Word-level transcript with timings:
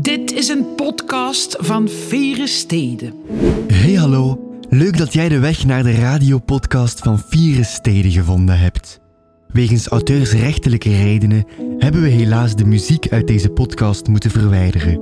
Dit 0.00 0.32
is 0.32 0.48
een 0.48 0.74
podcast 0.76 1.56
van 1.58 1.88
Vere 1.88 2.46
Steden. 2.46 3.14
Hey 3.72 3.94
hallo, 3.94 4.54
leuk 4.68 4.98
dat 4.98 5.12
jij 5.12 5.28
de 5.28 5.38
weg 5.38 5.64
naar 5.64 5.82
de 5.82 5.92
radiopodcast 5.92 6.98
van 6.98 7.18
Vieren 7.18 7.64
Steden 7.64 8.10
gevonden 8.10 8.58
hebt. 8.58 9.00
Wegens 9.48 9.86
auteursrechtelijke 9.86 10.90
redenen 10.90 11.46
hebben 11.78 12.02
we 12.02 12.08
helaas 12.08 12.54
de 12.56 12.64
muziek 12.64 13.08
uit 13.08 13.26
deze 13.26 13.48
podcast 13.48 14.06
moeten 14.06 14.30
verwijderen. 14.30 15.00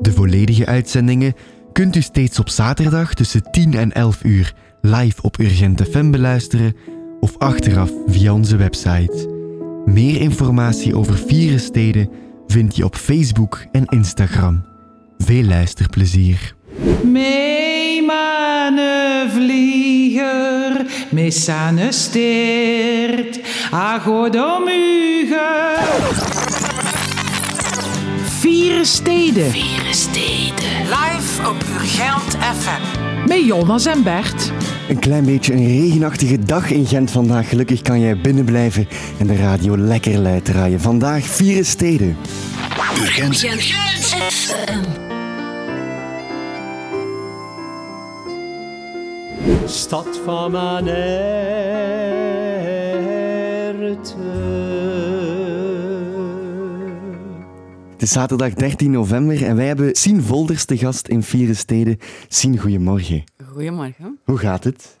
De 0.00 0.12
volledige 0.12 0.66
uitzendingen 0.66 1.34
kunt 1.72 1.96
u 1.96 2.00
steeds 2.00 2.38
op 2.38 2.48
zaterdag 2.48 3.14
tussen 3.14 3.42
10 3.50 3.74
en 3.74 3.92
11 3.92 4.24
uur 4.24 4.54
live 4.80 5.22
op 5.22 5.38
Urgent 5.38 5.82
FM 5.82 6.10
beluisteren 6.10 6.76
of 7.20 7.38
achteraf 7.38 7.90
via 8.06 8.32
onze 8.32 8.56
website. 8.56 9.28
Meer 9.84 10.20
informatie 10.20 10.96
over 10.96 11.18
Vieren 11.18 11.60
Steden 11.60 12.08
vind 12.50 12.76
je 12.76 12.84
op 12.84 12.96
Facebook 12.96 13.64
en 13.72 13.84
Instagram. 13.84 14.64
Veel 15.18 15.44
luisterplezier. 15.44 16.54
Mee 17.04 18.02
mane 18.02 19.28
vlieger, 19.32 20.86
mee 21.10 21.30
sane 21.30 21.92
steert, 21.92 23.40
agodomuge. 23.70 25.76
Vieren 28.24 28.86
Steden. 28.86 29.50
Vieren 29.50 29.94
Steden. 29.94 30.78
Live 30.82 31.48
op 31.48 31.64
Urgent 31.80 32.36
FM. 32.56 33.09
Met 33.26 33.44
Jonas 33.44 33.86
en 33.86 34.02
Bert. 34.02 34.52
Een 34.88 34.98
klein 34.98 35.24
beetje 35.24 35.52
een 35.52 35.66
regenachtige 35.66 36.38
dag 36.38 36.70
in 36.70 36.86
Gent 36.86 37.10
vandaag. 37.10 37.48
Gelukkig 37.48 37.82
kan 37.82 38.00
jij 38.00 38.20
binnen 38.20 38.44
blijven 38.44 38.88
en 39.18 39.26
de 39.26 39.36
radio 39.36 39.78
lekker 39.78 40.18
luid 40.18 40.44
draaien. 40.44 40.80
Vandaag 40.80 41.24
Vieren 41.24 41.66
Steden. 41.66 42.16
Urgent. 43.00 43.46
Stad 49.66 50.20
van 50.24 50.50
mijn 50.50 50.86
herte. 50.86 51.40
Het 58.00 58.08
is 58.08 58.14
zaterdag 58.14 58.54
13 58.54 58.90
november 58.90 59.44
en 59.44 59.56
wij 59.56 59.66
hebben 59.66 59.94
Sien 59.94 60.22
Volders 60.22 60.64
te 60.64 60.78
gast 60.78 61.08
in 61.08 61.22
Vieren 61.22 61.56
Steden. 61.56 61.98
Sien, 62.28 62.58
goedemorgen. 62.58 63.24
Goedemorgen. 63.52 64.18
Hoe 64.24 64.38
gaat 64.38 64.64
het? 64.64 64.96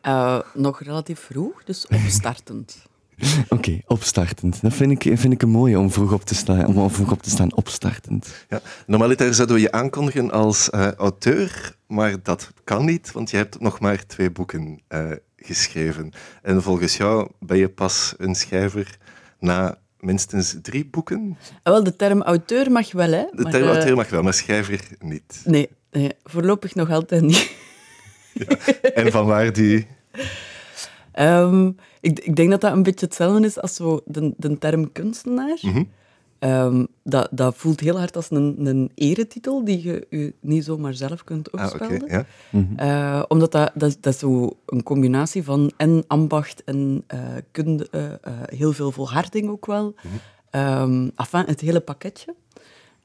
Eh, 0.00 0.38
nog 0.54 0.82
relatief 0.82 1.20
vroeg, 1.20 1.64
dus 1.64 1.86
opstartend. 1.86 2.86
Oké, 3.48 3.80
opstartend. 3.86 4.62
Dat 4.62 4.72
vind 4.72 5.04
ik, 5.04 5.18
vind 5.18 5.32
ik 5.32 5.42
een 5.42 5.48
mooie 5.48 5.78
om 5.78 5.90
vroeg 5.90 6.12
op 6.12 6.24
te 6.24 6.34
staan. 6.34 6.66
Om 6.66 6.90
vroeg 6.90 7.10
op 7.12 7.22
te 7.22 7.30
staan, 7.30 7.54
opstartend. 7.54 8.44
Ja, 8.48 8.60
normaliter 8.86 9.34
zouden 9.34 9.56
we 9.56 9.62
je 9.62 9.72
aankondigen 9.72 10.30
als 10.30 10.70
eh, 10.70 10.92
auteur, 10.92 11.76
maar 11.86 12.22
dat 12.22 12.52
kan 12.64 12.84
niet, 12.84 13.12
want 13.12 13.30
je 13.30 13.36
hebt 13.36 13.60
nog 13.60 13.80
maar 13.80 14.06
twee 14.06 14.30
boeken 14.30 14.80
eh, 14.88 15.10
geschreven. 15.36 16.12
En 16.42 16.62
volgens 16.62 16.96
jou 16.96 17.30
ben 17.40 17.56
je 17.56 17.68
pas 17.68 18.14
een 18.18 18.34
schrijver 18.34 18.98
na 19.38 19.78
minstens 20.04 20.56
drie 20.62 20.86
boeken. 20.86 21.36
Ah, 21.62 21.72
wel, 21.72 21.84
de 21.84 21.96
term 21.96 22.22
auteur 22.22 22.70
mag 22.70 22.92
wel, 22.92 23.12
hè? 23.12 23.24
De 23.32 23.42
maar, 23.42 23.52
term 23.52 23.64
eh, 23.64 23.70
auteur 23.70 23.96
mag 23.96 24.08
wel, 24.10 24.22
maar 24.22 24.34
schrijver 24.34 24.80
niet. 24.98 25.42
Nee, 25.44 25.68
nee, 25.90 26.12
voorlopig 26.24 26.74
nog 26.74 26.90
altijd 26.90 27.22
niet. 27.22 27.52
En 28.94 29.12
vanwaar 29.12 29.52
die... 29.52 29.86
Ehm, 31.12 31.70
ik, 32.00 32.20
ik 32.20 32.36
denk 32.36 32.50
dat 32.50 32.60
dat 32.60 32.72
een 32.72 32.82
beetje 32.82 33.06
hetzelfde 33.06 33.46
is 33.46 33.60
als 33.60 33.74
zo 33.74 34.00
de, 34.04 34.34
de 34.36 34.58
term 34.58 34.92
kunstenaar. 34.92 35.58
Mhm. 35.60 35.82
Ehm, 36.44 36.84
dat, 37.02 37.28
dat 37.30 37.54
voelt 37.56 37.80
heel 37.80 37.98
hard 37.98 38.16
als 38.16 38.30
een, 38.30 38.56
een 38.66 38.90
eretitel 38.94 39.64
die 39.64 39.82
je 39.82 40.06
je 40.10 40.34
niet 40.40 40.64
zomaar 40.64 40.94
zelf 40.94 41.24
kunt 41.24 41.52
Ah, 41.52 41.62
opspelden. 41.64 42.08
ja. 42.08 42.24
Eh, 42.76 43.22
omdat 43.28 43.52
dat, 43.52 43.70
dat, 43.74 43.88
is- 43.88 44.00
dat 44.00 44.12
is 44.12 44.18
zo 44.18 44.56
een 44.66 44.82
combinatie 44.82 45.44
van 45.44 45.72
en 45.76 46.04
ambacht 46.06 46.64
en 46.64 47.04
eh, 47.06 47.20
kunde, 47.50 47.88
eh, 47.90 48.04
eh, 48.12 48.16
heel 48.44 48.72
veel 48.72 48.90
volharding 48.90 49.48
ook 49.48 49.66
wel. 49.66 49.94
Ehm, 50.50 51.08
enfin, 51.16 51.42
het 51.46 51.60
hele 51.60 51.80
pakketje. 51.80 52.34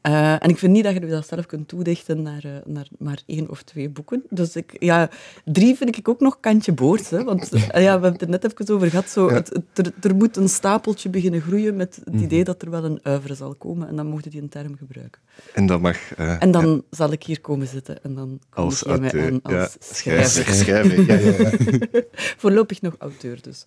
Eh, 0.01 0.31
en 0.43 0.49
ik 0.49 0.57
vind 0.57 0.71
niet 0.73 0.83
dat 0.83 0.93
je 0.93 0.99
dat 0.99 1.27
zelf 1.27 1.45
kunt 1.45 1.67
toedichten 1.67 2.21
naar, 2.21 2.43
eh, 2.43 2.51
naar 2.65 2.87
maar 2.97 3.21
één 3.25 3.49
of 3.49 3.63
twee 3.63 3.89
boeken. 3.89 4.23
Dus 4.29 4.55
ik, 4.55 4.75
ja, 4.79 5.09
drie 5.45 5.75
vind 5.75 5.97
ik 5.97 6.07
ook 6.07 6.19
nog 6.19 6.39
kantje 6.39 6.71
boord. 6.71 7.09
Hè, 7.09 7.23
want 7.23 7.49
eh, 7.53 7.59
ja, 7.61 7.69
we 7.71 7.81
hebben 7.91 8.11
het 8.11 8.21
er 8.21 8.29
net 8.29 8.43
even 8.43 8.73
over 8.75 8.89
gehad. 8.89 9.09
Zo, 9.09 9.29
het, 9.29 9.49
het- 9.73 9.85
er, 9.85 10.09
er 10.09 10.15
moet 10.15 10.37
een 10.37 10.49
stapeltje 10.49 11.09
beginnen 11.09 11.41
groeien 11.41 11.75
met 11.75 12.01
het 12.03 12.21
idee 12.21 12.43
dat 12.43 12.61
er 12.61 12.69
wel 12.69 12.83
een 12.83 12.99
uivere 13.03 13.35
zal 13.35 13.55
komen. 13.55 13.87
En 13.87 13.95
dan 13.95 14.05
mocht 14.07 14.23
je 14.23 14.29
die 14.29 14.41
een 14.41 14.49
term 14.49 14.75
gebruiken. 14.77 15.21
En 15.53 15.65
dat 15.65 15.81
mag... 15.81 16.13
En 16.15 16.51
dan 16.51 16.83
zal 16.89 17.11
ik 17.11 17.23
hier 17.23 17.41
komen 17.41 17.67
zitten 17.67 18.03
en 18.03 18.15
dan 18.15 18.39
kom 18.49 18.63
als 18.63 18.83
ik 18.83 18.87
auteur. 18.87 19.31
aan 19.31 19.39
als 19.41 19.53
ja, 19.53 19.67
schrijver. 19.79 20.53
schrijver. 20.53 21.05
Ja, 21.05 21.13
ja, 21.15 21.49
ja. 21.91 22.01
Voorlopig 22.37 22.81
nog 22.81 22.95
auteur 22.99 23.41
dus. 23.41 23.65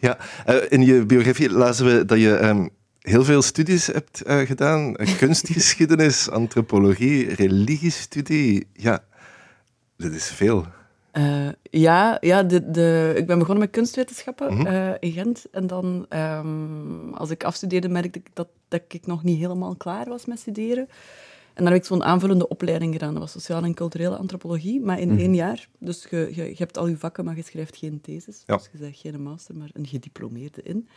Ja, 0.00 0.18
in 0.68 0.82
je 0.82 1.06
biografie 1.06 1.50
lazen 1.50 1.86
we 1.86 2.04
dat 2.04 2.18
je 2.20 2.34
ehm, 2.34 2.66
heel 3.00 3.24
veel 3.24 3.42
studies 3.42 3.86
hebt 3.86 4.22
eh, 4.22 4.38
gedaan. 4.40 4.96
Kunstgeschiedenis, 5.18 6.30
antropologie, 6.30 7.34
religiestudie. 7.34 8.66
Ja, 8.72 9.04
dat 9.96 10.12
is 10.12 10.26
veel. 10.26 10.66
Eh, 11.10 11.48
ja, 11.62 12.18
ja 12.20 12.42
de, 12.42 12.70
de, 12.70 13.12
ik 13.16 13.26
ben 13.26 13.38
begonnen 13.38 13.64
met 13.64 13.72
kunstwetenschappen 13.72 14.54
Mhm. 14.54 14.66
eh, 14.66 14.90
in 15.00 15.12
Gent. 15.12 15.44
En 15.50 15.66
dan, 15.66 16.06
ehm, 16.08 17.08
als 17.14 17.30
ik 17.30 17.44
afstudeerde, 17.44 17.88
merkte 17.88 18.18
ik 18.18 18.26
dat, 18.32 18.48
dat 18.68 18.82
ik 18.88 19.06
nog 19.06 19.22
niet 19.22 19.38
helemaal 19.38 19.76
klaar 19.76 20.08
was 20.08 20.26
met 20.26 20.38
studeren. 20.38 20.88
En 21.54 21.64
dan 21.66 21.72
heb 21.72 21.82
ik 21.82 21.86
zo'n 21.88 22.02
aanvullende 22.04 22.48
opleiding 22.48 22.92
gedaan. 22.92 23.12
Dat 23.12 23.22
was 23.22 23.32
sociale 23.32 23.66
en 23.66 23.74
culturele 23.74 24.16
antropologie, 24.16 24.80
maar 24.80 25.00
in 25.00 25.08
Mhm. 25.08 25.18
één 25.18 25.34
jaar. 25.34 25.68
Dus 25.78 26.06
je, 26.10 26.30
je, 26.34 26.44
je 26.44 26.54
hebt 26.56 26.78
al 26.78 26.86
je 26.86 26.96
vakken, 26.98 27.24
maar 27.24 27.36
je 27.36 27.42
schrijft 27.42 27.76
geen 27.76 28.00
thesis. 28.00 28.42
Ja. 28.46 28.56
Dus 28.56 28.68
je 28.72 28.78
zegt 28.78 28.98
geen 29.00 29.22
master, 29.22 29.56
maar 29.56 29.70
een 29.72 29.86
gediplomeerde 29.86 30.62
in. 30.62 30.88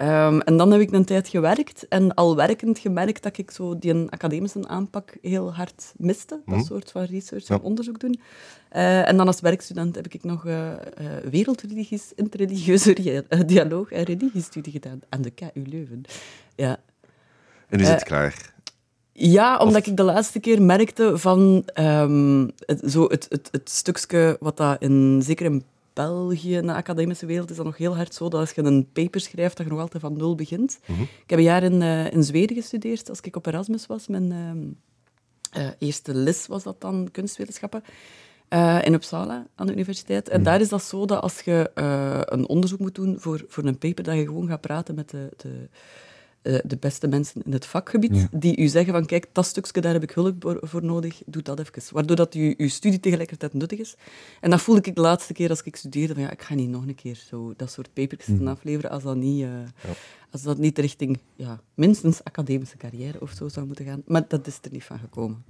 Ehm, 0.00 0.38
en 0.38 0.56
dan 0.56 0.70
heb 0.70 0.80
ik 0.80 0.92
een 0.92 1.04
tijd 1.04 1.28
gewerkt 1.28 1.88
en 1.88 2.14
al 2.14 2.36
werkend 2.36 2.78
gemerkt 2.78 3.22
dat 3.22 3.38
ik 3.38 3.50
zo 3.50 3.78
die 3.78 4.10
academische 4.10 4.68
aanpak 4.68 5.16
heel 5.22 5.54
hard 5.54 5.92
miste. 5.96 6.40
Dat 6.46 6.64
soort 6.64 6.90
van 6.90 7.02
research 7.02 7.48
en 7.48 7.60
onderzoek 7.60 8.00
doen. 8.00 8.20
Eh, 8.68 9.08
en 9.08 9.16
dan 9.16 9.26
als 9.26 9.40
werkstudent 9.40 9.94
heb 9.94 10.06
ik 10.06 10.24
nog 10.24 10.46
eh, 10.46 10.72
eh, 10.72 10.78
wereldreligies, 11.30 12.12
interreligieuze 12.14 13.24
dialoog 13.46 13.90
en 13.90 14.02
religiestudie 14.02 14.72
gedaan 14.72 15.00
aan 15.08 15.22
de 15.22 15.30
KU 15.30 15.62
Leuven. 15.66 16.02
Ja, 16.54 16.78
En 17.68 17.80
is 17.80 17.88
het 17.88 18.02
klaar. 18.02 18.54
ja, 19.12 19.58
omdat 19.58 19.86
ik 19.86 19.96
de 19.96 20.02
laatste 20.02 20.40
keer 20.40 20.62
merkte 20.62 21.18
van 21.18 21.62
ehm, 21.74 22.48
het, 22.66 22.82
zo 22.86 23.08
het, 23.08 23.26
het, 23.28 23.48
het 23.50 23.70
stukje 23.70 24.36
wat 24.40 24.56
dat 24.56 24.82
in, 24.82 25.22
zeker 25.24 25.46
in 25.46 25.64
België, 26.04 26.56
in 26.56 26.66
de 26.66 26.72
academische 26.74 27.26
wereld, 27.26 27.50
is 27.50 27.56
dat 27.56 27.64
nog 27.64 27.76
heel 27.76 27.96
hard 27.96 28.14
zo 28.14 28.28
dat 28.28 28.40
als 28.40 28.50
je 28.52 28.62
een 28.62 28.88
paper 28.92 29.20
schrijft, 29.20 29.56
dat 29.56 29.66
je 29.66 29.72
nog 29.72 29.80
altijd 29.80 30.02
van 30.02 30.16
nul 30.16 30.34
begint. 30.34 30.78
Ik 31.24 31.30
heb 31.30 31.38
een 31.38 31.44
jaar 31.44 31.62
in, 31.62 31.82
eh, 31.82 32.12
in 32.12 32.22
Zweden 32.24 32.56
gestudeerd, 32.56 33.08
als 33.08 33.20
ik 33.20 33.36
op 33.36 33.46
Erasmus 33.46 33.86
was. 33.86 34.06
Mijn 34.08 34.32
ehm, 34.32 34.58
eh, 35.62 35.70
eerste 35.78 36.14
les 36.14 36.46
was 36.46 36.62
dat 36.62 36.80
dan, 36.80 37.08
kunstwetenschappen. 37.12 37.82
eh, 38.48 38.78
in 38.84 38.92
Uppsala 38.92 39.46
aan 39.54 39.66
de 39.66 39.72
universiteit. 39.72 40.28
En 40.28 40.42
daar 40.42 40.60
is 40.60 40.68
dat 40.68 40.82
zo 40.82 41.06
dat 41.06 41.22
als 41.22 41.40
je 41.40 41.70
een 42.24 42.48
onderzoek 42.48 42.78
moet 42.78 42.94
doen 42.94 43.16
voor, 43.18 43.44
voor 43.48 43.64
een 43.64 43.78
paper, 43.78 44.04
dat 44.04 44.14
je 44.16 44.24
gewoon 44.24 44.48
gaat 44.48 44.60
praten 44.60 44.94
met 44.94 45.10
de, 45.10 45.28
de, 45.36 45.68
eh, 46.42 46.58
de 46.64 46.76
beste 46.76 47.08
mensen 47.08 47.42
in 47.44 47.52
het 47.52 47.66
vakgebied, 47.66 48.26
die 48.30 48.56
u 48.56 48.66
zeggen 48.68 48.92
van 48.92 49.06
kijk, 49.06 49.26
dat 49.32 49.46
stukje, 49.46 49.80
daar 49.80 49.92
heb 49.92 50.02
ik 50.02 50.10
hulp 50.10 50.34
voor, 50.42 50.58
voor 50.62 50.84
nodig, 50.84 51.22
doe 51.26 51.42
dat 51.42 51.58
even. 51.58 51.82
Waardoor 51.92 52.16
dat 52.16 52.34
je, 52.34 52.54
je 52.58 52.68
studie 52.68 53.00
tegelijkertijd 53.00 53.54
nuttig 53.54 53.78
is. 53.78 53.94
En 54.40 54.50
dat 54.50 54.60
voelde 54.60 54.80
ik 54.82 54.94
de 54.94 55.00
laatste 55.00 55.32
keer 55.32 55.48
als 55.48 55.62
ik 55.62 55.76
studeerde, 55.76 56.14
van 56.14 56.22
ja, 56.22 56.30
ik 56.30 56.42
ga 56.42 56.54
niet 56.54 56.68
nog 56.68 56.86
een 56.86 56.94
keer 56.94 57.22
zo 57.28 57.54
dat 57.56 57.70
soort 57.70 57.92
papers 57.92 58.26
Mhm. 58.26 58.48
afleveren 58.48 58.90
als 58.90 59.02
dat 59.02 59.16
niet, 59.16 59.42
eh, 59.42 59.48
als 60.30 60.42
dat 60.42 60.58
niet 60.58 60.78
richting 60.78 61.18
ja, 61.36 61.60
minstens 61.74 62.24
academische 62.24 62.76
carrière 62.76 63.20
of 63.20 63.30
zo 63.30 63.48
zou 63.48 63.66
moeten 63.66 63.84
gaan. 63.84 64.02
Maar 64.06 64.24
dat 64.28 64.46
is 64.46 64.58
er 64.62 64.70
niet 64.72 64.84
van 64.84 64.98
gekomen. 64.98 65.44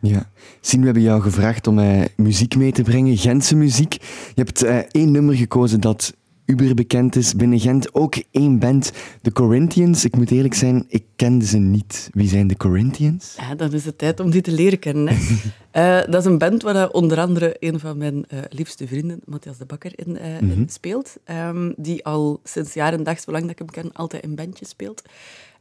Ja. 0.00 0.30
Sien, 0.60 0.78
we 0.78 0.84
hebben 0.84 1.02
jou 1.02 1.22
gevraagd 1.22 1.66
om 1.66 1.78
eh, 1.78 2.04
muziek 2.16 2.56
mee 2.56 2.72
te 2.72 2.82
brengen, 2.82 3.16
Gentse 3.16 3.56
muziek. 3.56 3.92
Je 3.94 4.32
hebt 4.34 4.62
eh, 4.62 4.78
één 4.78 5.10
nummer 5.10 5.34
gekozen 5.34 5.80
dat 5.80 6.14
uber 6.46 6.74
bekend 6.74 7.16
is 7.16 7.34
binnen 7.34 7.60
Gent. 7.60 7.94
Ook 7.94 8.14
één 8.30 8.58
band, 8.58 8.92
de 9.22 9.32
Corinthians. 9.32 10.04
Ik 10.04 10.16
moet 10.16 10.30
eerlijk 10.30 10.54
zijn, 10.54 10.84
ik 10.88 11.04
kende 11.16 11.44
ze 11.44 11.58
niet. 11.58 12.08
Wie 12.12 12.28
zijn 12.28 12.46
de 12.46 12.56
Corinthians? 12.56 13.34
Ja, 13.36 13.54
dan 13.54 13.72
is 13.72 13.84
het 13.84 13.98
tijd 13.98 14.20
om 14.20 14.30
die 14.30 14.40
te 14.40 14.52
leren 14.52 14.78
kennen. 14.78 15.08
Hè. 15.08 15.16
Eh, 15.74 16.00
dat 16.10 16.14
is 16.14 16.24
een 16.24 16.38
band 16.38 16.62
waar 16.62 16.76
eh, 16.76 16.88
onder 16.92 17.18
andere 17.18 17.56
een 17.58 17.80
van 17.80 17.98
mijn 17.98 18.24
eh, 18.28 18.38
liefste 18.48 18.86
vrienden, 18.86 19.20
Matthias 19.24 19.58
de 19.58 19.64
Bakker, 19.64 19.92
in, 19.94 20.16
in 20.16 20.66
speelt. 20.68 21.16
Ehm, 21.24 21.72
die 21.76 22.04
al 22.04 22.40
sinds 22.44 22.74
jaren 22.74 22.98
en 22.98 23.04
dag, 23.04 23.20
zolang 23.20 23.42
dat 23.42 23.52
ik 23.52 23.58
hem 23.58 23.70
ken, 23.70 23.92
altijd 23.92 24.22
in 24.22 24.34
bandjes 24.34 24.68
speelt. 24.68 25.02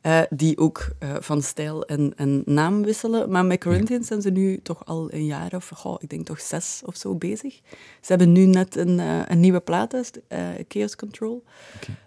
Eh, 0.04 0.22
die 0.30 0.58
ook 0.58 0.88
eh, 1.00 1.16
van 1.20 1.42
stijl 1.42 1.86
en, 1.86 2.14
en 2.16 2.42
naam 2.46 2.84
wisselen. 2.84 3.30
Maar 3.30 3.46
met 3.46 3.60
Corinthians 3.60 4.08
zijn 4.08 4.22
ze 4.22 4.30
nu 4.30 4.60
toch 4.62 4.86
al 4.86 5.14
een 5.14 5.26
jaar 5.26 5.56
of, 5.56 5.72
goh, 5.76 5.96
ik 6.00 6.10
denk 6.10 6.26
toch 6.26 6.42
zes 6.42 6.82
of 6.86 6.96
zo 6.96 7.16
bezig. 7.16 7.54
Ze 8.02 8.08
hebben 8.08 8.32
nu 8.32 8.46
net 8.46 8.76
een, 8.76 9.00
eh, 9.00 9.20
een 9.28 9.40
nieuwe 9.40 9.60
plaat 9.60 9.94
uit, 9.94 10.22
Chaos 10.68 10.96
Control. 10.96 11.44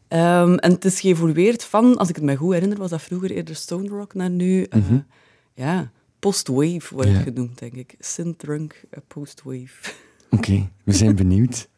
Ehm, 0.08 0.54
en 0.54 0.72
het 0.72 0.84
is 0.84 1.00
geëvolueerd 1.00 1.64
van, 1.64 1.96
als 1.96 2.08
ik 2.08 2.14
het 2.14 2.24
me 2.24 2.36
goed 2.36 2.52
herinner, 2.52 2.78
was 2.78 2.90
dat 2.90 3.02
vroeger 3.02 3.30
eerder 3.30 3.54
Stone 3.54 3.88
Rock 3.88 4.14
naar 4.14 4.30
nu... 4.30 4.62
eh, 4.62 4.80
ja, 5.54 5.90
post-wave 6.18 6.94
wordt 6.94 7.10
het 7.10 7.22
genoemd, 7.22 7.58
denk 7.58 7.72
ik. 7.72 7.94
Synth-drunk 7.98 8.80
post-wave. 9.06 9.92
Oké, 10.30 10.68
we 10.84 10.92
zijn 10.92 11.16
benieuwd. 11.16 11.68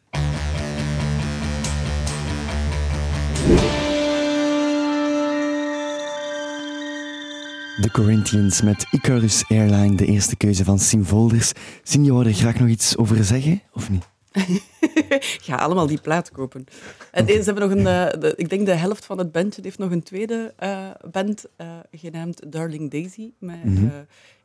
De 7.79 7.91
Corinthians 7.91 8.61
met 8.61 8.85
Icarus 8.91 9.43
Airline, 9.47 9.95
de 9.95 10.05
eerste 10.05 10.35
keuze 10.35 10.63
van 10.63 10.79
Sim 10.79 11.05
Volders. 11.05 11.51
Sim, 11.83 12.03
je 12.03 12.11
er 12.25 12.33
graag 12.33 12.59
nog 12.59 12.67
iets 12.67 12.97
over 12.97 13.15
zeggen, 13.23 13.61
of 13.73 13.89
niet? 13.89 14.09
Ga 15.45 15.55
allemaal 15.55 15.87
die 15.87 16.01
plaat 16.01 16.31
kopen. 16.31 16.65
En 17.11 17.27
ze 17.27 17.43
hebben 17.43 17.69
nog 17.69 17.77
een, 17.77 17.87
eh, 17.87 18.21
de, 18.21 18.33
ik 18.35 18.49
denk 18.49 18.65
de 18.65 18.73
helft 18.73 19.05
van 19.05 19.17
het 19.17 19.31
bandje 19.31 19.61
heeft 19.61 19.77
nog 19.77 19.91
een 19.91 20.03
tweede 20.03 20.53
uh, 20.63 20.89
band 21.11 21.45
uh, 21.57 21.67
genaamd 21.91 22.51
Darling 22.51 22.91
Daisy. 22.91 23.31
Met 23.39 23.63
mm 23.63 23.91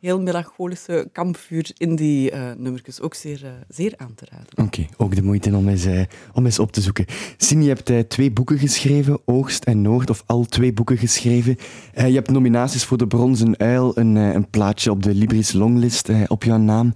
heel 0.01 0.21
melancholische 0.21 1.09
kampvuur 1.13 1.71
in 1.77 1.97
die 1.97 2.35
nummertjes. 2.35 3.01
Ook 3.01 3.15
zeer, 3.15 3.65
zeer 3.69 3.95
aan 3.97 4.15
te 4.15 4.27
raden. 4.31 4.67
Oké, 4.67 4.87
ook 4.97 5.15
de 5.15 5.23
moeite 5.23 5.57
om 5.57 5.69
eens, 5.69 5.87
om 6.33 6.45
eens 6.45 6.59
op 6.59 6.73
te 6.73 6.81
zoeken. 6.81 7.05
Sin, 7.37 7.63
je 7.63 7.69
hebt 7.69 8.11
twee 8.11 8.31
boeken 8.31 8.59
geschreven, 8.59 9.21
Oogst 9.25 9.65
en 9.65 9.83
Noord, 9.83 10.11
of 10.11 10.23
al 10.27 10.45
twee 10.45 10.73
boeken 10.73 10.99
geschreven. 10.99 11.57
je 11.95 12.03
hebt 12.03 12.31
nominaties 12.31 12.85
voor 12.85 12.99
de 12.99 13.07
Bronzen 13.07 13.59
Uil, 13.59 13.99
een, 13.99 14.17
een 14.17 14.51
plaatje 14.51 14.91
op 14.91 15.03
de 15.03 15.15
Libris 15.15 15.53
Longlist 15.53 16.09
op 16.29 16.43
jouw 16.43 16.59
naam. 16.59 16.93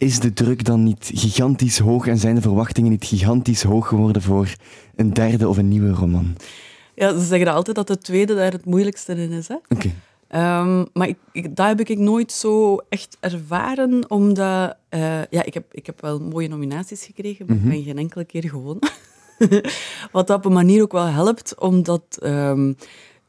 Is 0.00 0.20
de 0.20 0.32
druk 0.32 0.64
dan 0.64 0.82
niet 0.82 1.10
gigantisch 1.14 1.78
hoog 1.78 2.06
en 2.06 2.18
zijn 2.18 2.34
de 2.34 2.40
verwachtingen 2.40 2.90
niet 2.90 3.04
gigantisch 3.04 3.62
hoog 3.62 3.88
geworden 3.88 4.22
voor 4.22 4.54
een 4.96 5.12
derde 5.12 5.48
of 5.48 5.56
een 5.56 5.68
nieuwe 5.68 5.90
roman? 5.90 6.36
Ja, 6.94 7.18
ze 7.18 7.24
zeggen 7.24 7.52
altijd 7.52 7.76
dat 7.76 7.86
de 7.86 7.98
tweede 7.98 8.34
daar 8.34 8.52
het 8.52 8.64
moeilijkste 8.64 9.14
in 9.14 9.30
is. 9.30 9.48
Oké. 9.68 9.90
Ehm, 10.28 10.84
maar 10.92 11.08
ik, 11.08 11.18
ik, 11.32 11.56
dat 11.56 11.66
heb 11.66 11.80
ik 11.80 11.98
nooit 11.98 12.32
zo 12.32 12.76
echt 12.88 13.16
ervaren, 13.20 14.10
omdat 14.10 14.76
uh, 14.90 15.24
ja, 15.30 15.44
ik, 15.44 15.54
heb, 15.54 15.64
ik 15.72 15.86
heb 15.86 16.00
wel 16.00 16.20
mooie 16.20 16.48
nominaties 16.48 17.04
gekregen, 17.04 17.46
maar 17.46 17.56
ik 17.56 17.62
mhm. 17.62 17.70
ben 17.70 17.82
geen 17.82 17.98
enkele 17.98 18.24
keer 18.24 18.48
gewonnen. 18.48 18.90
Wat 20.12 20.30
op 20.30 20.44
een 20.44 20.52
manier 20.52 20.82
ook 20.82 20.92
wel 20.92 21.06
helpt, 21.06 21.58
omdat 21.58 22.18
um, 22.22 22.76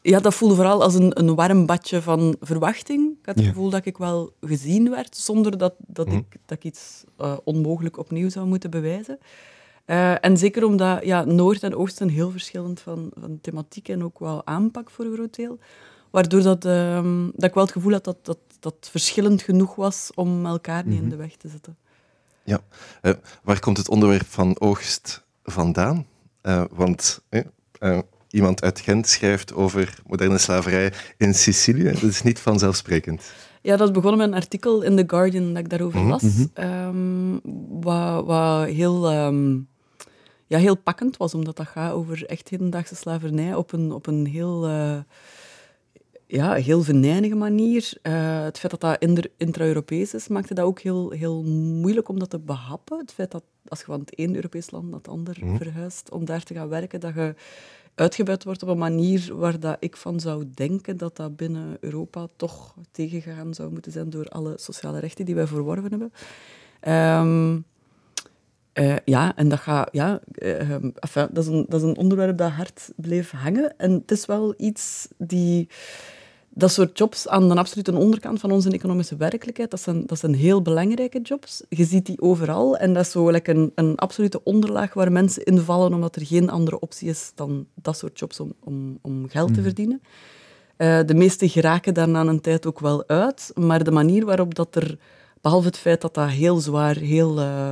ja, 0.01 0.19
dat 0.19 0.33
voelde 0.33 0.55
vooral 0.55 0.83
als 0.83 0.93
een, 0.93 1.19
een 1.19 1.35
warm 1.35 1.65
badje 1.65 2.01
van 2.01 2.35
verwachting. 2.39 3.17
Ik 3.19 3.25
had 3.25 3.35
het 3.35 3.45
gevoel 3.45 3.69
dat 3.69 3.85
ik 3.85 3.97
wel 3.97 4.33
gezien 4.41 4.89
werd, 4.89 5.17
zonder 5.17 5.57
dat, 5.57 5.73
dat, 5.77 6.07
mhm. 6.07 6.17
ik, 6.17 6.37
dat 6.45 6.57
ik 6.57 6.63
iets 6.63 7.03
uh, 7.19 7.37
onmogelijk 7.43 7.97
opnieuw 7.97 8.29
zou 8.29 8.47
moeten 8.47 8.69
bewijzen. 8.69 9.19
Uh, 9.85 10.25
en 10.25 10.37
zeker 10.37 10.63
omdat 10.63 11.05
ja, 11.05 11.23
Noord 11.23 11.63
en 11.63 11.75
Oost 11.75 11.97
zijn 11.97 12.09
heel 12.09 12.31
verschillend 12.31 12.79
van, 12.79 13.11
van 13.19 13.39
thematiek 13.41 13.89
en 13.89 14.03
ook 14.03 14.19
wel 14.19 14.45
aanpak 14.45 14.89
voor 14.89 15.05
een 15.05 15.13
groot 15.13 15.35
deel. 15.35 15.59
Waardoor 16.09 16.41
dat, 16.41 16.65
uh, 16.65 17.03
dat 17.33 17.49
ik 17.49 17.53
wel 17.53 17.63
het 17.63 17.73
gevoel 17.73 17.91
had 17.91 18.03
dat, 18.03 18.25
dat 18.25 18.37
dat 18.59 18.87
verschillend 18.91 19.41
genoeg 19.41 19.75
was 19.75 20.11
om 20.15 20.45
elkaar 20.45 20.85
niet 20.85 20.97
in 20.97 21.01
mhm. 21.01 21.09
de 21.09 21.15
weg 21.15 21.35
te 21.35 21.47
zetten. 21.47 21.77
Ja, 22.43 22.59
uh, 23.01 23.13
waar 23.43 23.59
komt 23.59 23.77
het 23.77 23.89
onderwerp 23.89 24.27
van 24.27 24.59
oogst 24.59 25.23
vandaan? 25.43 26.05
want 26.71 27.21
iemand 28.31 28.61
uit 28.61 28.79
Gent 28.79 29.07
schrijft 29.07 29.53
over 29.53 29.99
moderne 30.07 30.37
slaverij 30.37 30.93
in 31.17 31.33
Sicilië. 31.33 31.83
Dat 31.83 32.01
is 32.03 32.21
niet 32.21 32.39
vanzelfsprekend. 32.39 33.31
Ja, 33.61 33.77
dat 33.77 33.87
is 33.87 33.93
begonnen 33.93 34.19
met 34.19 34.27
een 34.27 34.43
artikel 34.43 34.81
in 34.81 34.95
The 34.95 35.03
Guardian 35.07 35.53
dat 35.53 35.63
ik 35.63 35.69
daarover 35.69 35.99
mhm. 35.99 36.09
las. 36.09 36.23
Mm 36.23 37.41
wat, 37.81 38.25
wat 38.25 38.67
heel, 38.67 39.09
ehm, 39.09 39.59
ja, 40.47 40.57
heel 40.57 40.77
pakkend 40.77 41.17
was, 41.17 41.33
omdat 41.33 41.55
dat 41.55 41.67
gaat 41.67 41.93
over 41.93 42.25
echt 42.25 42.49
hedendaagse 42.49 42.95
slavernij 42.95 43.55
op 43.55 43.71
een, 43.71 43.91
op 43.91 44.07
een 44.07 44.25
heel, 44.25 44.69
uh, 44.69 44.97
ja, 46.27 46.53
heel 46.53 46.83
venijnige 46.83 47.35
manier. 47.35 47.93
Uh, 48.03 48.43
het 48.43 48.59
feit 48.59 48.79
dat 48.79 48.81
dat 48.81 49.27
intra-Europees 49.37 50.13
is, 50.13 50.27
maakte 50.27 50.53
dat 50.53 50.65
ook 50.65 50.79
heel, 50.79 51.09
heel 51.11 51.43
moeilijk 51.43 52.09
om 52.09 52.19
dat 52.19 52.29
te 52.29 52.39
behappen. 52.39 52.97
Het 52.97 53.13
feit 53.13 53.31
dat 53.31 53.43
als 53.67 53.79
je 53.79 53.85
van 53.85 53.99
het 53.99 54.17
ene 54.17 54.35
Europees 54.35 54.71
land 54.71 54.85
naar 54.85 54.97
het 54.97 55.07
ander 55.07 55.37
mm 55.41 55.57
verhuist 55.57 56.11
om 56.11 56.25
daar 56.25 56.43
te 56.43 56.53
gaan 56.53 56.69
werken, 56.69 56.99
dat 56.99 57.13
je 57.13 57.35
uitgebuit 58.01 58.43
wordt 58.43 58.63
op 58.63 58.69
een 58.69 58.77
manier 58.77 59.35
waar 59.35 59.59
dat 59.59 59.77
ik 59.79 59.97
van 59.97 60.19
zou 60.19 60.45
denken 60.53 60.97
dat 60.97 61.15
dat 61.15 61.35
binnen 61.35 61.77
Europa 61.79 62.27
toch 62.35 62.75
tegengegaan 62.91 63.53
zou 63.53 63.71
moeten 63.71 63.91
zijn 63.91 64.09
door 64.09 64.25
alle 64.25 64.53
sociale 64.57 64.99
rechten 64.99 65.25
die 65.25 65.35
wij 65.35 65.47
verworven 65.47 65.89
hebben. 65.89 66.13
Ehm, 66.79 67.59
eh, 68.73 68.95
ja, 69.05 69.35
en 69.35 69.49
dat, 69.49 69.59
gaat, 69.59 69.89
ja, 69.91 70.19
uh, 70.35 70.71
enfin, 70.71 71.27
dat, 71.31 71.37
is 71.37 71.47
een, 71.47 71.65
dat 71.69 71.81
is 71.81 71.87
een 71.87 71.97
onderwerp 71.97 72.37
dat 72.37 72.51
hard 72.51 72.91
bleef 72.95 73.31
hangen. 73.31 73.77
En 73.77 73.91
het 73.91 74.11
is 74.11 74.25
wel 74.25 74.53
iets 74.57 75.07
die 75.17 75.69
dat 76.53 76.71
soort 76.71 76.97
jobs 76.97 77.27
aan 77.27 77.49
de 77.49 77.55
absolute 77.55 77.95
onderkant 77.95 78.39
van 78.39 78.51
onze 78.51 78.71
economische 78.71 79.15
werkelijkheid, 79.15 79.71
dat 79.71 79.81
zijn, 79.81 80.05
dat 80.05 80.19
zijn 80.19 80.33
heel 80.33 80.61
belangrijke 80.61 81.21
jobs. 81.21 81.63
Je 81.69 81.83
ziet 81.83 82.05
die 82.05 82.21
overal 82.21 82.77
en 82.77 82.93
dat 82.93 83.05
is 83.05 83.11
zo 83.11 83.29
like 83.29 83.51
een, 83.51 83.71
een 83.75 83.95
absolute 83.95 84.43
onderlaag 84.43 84.93
waar 84.93 85.11
mensen 85.11 85.43
invallen 85.43 85.93
omdat 85.93 86.15
er 86.15 86.25
geen 86.25 86.49
andere 86.49 86.79
optie 86.79 87.09
is 87.09 87.31
dan 87.35 87.65
dat 87.75 87.97
soort 87.97 88.19
jobs 88.19 88.39
om, 88.39 88.53
om, 88.59 88.99
om 89.01 89.29
geld 89.29 89.47
te 89.47 89.53
hmm. 89.53 89.63
verdienen. 89.63 90.01
Uh, 90.77 90.99
de 91.05 91.15
meeste 91.15 91.49
geraken 91.49 91.93
daar 91.93 92.09
na 92.09 92.25
een 92.25 92.41
tijd 92.41 92.65
ook 92.65 92.79
wel 92.79 93.07
uit, 93.07 93.51
maar 93.55 93.83
de 93.83 93.91
manier 93.91 94.25
waarop 94.25 94.55
dat 94.55 94.75
er, 94.75 94.97
behalve 95.41 95.67
het 95.67 95.77
feit 95.77 96.01
dat 96.01 96.13
dat 96.13 96.29
heel 96.29 96.59
zwaar, 96.59 96.95
heel, 96.95 97.39
uh, 97.39 97.71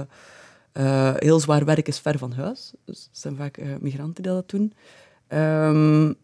uh, 0.73 1.13
heel 1.15 1.39
zwaar 1.39 1.65
werk 1.65 1.87
is 1.87 1.99
ver 1.99 2.17
van 2.17 2.31
huis, 2.31 2.73
dus 2.85 3.07
het 3.09 3.19
zijn 3.19 3.35
vaak 3.35 3.61
migranten 3.79 4.23
die 4.23 4.31
dat 4.31 4.49
doen, 4.49 4.73
um, 5.27 6.15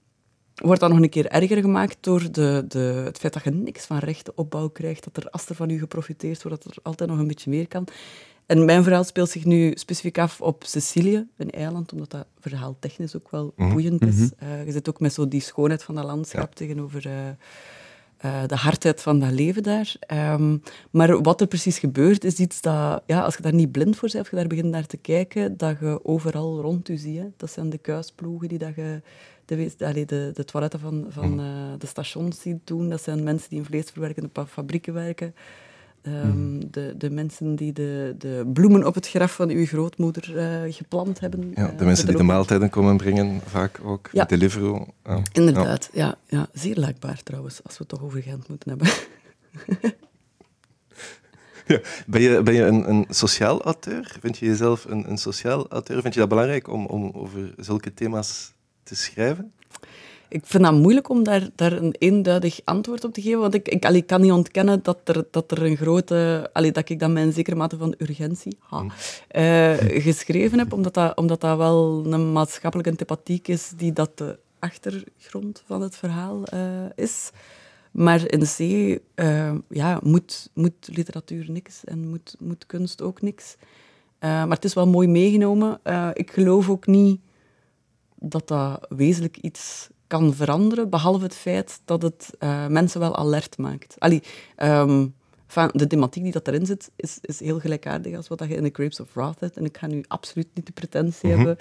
wordt 0.56 0.80
dan 0.80 0.90
nog 0.90 1.00
een 1.00 1.10
keer 1.10 1.28
erger 1.28 1.62
gemaakt 1.62 1.98
door 2.00 2.32
de, 2.32 2.66
de, 2.68 2.80
het 2.80 3.18
feit 3.18 3.34
dat 3.34 3.44
je 3.44 3.52
niks 3.52 3.86
van 3.86 3.98
rechtenopbouw 3.98 4.68
krijgt, 4.70 5.04
dat 5.04 5.24
er 5.24 5.30
als 5.30 5.50
er 5.50 5.56
van 5.56 5.70
u 5.70 5.80
geprofiteerd 5.80 6.44
wordt, 6.44 6.64
dat 6.64 6.76
er 6.76 6.82
altijd 6.84 7.10
nog 7.10 7.20
een 7.20 7.28
beetje 7.28 7.50
meer 7.50 7.68
kan. 7.68 7.88
En 8.46 8.66
mijn 8.66 8.84
verhaal 8.84 9.04
speelt 9.04 9.30
zich 9.30 9.46
nu 9.46 9.72
specifiek 9.76 10.18
af 10.18 10.42
op 10.42 10.64
Sicilië, 10.66 11.28
een 11.38 11.50
eiland, 11.50 11.92
omdat 11.94 12.12
dat 12.12 12.26
verhaal 12.40 12.76
technisch 12.80 13.16
ook 13.16 13.32
wel 13.32 13.54
mhm. 13.56 13.70
boeiend 13.70 14.06
is. 14.06 14.16
Mhm. 14.16 14.30
Eh, 14.38 14.66
je 14.66 14.72
zit 14.72 14.90
ook 14.90 15.00
met 15.00 15.14
zo 15.14 15.28
die 15.28 15.42
schoonheid 15.42 15.84
van 15.84 15.96
dat 15.96 16.04
landschap 16.04 16.56
tegenover 16.56 17.08
uh, 17.08 17.14
uh, 18.26 18.48
de 18.48 18.56
hardheid 18.56 19.02
van 19.02 19.20
dat 19.20 19.32
leven 19.32 19.64
daar. 19.64 19.96
Um, 20.14 20.62
maar 20.92 21.22
wat 21.22 21.42
er 21.42 21.48
precies 21.48 21.80
gebeurt, 21.80 22.24
is 22.24 22.40
iets 22.40 22.62
dat, 22.62 23.04
ja, 23.06 23.22
als 23.22 23.36
je 23.36 23.42
daar 23.42 23.54
niet 23.54 23.72
blind 23.72 23.96
voor 23.96 24.10
bent, 24.12 24.20
als 24.20 24.30
je 24.30 24.36
daar 24.36 24.48
begint 24.48 24.70
naar 24.70 24.86
te 24.86 24.98
kijken, 24.98 25.58
dat 25.58 25.80
je 25.80 26.06
overal 26.06 26.62
rond 26.62 26.88
je 26.88 26.98
ziet. 26.98 27.18
Hè. 27.18 27.28
Dat 27.38 27.52
zijn 27.52 27.70
de 27.70 27.78
kuisploegen 27.78 28.48
die 28.48 28.58
dat 28.58 28.76
je 28.76 29.02
de, 29.46 29.74
de, 30.06 30.32
de 30.34 30.46
toiletten 30.46 30.80
van, 30.80 31.06
van 31.10 31.34
mm. 31.34 31.40
uh, 31.40 31.46
de 31.78 31.88
stations 31.88 32.42
ziet 32.42 32.60
doen. 32.64 32.90
Dat 32.90 33.02
zijn 33.02 33.24
mensen 33.24 33.50
die 33.50 33.60
in 33.60 33.66
vleesverwerkende 33.66 34.30
fabrieken 34.48 34.94
werken. 34.94 35.36
Um, 36.08 36.72
de, 36.72 36.94
de 36.98 37.10
mensen 37.10 37.56
die 37.56 37.74
de, 37.74 38.16
de 38.18 38.50
bloemen 38.54 38.86
op 38.86 38.96
het 38.96 39.08
graf 39.08 39.36
van 39.36 39.50
uw 39.50 39.66
grootmoeder 39.66 40.36
uh, 40.36 40.74
geplant 40.74 41.20
hebben. 41.20 41.52
Ja, 41.56 41.68
de 41.68 41.74
uh, 41.80 41.86
mensen 41.86 42.08
die 42.08 42.18
de 42.18 42.24
maaltijden 42.24 42.70
komen 42.70 42.98
brengen, 42.98 43.42
vaak 43.46 43.80
ook. 43.84 44.10
Ja. 44.12 44.26
Deliveroo. 44.26 44.88
Uh, 45.08 45.18
Inderdaad, 45.32 45.90
ja. 45.94 46.06
ja. 46.06 46.18
ja. 46.38 46.48
Zeer 46.54 46.76
lijkbaar 46.76 47.24
trouwens, 47.24 47.64
als 47.64 47.78
we 47.78 47.80
het 47.80 47.88
toch 47.88 48.04
over 48.04 48.22
Gent 48.22 48.48
moeten 48.48 48.70
hebben. 48.70 48.88
Ja. 51.68 51.80
Ben 52.08 52.22
je, 52.22 52.44
ben 52.44 52.54
je 52.54 52.64
een, 52.64 52.90
een 52.90 53.06
sociaal 53.10 53.64
auteur? 53.64 54.16
Vind 54.20 54.38
je 54.38 54.46
jezelf 54.46 54.86
een, 54.86 55.10
een 55.10 55.18
sociaal 55.18 55.68
auteur? 55.70 56.02
Vind 56.02 56.14
je 56.14 56.20
dat 56.20 56.30
belangrijk 56.30 56.68
om, 56.68 56.86
om 56.86 57.12
over 57.14 57.54
zulke 57.58 57.94
thema's 57.94 58.54
te 58.84 58.96
schrijven? 58.96 59.54
Ik 60.36 60.46
vind 60.46 60.64
dat 60.64 60.74
moeilijk 60.74 61.10
om 61.10 61.24
daar, 61.24 61.50
daar 61.56 61.72
een 61.72 61.96
eenduidig 62.00 62.60
antwoord 62.64 63.04
op 63.04 63.14
te 63.14 63.22
geven, 63.22 63.40
want 63.40 63.54
ik, 63.54 63.68
ik, 63.68 63.86
allee, 63.86 64.02
kan 64.02 64.22
niet 64.22 64.32
ontkennen 64.32 64.84
dat 64.84 64.98
er, 65.04 65.26
dat 65.32 65.52
er 65.52 65.64
een 65.64 65.78
grote... 65.78 66.50
Allee, 66.54 66.72
dat 66.72 66.90
ik 66.90 67.00
dat 67.00 67.10
met 67.10 67.24
een 67.24 67.34
zekere 67.34 67.56
mate 67.56 67.78
van 67.78 67.96
urgentie 67.98 68.58
ha, 68.60 68.82
mm. 68.82 68.92
uh, 69.36 69.74
geschreven 70.02 70.60
heb, 70.60 70.74
omdat 70.74 70.94
dat, 70.94 71.18
omdat 71.18 71.42
dat 71.42 71.58
wel 71.58 72.06
een 72.06 72.32
maatschappelijke 72.32 72.96
thematiek 72.96 73.48
is 73.48 73.74
die 73.78 73.94
dat 73.94 74.18
de 74.18 74.40
achtergrond 74.60 75.64
van 75.66 75.82
het 75.82 75.96
verhaal 75.96 76.44
uh, 76.54 76.60
is. 76.96 77.32
Maar 77.92 78.32
in 78.32 78.42
C 78.42 78.60
uh, 78.60 79.54
ja, 79.70 80.00
moet, 80.04 80.50
moet 80.54 80.90
literatuur 80.92 81.52
niks 81.52 81.84
en 81.84 82.10
moet, 82.10 82.36
moet 82.40 82.66
kunst 82.66 83.02
ook 83.02 83.22
niks. 83.22 83.56
maar 84.20 84.50
het 84.50 84.66
is 84.66 84.74
wel 84.74 84.88
mooi 84.88 85.08
meegenomen. 85.08 85.80
ik 86.14 86.32
geloof 86.32 86.70
ook 86.70 86.86
niet 86.88 87.20
dat 88.16 88.48
dat 88.48 88.86
wezenlijk 88.90 89.38
iets 89.38 89.90
kan 90.18 90.34
veranderen, 90.34 90.90
behalve 90.90 91.24
het 91.24 91.36
feit 91.36 91.82
dat 91.86 92.02
het 92.02 92.30
uh, 92.40 92.68
mensen 92.68 93.00
wel 93.00 93.16
alert 93.16 93.58
maakt. 93.58 93.96
Allee, 93.98 94.22
um, 94.64 95.14
de 95.72 95.88
thematiek 95.88 96.24
die 96.24 96.32
dat 96.32 96.48
erin 96.48 96.66
zit, 96.66 96.92
is, 96.96 97.18
is 97.22 97.40
heel 97.40 97.60
gelijkaardig 97.60 98.16
als 98.16 98.28
wat 98.28 98.40
je 98.40 98.56
in 98.56 98.64
The 98.64 98.70
Grapes 98.74 99.00
of 99.00 99.14
Wrath 99.14 99.40
hebt. 99.40 99.58
En 99.58 99.66
ik 99.66 99.78
ga 99.78 99.88
nu 99.88 100.04
absoluut 100.08 100.48
niet 100.54 100.66
de 100.66 100.72
pretentie 100.72 101.30
mhm. 101.30 101.38
hebben 101.38 101.58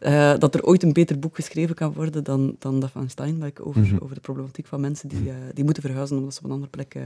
uh, 0.00 0.38
dat 0.38 0.54
er 0.54 0.64
ooit 0.64 0.82
een 0.82 0.92
beter 0.92 1.18
boek 1.18 1.34
geschreven 1.34 1.74
kan 1.74 1.92
worden 1.92 2.24
dan, 2.24 2.56
dan 2.58 2.80
dat 2.80 2.90
van 2.90 3.10
Steinbeck 3.10 3.66
over, 3.66 3.80
mhm. 3.80 3.96
over 3.98 4.14
de 4.14 4.20
problematiek 4.20 4.66
van 4.66 4.80
mensen 4.80 5.08
die, 5.08 5.22
uh, 5.22 5.34
die 5.52 5.64
moeten 5.64 5.82
verhuizen 5.82 6.16
omdat 6.16 6.34
ze 6.34 6.38
op 6.38 6.44
een 6.44 6.52
andere 6.52 6.70
plek 6.70 6.96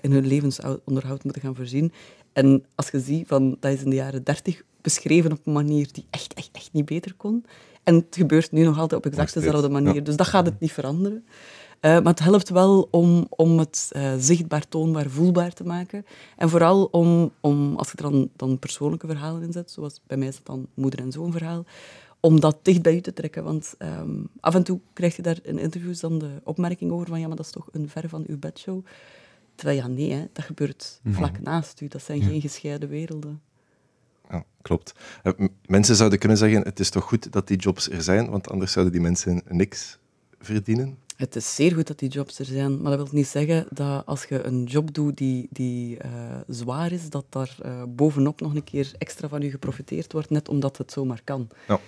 in 0.00 0.12
hun 0.12 0.26
levensonderhoud 0.26 1.24
moeten 1.24 1.42
gaan 1.42 1.54
voorzien. 1.54 1.92
En 2.32 2.64
als 2.74 2.90
je 2.90 3.00
ziet, 3.00 3.26
van, 3.26 3.56
dat 3.60 3.72
is 3.72 3.82
in 3.82 3.90
de 3.90 3.96
jaren 3.96 4.24
dertig 4.24 4.62
beschreven 4.80 5.32
op 5.32 5.46
een 5.46 5.52
manier 5.52 5.88
die 5.92 6.06
echt, 6.10 6.34
echt, 6.34 6.48
echt 6.52 6.72
niet 6.72 6.84
beter 6.84 7.14
kon. 7.14 7.44
En 7.84 7.94
het 7.94 8.06
gebeurt 8.10 8.52
nu 8.52 8.64
nog 8.64 8.78
altijd 8.78 9.04
op 9.04 9.12
exact 9.12 9.34
dezelfde 9.34 9.68
manier. 9.68 10.04
Dus 10.04 10.16
dat 10.16 10.26
gaat 10.26 10.46
het 10.46 10.60
niet 10.60 10.72
veranderen. 10.72 11.24
maar 11.80 12.02
het 12.02 12.18
helpt 12.18 12.48
wel 12.48 12.88
om, 12.90 13.26
om 13.30 13.58
het 13.58 13.92
zichtbaar, 14.18 14.68
toonbaar, 14.68 15.10
voelbaar 15.10 15.52
te 15.52 15.64
maken. 15.64 16.06
En 16.36 16.48
vooral 16.48 16.84
om, 16.84 17.32
om 17.40 17.76
als 17.76 17.90
je 17.90 17.96
er 17.96 18.10
dan, 18.10 18.30
dan 18.36 18.58
persoonlijke 18.58 19.06
verhalen 19.06 19.42
in 19.42 19.52
zet, 19.52 19.70
zoals 19.70 20.00
bij 20.06 20.16
mij 20.16 20.28
is 20.28 20.36
het 20.36 20.46
dan 20.46 20.66
moeder- 20.74 21.00
en 21.00 21.12
zoonverhaal, 21.12 21.64
om 22.20 22.40
dat 22.40 22.58
dicht 22.62 22.82
bij 22.82 22.94
u 22.94 23.00
te 23.00 23.12
trekken. 23.12 23.44
Want 23.44 23.74
ehm, 23.78 24.10
af 24.40 24.54
en 24.54 24.62
toe 24.62 24.80
krijg 24.92 25.16
je 25.16 25.22
daar 25.22 25.38
in 25.42 25.58
interviews 25.58 26.00
dan 26.00 26.18
de 26.18 26.30
opmerking 26.44 26.90
over 26.90 27.06
van 27.06 27.20
ja, 27.20 27.26
maar 27.26 27.36
dat 27.36 27.46
is 27.46 27.52
toch 27.52 27.68
een 27.72 27.88
ver 27.88 28.08
van 28.08 28.24
uw 28.26 28.38
bedshow. 28.38 28.84
Terwijl 29.54 29.78
ja, 29.78 29.86
nee, 29.86 30.12
hè, 30.12 30.26
dat 30.32 30.44
gebeurt 30.44 31.00
mhm. 31.02 31.14
vlak 31.14 31.40
naast 31.40 31.80
u. 31.80 31.88
Dat 31.88 32.02
zijn 32.02 32.22
geen 32.22 32.40
gescheiden 32.40 32.88
werelden. 32.88 33.40
Ja, 34.30 34.44
klopt. 34.62 34.94
Eh, 35.22 35.32
mensen 35.66 35.96
zouden 35.96 36.18
kunnen 36.18 36.38
zeggen, 36.38 36.62
het 36.62 36.80
is 36.80 36.90
toch 36.90 37.04
goed 37.04 37.32
dat 37.32 37.48
die 37.48 37.56
jobs 37.56 37.90
er 37.90 38.02
zijn, 38.02 38.30
want 38.30 38.50
anders 38.50 38.72
zouden 38.72 38.92
die 38.92 39.02
mensen 39.02 39.42
niks 39.48 39.98
verdienen. 40.40 40.98
Het 41.16 41.36
is 41.36 41.54
zeer 41.54 41.72
goed 41.72 41.86
dat 41.86 41.98
die 41.98 42.08
jobs 42.08 42.38
er 42.38 42.44
zijn, 42.44 42.82
maar 42.82 42.96
dat 42.96 43.00
wil 43.10 43.18
niet 43.18 43.28
zeggen 43.28 43.66
dat 43.70 44.06
als 44.06 44.24
je 44.24 44.42
een 44.42 44.64
job 44.64 44.94
doet 44.94 45.16
die, 45.16 45.48
die 45.50 45.96
uh, 46.04 46.10
zwaar 46.48 46.92
is, 46.92 47.10
dat 47.10 47.24
daar 47.28 47.56
uh, 47.64 47.82
bovenop 47.88 48.40
nog 48.40 48.54
een 48.54 48.64
keer 48.64 48.92
extra 48.98 49.28
van 49.28 49.40
je 49.40 49.50
geprofiteerd 49.50 50.12
wordt, 50.12 50.30
net 50.30 50.48
omdat 50.48 50.76
het 50.76 50.92
zomaar 50.92 51.20
kan. 51.24 51.48
Ja. 51.68 51.80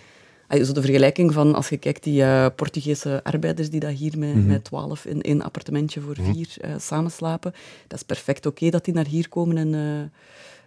Zo 0.64 0.73
de 0.73 0.83
vergelijking 0.83 1.33
van, 1.33 1.55
als 1.55 1.69
je 1.69 1.76
kijkt, 1.76 2.03
die 2.03 2.21
uh, 2.21 2.47
Portugese 2.57 3.21
arbeiders 3.25 3.71
die 3.71 3.81
dat 3.81 3.93
hier 3.93 4.19
met, 4.19 4.35
mm 4.35 4.47
met 4.47 4.64
12 4.64 5.05
in 5.05 5.23
één 5.23 5.43
appartementje 5.43 6.00
voor 6.00 6.17
mhm. 6.21 6.33
vier 6.33 6.57
uh, 6.64 6.75
samenslapen, 6.79 7.53
dat 7.87 7.99
is 7.99 8.05
perfect 8.05 8.47
oké 8.47 8.71
dat 8.71 8.85
die 8.85 8.95
naar 8.95 9.07
hier 9.07 9.29
komen 9.29 9.57
en, 9.57 9.73
uh, 9.73 10.03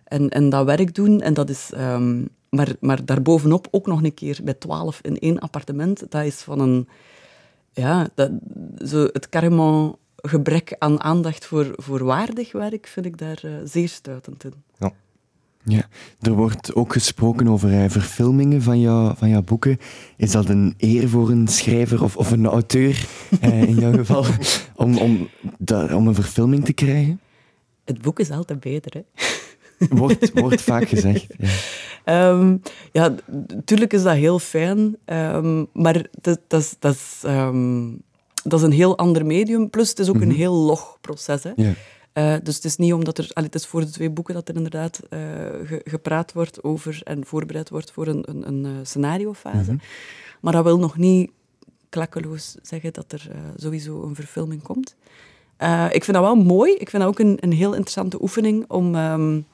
en, 0.07 0.29
en 0.29 0.49
dat 0.49 0.65
werk 0.65 0.95
doen. 0.95 1.21
En 1.21 1.33
dat 1.33 1.49
is, 1.49 1.71
um, 1.77 2.27
maar, 2.49 2.75
maar 2.79 3.05
daarbovenop 3.05 3.67
ook 3.71 3.87
nog 3.87 4.03
een 4.03 4.13
keer 4.13 4.39
bij 4.43 4.53
12 4.53 4.99
in 5.01 5.19
één 5.19 5.39
appartement, 5.39 6.11
dat 6.11 6.25
is 6.25 6.35
van 6.35 6.59
een... 6.59 6.87
Ja, 7.71 8.07
dat, 8.15 8.31
zo 8.85 9.07
het 9.11 9.29
carrément 9.29 9.95
gebrek 10.15 10.75
aan 10.79 11.01
aandacht 11.01 11.45
voor, 11.45 11.73
voor 11.75 12.03
waardig 12.03 12.51
werk 12.51 12.87
vind 12.87 13.05
ik 13.05 13.17
daar 13.17 13.43
zeer 13.63 13.89
stuitend 13.89 14.43
in. 14.43 14.53
Ja. 14.77 14.93
Ja, 15.69 15.87
er 16.21 16.31
wordt 16.31 16.75
ook 16.75 16.93
gesproken 16.93 17.47
over 17.47 17.69
uh, 17.69 17.89
verfilmingen 17.89 18.61
van, 18.61 18.79
jou, 18.79 19.13
van 19.17 19.29
jouw 19.29 19.41
boeken. 19.41 19.77
Is 20.17 20.31
dat 20.31 20.49
een 20.49 20.73
eer 20.77 21.09
voor 21.09 21.29
een 21.29 21.47
schrijver 21.47 22.03
of, 22.03 22.17
of 22.17 22.31
een 22.31 22.45
auteur, 22.45 23.07
uh, 23.43 23.61
in 23.61 23.75
jouw 23.75 23.91
geval, 24.03 24.25
om, 24.75 24.97
om, 24.97 25.29
om 25.93 26.07
een 26.07 26.15
verfilming 26.15 26.65
te 26.65 26.73
krijgen? 26.73 27.19
Het 27.85 28.01
boek 28.01 28.19
is 28.19 28.31
altijd 28.31 28.59
beter, 28.59 28.93
hè? 28.93 29.01
Wordt, 29.77 30.31
wordt 30.33 30.61
vaak 30.61 30.87
gezegd. 30.87 31.27
Ja, 32.05 32.29
um, 32.29 32.61
ja 32.91 33.15
natuurlijk 33.47 33.93
is 33.93 34.03
dat 34.03 34.15
heel 34.15 34.39
fijn, 34.39 34.97
um, 35.05 35.67
maar 35.73 36.05
dat, 36.21 36.39
dat, 36.47 36.75
dat, 36.79 36.93
is, 36.93 37.23
um, 37.25 38.01
dat 38.43 38.59
is 38.59 38.65
een 38.65 38.71
heel 38.71 38.97
ander 38.97 39.25
medium. 39.25 39.69
Plus, 39.69 39.89
het 39.89 39.99
is 39.99 40.09
ook 40.09 40.21
een 40.21 40.27
mhm. 40.27 40.37
heel 40.37 40.53
log 40.53 40.97
proces. 41.01 41.43
Hè? 41.43 41.51
Uh, 41.55 42.35
dus 42.43 42.55
het 42.55 42.65
is 42.65 42.77
niet 42.77 42.93
omdat 42.93 43.17
er... 43.17 43.29
Allee, 43.33 43.49
het 43.49 43.61
is 43.61 43.67
voor 43.67 43.81
de 43.81 43.89
twee 43.89 44.09
boeken 44.09 44.33
dat 44.33 44.49
er 44.49 44.55
inderdaad 44.55 44.99
uh, 45.09 45.19
ge, 45.63 45.81
gepraat 45.83 46.33
wordt 46.33 46.63
over 46.63 47.01
en 47.03 47.25
voorbereid 47.25 47.69
wordt 47.69 47.91
voor 47.91 48.07
een, 48.07 48.23
een, 48.29 48.47
een 48.47 48.65
uh, 48.65 48.71
scenariofase. 48.83 49.71
Mm 49.71 49.79
Maar 50.41 50.53
dat 50.53 50.63
wil 50.63 50.79
nog 50.79 50.97
niet 50.97 51.31
klakkeloos 51.89 52.55
zeggen 52.61 52.93
dat 52.93 53.11
er 53.11 53.29
sowieso 53.55 54.03
een 54.03 54.15
verfilming 54.15 54.61
komt. 54.61 54.95
ik 55.91 56.03
vind 56.03 56.17
dat 56.17 56.25
wel 56.25 56.35
mooi. 56.35 56.71
Ik 56.71 56.89
vind 56.89 57.03
dat 57.03 57.11
ook 57.11 57.19
een, 57.19 57.37
een 57.39 57.51
heel 57.51 57.71
interessante 57.71 58.21
oefening 58.21 58.65
om, 58.67 58.95
um, 58.95 59.45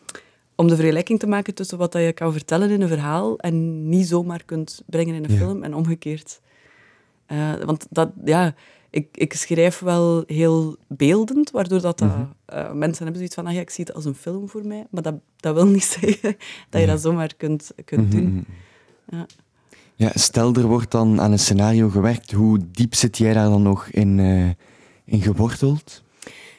om 0.55 0.67
de 0.67 0.75
vergelijking 0.75 1.19
te 1.19 1.27
maken 1.27 1.53
tussen 1.53 1.77
wat 1.77 1.93
je 1.93 2.11
kan 2.13 2.31
vertellen 2.31 2.69
in 2.69 2.81
een 2.81 2.87
verhaal 2.87 3.39
en 3.39 3.89
niet 3.89 4.07
zomaar 4.07 4.43
kunt 4.45 4.83
brengen 4.85 5.15
in 5.15 5.23
een 5.23 5.37
film 5.37 5.63
en 5.63 5.75
omgekeerd. 5.75 6.41
want 7.65 7.87
dat, 7.89 8.11
ja 8.25 8.53
ik, 8.93 9.07
ik 9.11 9.33
schrijf 9.33 9.79
wel 9.79 10.23
heel 10.27 10.77
beeldend, 10.87 11.51
waardoor 11.51 11.81
dat, 11.81 11.99
mm 11.99 12.31
mensen 12.73 13.03
hebben 13.03 13.15
zoiets 13.15 13.35
van, 13.35 13.47
ah 13.47 13.53
ja, 13.53 13.59
ik 13.59 13.69
zie 13.69 13.83
het 13.85 13.95
als 13.95 14.05
een 14.05 14.15
film 14.15 14.49
voor 14.49 14.65
mij, 14.65 14.85
maar 14.89 15.01
dat, 15.01 15.15
dat 15.35 15.55
wil 15.55 15.67
niet 15.77 15.83
zeggen 15.83 16.35
dat 16.69 16.81
je 16.81 16.87
dat 16.87 17.01
zomaar 17.01 17.33
kunt, 17.37 17.71
kunt 17.85 18.07
mhm, 18.07 18.11
doen. 18.11 18.33
Mhm. 18.33 19.17
Ja. 19.17 19.25
ja, 19.95 20.11
stel 20.13 20.53
er 20.53 20.67
wordt 20.67 20.91
dan 20.91 21.21
aan 21.21 21.31
een 21.31 21.39
scenario 21.39 21.89
gewerkt, 21.89 22.31
hoe 22.31 22.59
diep 22.71 22.95
zit 22.95 23.17
jij 23.17 23.33
daar 23.33 23.49
dan 23.49 23.61
nog 23.61 23.87
in, 23.87 24.17
uh, 24.17 24.49
in 25.03 25.21
geworteld? 25.21 26.03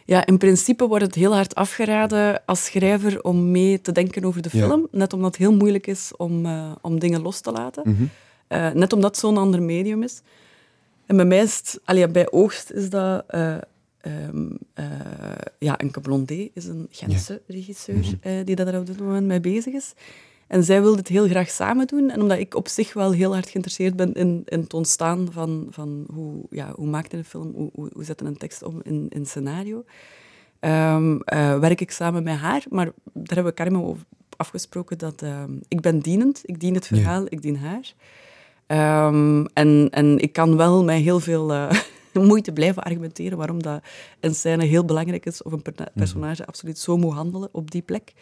Ja, 0.04 0.26
in 0.26 0.38
principe 0.38 0.86
wordt 0.86 1.04
het 1.04 1.14
heel 1.14 1.34
hard 1.34 1.54
afgeraden 1.54 2.44
als 2.44 2.64
schrijver 2.64 3.22
om 3.22 3.50
mee 3.50 3.80
te 3.80 3.92
denken 3.92 4.24
over 4.24 4.42
de 4.42 4.50
film. 4.50 4.88
Net 4.90 5.12
omdat 5.12 5.30
het 5.30 5.40
heel 5.40 5.54
moeilijk 5.54 5.86
is 5.86 6.12
om, 6.16 6.46
uh, 6.46 6.72
om 6.80 6.98
dingen 6.98 7.22
los 7.22 7.40
te 7.40 7.52
laten. 7.52 7.82
Mm 7.86 8.10
net 8.74 8.92
omdat 8.92 9.10
het 9.10 9.18
zo'n 9.18 9.36
ander 9.36 9.62
medium 9.62 10.02
is. 10.02 10.22
En 11.06 11.16
bij 11.16 11.24
mij 11.24 11.42
is 11.42 11.56
het, 11.56 11.80
allee, 11.84 12.08
bij 12.08 12.30
Oogst 12.30 12.70
is 12.70 12.90
dat... 12.90 13.24
Uh, 13.30 13.56
um, 14.06 14.58
ja, 15.58 15.78
Enke 15.78 16.00
Blondé 16.00 16.48
is 16.54 16.64
een 16.64 16.86
Gentse 16.90 17.42
regisseur 17.46 17.96
mm 17.96 18.02
-hmm. 18.22 18.44
die 18.44 18.56
daar 18.56 18.78
op 18.78 18.86
dit 18.86 19.00
moment 19.00 19.26
mee 19.26 19.40
bezig 19.40 19.74
is. 19.74 19.94
En 20.48 20.64
zij 20.64 20.82
wilde 20.82 20.98
het 20.98 21.08
heel 21.08 21.28
graag 21.28 21.50
samen 21.50 21.86
doen. 21.86 22.10
En 22.10 22.22
omdat 22.22 22.38
ik 22.38 22.54
op 22.54 22.68
zich 22.68 22.92
wel 22.92 23.12
heel 23.12 23.32
hard 23.32 23.48
geïnteresseerd 23.48 23.96
ben 23.96 24.12
in, 24.12 24.42
in 24.44 24.60
het 24.60 24.74
ontstaan 24.74 25.28
van, 25.30 25.66
van 25.70 26.06
hoe, 26.12 26.46
ja, 26.50 26.72
hoe 26.74 26.86
maakt 26.86 27.12
een 27.12 27.24
film, 27.24 27.52
hoe, 27.54 27.70
hoe, 27.74 27.90
hoe 27.92 28.04
zet 28.04 28.20
een 28.20 28.36
tekst 28.36 28.62
om 28.62 28.80
in, 28.82 29.06
in 29.08 29.26
scenario, 29.26 29.84
um, 30.60 31.22
werk 31.60 31.80
ik 31.80 31.90
samen 31.90 32.22
met 32.22 32.36
haar. 32.36 32.64
Maar 32.68 32.84
daar 33.12 33.34
hebben 33.34 33.44
we 33.44 33.54
Carmen 33.54 33.84
over 33.84 34.04
afgesproken 34.36 34.98
dat 34.98 35.22
uh, 35.22 35.42
ik 35.68 35.80
ben 35.80 35.98
dienend. 35.98 36.40
Ik 36.44 36.60
dien 36.60 36.74
het 36.74 36.86
verhaal, 36.86 37.24
ik 37.28 37.42
dien 37.42 37.56
haar. 37.56 37.92
Um, 39.06 39.46
en, 39.46 39.88
en 39.90 40.18
ik 40.18 40.32
kan 40.32 40.56
wel 40.56 40.84
met 40.84 41.00
heel 41.00 41.20
veel 41.20 41.52
uh, 41.52 41.70
moeite 42.12 42.52
blijven 42.52 42.82
argumenteren 42.82 43.38
waarom 43.38 43.62
dat 43.62 43.82
een 44.20 44.34
scène 44.34 44.64
heel 44.64 44.84
belangrijk 44.84 45.26
is 45.26 45.42
of 45.42 45.52
een 45.52 45.62
mhm. 45.74 45.84
personage 45.94 46.46
absoluut 46.46 46.78
zo 46.78 46.96
moet 46.96 47.14
handelen 47.14 47.48
op 47.52 47.70
die 47.70 47.82
plek. 47.82 48.12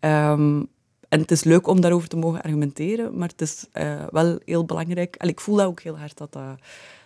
Um, 0.00 0.68
en 1.08 1.20
het 1.20 1.30
is 1.30 1.44
leuk 1.44 1.66
om 1.66 1.80
daarover 1.80 2.08
te 2.08 2.16
mogen 2.16 2.42
argumenteren, 2.42 3.18
maar 3.18 3.28
het 3.28 3.40
is 3.40 3.66
uh, 3.74 4.02
wel 4.10 4.38
heel 4.44 4.64
belangrijk. 4.64 5.16
En 5.16 5.28
ik 5.28 5.40
voel 5.40 5.56
dat 5.56 5.66
ook 5.66 5.80
heel 5.80 5.98
hard, 5.98 6.16
dat 6.16 6.32
dat, 6.32 6.58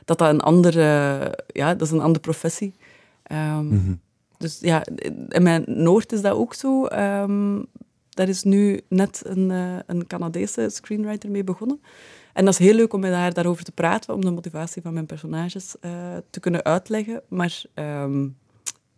dat, 0.05 0.19
dat 0.19 0.29
een 0.29 0.41
andere... 0.41 1.39
Ja, 1.47 1.75
dat 1.75 1.87
is 1.87 1.93
een 1.93 2.01
andere 2.01 2.21
professie. 2.21 2.75
Um, 3.33 3.39
mm 3.39 3.71
-hmm. 3.71 4.01
Dus 4.39 4.59
ja, 4.61 4.85
in 5.29 5.43
mijn 5.43 5.65
Noord 5.67 6.13
is 6.13 6.21
dat 6.21 6.33
ook 6.33 6.55
zo. 6.55 6.87
Um, 6.87 7.67
daar 8.09 8.29
is 8.29 8.43
nu 8.43 8.81
net 8.89 9.23
een, 9.25 9.51
uh, 9.51 9.77
een 9.87 10.07
Canadese 10.07 10.69
screenwriter 10.71 11.31
mee 11.31 11.45
begonnen. 11.45 11.83
En 12.33 12.45
dat 12.45 12.55
is 12.55 12.67
heel 12.67 12.75
leuk 12.75 12.93
om 12.93 13.01
met 13.01 13.13
haar 13.13 13.33
daarover 13.33 13.65
te 13.65 13.73
praten, 13.73 14.15
om 14.15 14.21
de 14.21 14.31
motivatie 14.31 14.83
van 14.83 14.93
mijn 14.93 15.07
personages 15.07 15.75
uh, 15.81 15.93
te 16.31 16.41
kunnen 16.41 16.65
uitleggen. 16.65 17.23
Maar 17.29 17.63
um, 17.75 18.37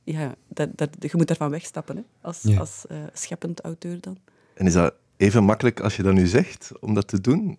ja, 0.05 0.35
dat, 0.49 0.69
dat, 0.75 0.89
je 1.01 1.11
moet 1.13 1.27
daarvan 1.27 1.51
wegstappen, 1.51 1.97
hè, 1.97 2.03
als, 2.21 2.43
ja. 2.43 2.59
als 2.59 2.85
scheppend 3.13 3.61
auteur 3.61 4.01
dan. 4.01 4.19
En 4.55 4.67
is 4.67 4.73
dat 4.73 4.95
even 5.17 5.45
makkelijk 5.45 5.81
als 5.81 5.97
je 5.97 6.03
dat 6.03 6.15
nu 6.15 6.27
zegt, 6.27 6.71
om 6.81 6.95
dat 6.95 7.09
te 7.09 7.21
doen? 7.21 7.59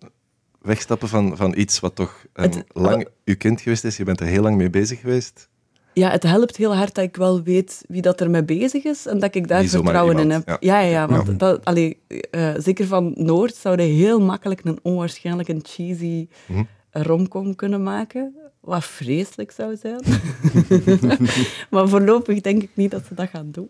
Wegstappen 0.60 1.08
van, 1.08 1.36
van 1.36 1.56
iets 1.56 1.80
wat 1.80 1.94
toch 1.94 2.24
um, 2.34 2.42
het, 2.42 2.64
lang 2.72 3.08
uw 3.24 3.36
kind 3.36 3.60
geweest 3.60 3.84
is, 3.84 3.96
je 3.96 4.04
bent 4.04 4.20
er 4.20 4.26
heel 4.26 4.42
lang 4.42 4.56
mee 4.56 4.70
bezig 4.70 5.00
geweest? 5.00 5.48
ja, 6.00 6.10
het 6.10 6.22
helpt 6.22 6.56
heel 6.56 6.76
hard 6.76 6.94
dat 6.94 7.04
ik 7.04 7.16
wel 7.16 7.42
weet 7.42 7.84
wie 7.88 8.02
dat 8.02 8.20
er 8.20 8.30
mee 8.30 8.44
bezig 8.44 8.84
is 8.84 9.06
en 9.06 9.18
dat 9.18 9.34
ik 9.34 9.48
daar 9.48 9.64
vertrouwen 9.64 10.18
in 10.18 10.30
heb. 10.30 10.48
Ja, 10.60 10.80
ja, 10.80 10.80
ja, 10.80 11.08
want 11.08 11.38
Dat, 11.38 11.64
allee, 11.64 12.00
uh, 12.30 12.54
zeker 12.58 12.86
van 12.86 13.12
Noord 13.16 13.54
zouden 13.54 13.86
heel 13.86 14.20
makkelijk 14.20 14.60
een 14.64 14.78
onwaarschijnlijk 14.82 15.48
een 15.48 15.60
cheesy 15.62 16.28
hm. 16.46 16.62
romcom 16.90 17.54
kunnen 17.54 17.82
maken. 17.82 18.34
Wat 18.60 18.84
vreselijk 18.84 19.50
zou 19.50 19.76
zijn. 19.76 20.00
maar 21.70 21.88
voorlopig 21.88 22.40
denk 22.40 22.62
ik 22.62 22.70
niet 22.74 22.90
dat 22.90 23.02
ze 23.08 23.14
dat 23.14 23.28
gaan 23.28 23.50
doen. 23.50 23.66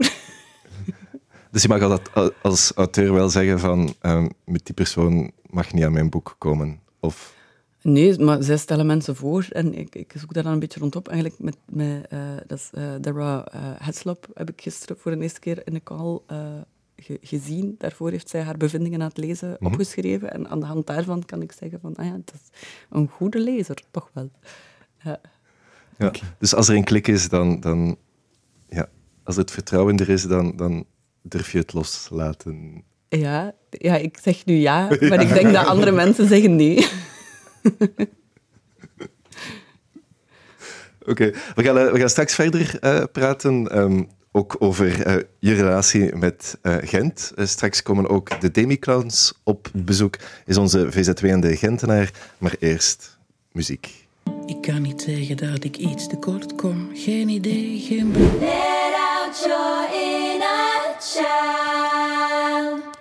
Dus 1.57 1.65
je 1.65 1.71
mag 1.71 1.81
dat 1.81 2.35
als 2.43 2.73
auteur 2.75 3.13
wel 3.13 3.29
zeggen 3.29 3.59
van 3.59 3.95
um, 4.03 4.31
met 4.45 4.67
die 4.67 4.75
persoon 4.75 5.31
mag 5.51 5.73
niet 5.73 5.85
aan 5.85 5.93
mijn 5.93 6.11
boek 6.11 6.35
komen? 6.39 6.81
Of... 7.01 7.35
Nee, 7.83 8.19
maar 8.19 8.43
zij 8.43 8.57
stellen 8.57 8.87
mensen 8.87 9.17
voor 9.17 9.47
en 9.51 9.75
ik, 9.75 9.95
ik 9.95 10.13
zoek 10.15 10.35
daar 10.35 10.43
dan 10.43 10.53
een 10.53 10.59
beetje 10.59 10.81
rondop. 10.81 11.09
Eigenlijk 11.09 11.39
met, 11.39 11.57
met 11.67 12.13
uh, 12.13 12.21
dat 12.47 12.59
is, 12.59 12.71
uh, 12.75 12.85
Dara 13.01 13.49
uh, 13.55 13.61
Heslop 13.79 14.27
heb 14.35 14.51
ik 14.51 14.61
gisteren 14.61 14.97
voor 14.99 15.11
de 15.13 15.23
eerste 15.23 15.41
keer 15.41 15.67
in 15.67 15.73
de 15.73 15.83
call 15.83 16.21
ge 16.97 17.19
gezien. 17.23 17.75
Daarvoor 17.79 18.11
heeft 18.11 18.29
zij 18.29 18.43
haar 18.43 18.57
bevindingen 18.57 19.01
aan 19.01 19.09
het 19.09 19.19
lezen 19.19 19.57
mhm. 19.59 19.67
opgeschreven. 19.67 20.33
En 20.33 20.49
aan 20.49 20.61
de 20.61 20.67
hand 20.67 20.87
daarvan 20.87 21.25
kan 21.25 21.43
ik 21.43 21.53
zeggen 21.53 21.81
van, 21.81 21.97
ah 21.97 22.07
ja, 22.07 22.13
het 22.13 22.33
is 22.35 22.61
een 22.91 23.09
goede 23.09 23.41
lezer, 23.41 23.83
toch 23.91 24.11
wel. 24.13 24.31
Ja. 25.03 25.21
ja 25.99 26.13
Dus 26.39 26.55
als 26.55 26.69
er 26.69 26.77
een 26.77 26.85
klik 26.85 27.09
is, 27.09 27.29
dan, 27.29 27.61
dan 27.61 27.97
ja, 28.69 28.89
als 29.25 29.37
het 29.37 29.51
vertrouwen 29.51 29.97
er 29.97 30.09
is, 30.09 30.23
dan, 30.23 30.57
dan 30.57 30.87
durf 31.29 31.53
je 31.53 31.59
het 31.59 31.73
loslaten. 31.73 32.85
Ja, 33.09 33.55
ja, 33.71 33.97
ik 33.97 34.19
zeg 34.23 34.45
nu 34.45 34.55
ja, 34.55 34.89
maar 35.09 35.21
ik 35.21 35.29
denk 35.29 35.53
dat 35.53 35.67
andere 35.67 35.93
mensen 35.93 36.29
zeggen 36.29 36.57
nee. 36.57 36.87
Oké, 41.07 41.33
we, 41.55 41.63
gaan, 41.63 41.79
eh, 41.79 41.93
we 41.93 41.99
gaan 41.99 42.09
straks 42.09 42.35
verder 42.35 42.79
uh, 42.81 43.03
praten. 43.13 43.79
Um, 43.79 44.09
ook 44.33 44.57
over 44.59 45.07
uh, 45.07 45.23
je 45.39 45.55
relatie 45.55 46.15
met 46.15 46.59
uh, 46.63 46.77
Gent. 46.81 47.33
straks 47.37 47.83
komen 47.83 48.09
ook 48.09 48.41
de 48.41 48.51
Demiclowns 48.51 49.41
op 49.43 49.71
bezoek. 49.73 50.17
Is 50.47 50.57
onze 50.57 50.93
VZW 50.93 51.25
en 51.25 51.41
de 51.41 51.57
Gentenaar. 51.57 52.11
Maar 52.39 52.55
eerst 52.59 53.19
muziek. 53.53 54.07
Ik 54.47 54.63
kan 54.63 54.83
niet 54.83 55.03
zeggen 55.03 55.37
dat 55.37 55.65
ik 55.65 55.77
iets 55.77 56.09
tekort 56.09 56.55
kom. 56.55 56.91
Geen 56.95 57.29
idee, 57.29 57.81
geen... 57.81 58.13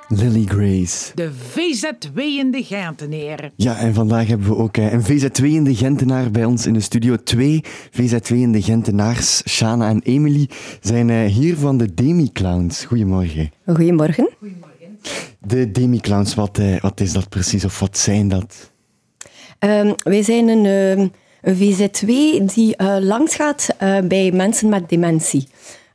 Lily 0.08 0.46
Grace. 0.46 1.12
De 1.16 1.32
VZ2 1.32 2.16
in 2.16 2.52
de 2.52 2.64
Gentenaar. 2.64 3.52
Ja, 3.56 3.78
en 3.78 3.94
vandaag 3.94 4.28
hebben 4.28 4.48
we 4.48 4.56
ook 4.56 4.78
eh, 4.78 4.94
een 4.94 5.04
VZ2 5.04 5.44
in 5.44 5.64
de 5.64 5.76
Gentenaar 5.76 6.32
bij 6.32 6.46
ons 6.46 6.66
in 6.66 6.74
de 6.74 6.80
studio. 6.80 7.16
Twee 7.24 7.64
VZ2 7.92 8.28
in 8.28 8.52
de 8.52 8.62
Gentenaars, 8.62 9.42
Shana 9.50 9.90
en 9.90 10.02
Emily, 10.04 10.50
zijn 10.82 11.10
eh, 11.10 11.26
hier 11.26 11.58
van 11.58 11.78
de 11.78 11.94
Demi-clowns. 11.94 12.86
Goedemorgen. 12.86 13.52
Goedemorgen. 13.66 14.30
Goedemorgen. 14.40 15.00
De 15.40 15.72
Demi-clowns, 15.72 16.36
wat, 16.36 16.58
eh, 16.58 16.82
wat 16.82 17.00
is 17.00 17.14
dat 17.14 17.30
precies 17.30 17.66
of 17.66 17.80
wat 17.80 17.98
zijn 17.98 18.28
dat? 18.28 18.72
Um, 19.60 19.96
wij 20.04 20.24
zijn 20.24 20.48
een, 20.48 20.66
ehm, 20.66 21.08
een 21.42 21.56
VZ2 21.56 22.46
die 22.54 22.76
uh, 22.78 22.98
langs 23.00 23.36
gaat 23.36 23.76
bij 24.08 24.32
mensen 24.32 24.70
met 24.70 24.90
dementie. 24.90 25.48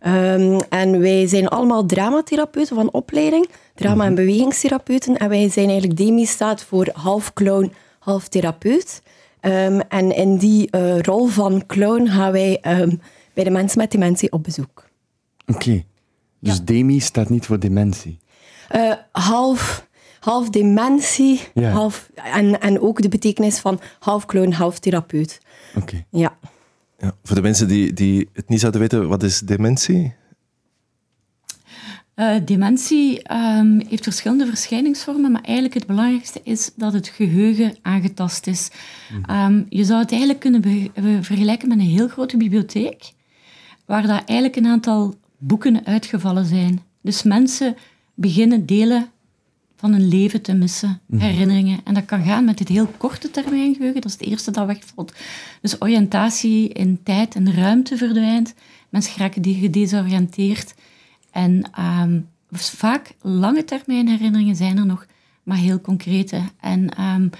Um, 0.06 0.60
en 0.68 1.00
wij 1.00 1.26
zijn 1.26 1.48
allemaal 1.48 1.86
dramatherapeuten 1.86 2.76
van 2.76 2.92
opleiding, 2.92 3.48
drama- 3.74 4.04
en 4.04 4.12
mhm. 4.12 4.24
bewegingstherapeuten. 4.24 5.16
En 5.16 5.28
wij 5.28 5.48
zijn 5.48 5.68
eigenlijk 5.68 5.98
DEMI 5.98 6.26
staat 6.26 6.62
voor 6.62 6.88
half 6.92 7.32
clown, 7.32 7.72
half 7.98 8.28
therapeut. 8.28 9.02
Um, 9.40 9.80
en 9.80 10.16
in 10.16 10.36
die 10.36 10.68
uh, 10.70 10.98
rol 10.98 11.26
van 11.26 11.66
clown 11.66 12.06
gaan 12.06 12.32
wij 12.32 12.60
um, 12.66 13.00
bij 13.34 13.44
de 13.44 13.50
mensen 13.50 13.78
met 13.78 13.90
dementie 13.90 14.32
op 14.32 14.42
bezoek. 14.42 14.88
Oké, 15.46 15.58
okay. 15.58 15.86
dus 16.38 16.56
ja. 16.56 16.62
DEMI 16.64 17.00
staat 17.00 17.28
niet 17.28 17.46
voor 17.46 17.58
dementie? 17.58 18.18
Uh, 18.76 18.92
half, 19.12 19.86
half 20.20 20.50
dementie 20.50 21.40
ja. 21.54 21.70
half, 21.70 22.10
en, 22.14 22.60
en 22.60 22.80
ook 22.80 23.02
de 23.02 23.08
betekenis 23.08 23.58
van 23.58 23.80
half 23.98 24.26
clown, 24.26 24.52
half 24.52 24.78
therapeut. 24.78 25.40
Oké. 25.74 25.82
Okay. 25.82 26.06
Ja. 26.10 26.38
Ja, 27.00 27.14
voor 27.22 27.36
de 27.36 27.42
mensen 27.42 27.68
die, 27.68 27.92
die 27.92 28.28
het 28.32 28.48
niet 28.48 28.60
zouden 28.60 28.80
weten, 28.80 29.08
wat 29.08 29.22
is 29.22 29.40
dementie? 29.40 30.14
Uh, 32.16 32.34
dementie 32.44 33.32
um, 33.32 33.80
heeft 33.88 34.02
verschillende 34.02 34.46
verschijningsvormen, 34.46 35.32
maar 35.32 35.42
eigenlijk 35.42 35.74
het 35.74 35.86
belangrijkste 35.86 36.40
is 36.44 36.70
dat 36.76 36.92
het 36.92 37.08
geheugen 37.08 37.76
aangetast 37.82 38.46
is. 38.46 38.70
Um, 39.30 39.66
je 39.68 39.84
zou 39.84 40.00
het 40.00 40.10
eigenlijk 40.10 40.40
kunnen 40.40 41.24
vergelijken 41.24 41.68
met 41.68 41.78
een 41.78 41.84
heel 41.84 42.08
grote 42.08 42.36
bibliotheek, 42.36 43.12
waar 43.86 44.06
daar 44.06 44.24
eigenlijk 44.24 44.56
een 44.56 44.66
aantal 44.66 45.14
boeken 45.38 45.86
uitgevallen 45.86 46.44
zijn. 46.44 46.82
Dus 47.02 47.22
mensen 47.22 47.76
beginnen 48.14 48.66
delen 48.66 49.10
van 49.80 49.92
een 49.92 50.08
leven 50.08 50.42
te 50.42 50.52
missen, 50.52 51.00
mhm. 51.06 51.20
herinneringen. 51.20 51.80
En 51.84 51.94
dat 51.94 52.04
kan 52.04 52.22
gaan 52.22 52.44
met 52.44 52.58
het 52.58 52.68
heel 52.68 52.86
korte 52.86 53.30
termijn 53.30 53.74
geheugen, 53.74 54.00
dat 54.00 54.10
is 54.10 54.18
het 54.18 54.28
eerste 54.28 54.50
dat 54.50 54.66
wegvalt. 54.66 55.14
Dus 55.60 55.80
oriëntatie 55.80 56.68
in 56.68 57.02
tijd 57.02 57.34
en 57.34 57.54
ruimte 57.54 57.96
verdwijnt. 57.96 58.54
Mensen 58.88 59.18
raken 59.18 59.54
gedesoriënteerd. 59.54 60.74
En 61.30 61.70
um, 62.02 62.28
vaak 62.50 63.12
lange 63.20 63.64
termijn 63.64 64.08
herinneringen 64.08 64.56
zijn 64.56 64.76
er 64.76 64.86
nog, 64.86 65.06
maar 65.42 65.56
heel 65.56 65.80
concrete. 65.80 66.40
En 66.60 67.02
um, 67.02 67.30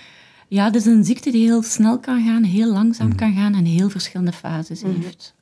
ja, 0.49 0.65
het 0.65 0.75
is 0.75 0.87
een 0.87 1.05
ziekte 1.05 1.31
die 1.31 1.45
heel 1.45 1.63
snel 1.63 1.99
kan 1.99 2.25
gaan, 2.25 2.43
heel 2.43 2.73
langzaam 2.73 3.09
mhm. 3.09 3.17
kan 3.17 3.35
gaan 3.35 3.55
en 3.55 3.65
heel 3.65 3.91
verschillende 3.91 4.33
fases 4.33 4.83
mhm. 4.83 5.01
heeft. 5.01 5.35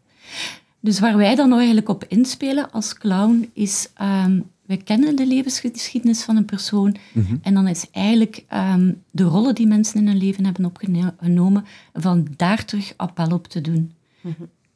Dus 0.80 0.98
waar 0.98 1.16
wij 1.16 1.34
dan 1.34 1.52
eigenlijk 1.52 1.88
op 1.88 2.04
inspelen 2.08 2.70
als 2.70 2.94
clown 2.94 3.50
is 3.52 3.88
um, 4.00 4.50
we 4.68 4.76
kennen 4.76 5.16
de 5.16 5.26
levensgeschiedenis 5.26 6.22
van 6.22 6.36
een 6.36 6.44
persoon. 6.44 6.96
Mhm. 7.12 7.36
En 7.42 7.54
dan 7.54 7.68
is 7.68 7.86
eigenlijk 7.90 8.44
um, 8.74 9.02
de 9.10 9.22
rollen 9.22 9.54
die 9.54 9.66
mensen 9.66 10.00
in 10.00 10.06
hun 10.06 10.16
leven 10.16 10.44
hebben 10.44 10.64
opgenomen, 10.64 11.64
van 11.94 12.26
daar 12.36 12.64
terug 12.64 12.94
appel 12.96 13.30
op 13.30 13.46
te 13.46 13.60
doen. 13.60 13.92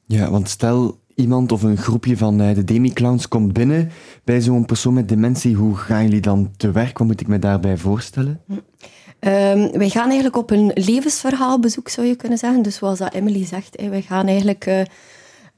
Ja, 0.06 0.30
want 0.30 0.48
stel 0.48 0.98
iemand 1.14 1.52
of 1.52 1.62
een 1.62 1.76
groepje 1.76 2.16
van 2.16 2.40
uh, 2.40 2.54
de 2.54 2.64
demi-clowns 2.64 3.28
komt 3.28 3.52
binnen 3.52 3.90
bij 4.24 4.40
zo'n 4.40 4.66
persoon 4.66 4.94
met 4.94 5.08
dementie, 5.08 5.54
hoe 5.54 5.76
gaan 5.76 6.02
jullie 6.02 6.20
dan 6.20 6.50
te 6.56 6.70
werk? 6.70 6.98
Wat 6.98 7.06
moet 7.06 7.20
ik 7.20 7.26
me 7.26 7.38
daarbij 7.38 7.76
voorstellen? 7.76 8.40
Um, 8.48 8.60
wij 9.78 9.90
gaan 9.90 10.06
eigenlijk 10.06 10.36
op 10.36 10.50
een 10.50 10.70
levensverhaalbezoek, 10.74 11.88
zou 11.88 12.06
je 12.06 12.16
kunnen 12.16 12.38
zeggen. 12.38 12.62
Dus 12.62 12.76
zoals 12.76 12.98
dat 12.98 13.12
Emily 13.14 13.44
zegt, 13.44 13.76
hey, 13.80 13.90
wij 13.90 14.02
gaan 14.02 14.26
eigenlijk... 14.26 14.66
Uh, 14.66 14.80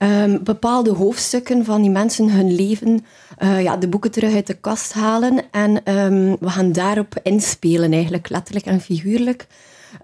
um, 0.04 0.44
bepaalde 0.44 0.90
hoofdstukken 0.90 1.64
van 1.64 1.82
die 1.82 1.90
mensen, 1.90 2.30
hun 2.30 2.54
leven, 2.54 3.04
uh, 3.42 3.62
ja, 3.62 3.76
de 3.76 3.88
boeken 3.88 4.10
terug 4.10 4.34
uit 4.34 4.46
de 4.46 4.54
kast 4.54 4.92
halen. 4.92 5.42
En 5.50 5.96
um, 5.96 6.36
we 6.40 6.48
gaan 6.48 6.72
daarop 6.72 7.14
inspelen, 7.22 7.92
eigenlijk, 7.92 8.28
letterlijk 8.28 8.66
en 8.66 8.80
figuurlijk. 8.80 9.46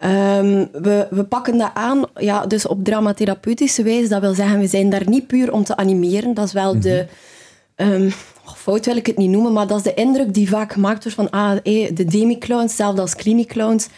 Um, 0.04 0.68
we, 0.72 1.06
we 1.10 1.24
pakken 1.24 1.58
dat 1.58 1.70
aan, 1.74 2.04
ja, 2.14 2.46
dus 2.46 2.66
op 2.66 2.84
dramatherapeutische 2.84 3.82
wijze. 3.82 4.08
Dat 4.08 4.20
wil 4.20 4.34
zeggen, 4.34 4.58
we 4.58 4.66
zijn 4.66 4.90
daar 4.90 5.08
niet 5.08 5.26
puur 5.26 5.52
om 5.52 5.64
te 5.64 5.76
animeren. 5.76 6.34
Dat 6.34 6.46
is 6.46 6.52
wel 6.52 6.80
de 6.80 7.06
fout 8.60 8.86
wil 8.86 8.96
ik 8.96 9.06
het 9.06 9.16
niet 9.16 9.30
noemen, 9.30 9.52
maar 9.52 9.66
dat 9.66 9.76
is 9.76 9.82
de 9.82 9.94
indruk 9.94 10.34
die 10.34 10.48
vaak 10.48 10.72
gemaakt 10.72 11.02
wordt 11.02 11.16
van 11.16 11.30
ah, 11.30 11.56
de 11.62 12.04
demi-clowns, 12.04 12.62
hetzelfde 12.62 13.00
als 13.00 13.14
clinic-clowns. 13.14 13.88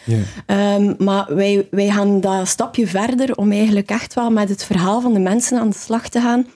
Ehm, 0.46 0.94
maar 0.98 1.34
wij, 1.34 1.66
wij 1.70 1.90
gaan 1.90 2.20
dat 2.20 2.48
stapje 2.48 2.86
verder 2.86 3.36
om 3.36 3.52
eigenlijk 3.52 3.90
echt 3.90 4.14
wel 4.14 4.30
met 4.30 4.48
het 4.48 4.64
verhaal 4.64 5.00
van 5.00 5.12
de 5.12 5.20
mensen 5.20 5.58
aan 5.58 5.70
de 5.70 5.76
slag 5.76 6.08
te 6.08 6.20
gaan. 6.20 6.46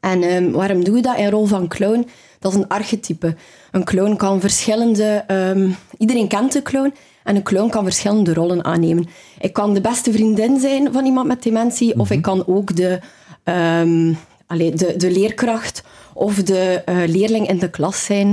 En 0.00 0.22
um, 0.22 0.52
waarom 0.52 0.84
doe 0.84 0.96
je 0.96 1.02
dat? 1.02 1.16
In 1.16 1.30
rol 1.30 1.46
van 1.46 1.68
clown, 1.68 2.06
dat 2.38 2.52
is 2.52 2.58
een 2.58 2.68
archetype. 2.68 3.36
Een 3.70 3.84
clown 3.84 4.16
kan 4.16 4.40
verschillende... 4.40 5.24
Um, 5.30 5.76
iedereen 5.98 6.28
kent 6.28 6.52
de 6.52 6.62
clown. 6.62 6.94
En 7.24 7.36
een 7.36 7.42
clown 7.42 7.68
kan 7.68 7.84
verschillende 7.84 8.34
rollen 8.34 8.64
aannemen. 8.64 9.08
Ik 9.40 9.52
kan 9.52 9.74
de 9.74 9.80
beste 9.80 10.12
vriendin 10.12 10.60
zijn 10.60 10.92
van 10.92 11.04
iemand 11.04 11.26
met 11.26 11.42
dementie, 11.42 11.98
of 11.98 12.10
ik 12.10 12.20
mhm. 12.20 12.24
kan 12.24 12.46
ook 12.46 12.76
de, 12.76 13.00
um, 13.44 14.18
allez, 14.48 14.74
de, 14.74 14.96
de 14.96 15.10
leerkracht 15.10 15.82
of 16.14 16.34
de 16.34 16.82
uh, 16.88 16.96
leerling 17.06 17.48
in 17.48 17.58
de 17.58 17.70
klas 17.70 18.04
zijn. 18.04 18.28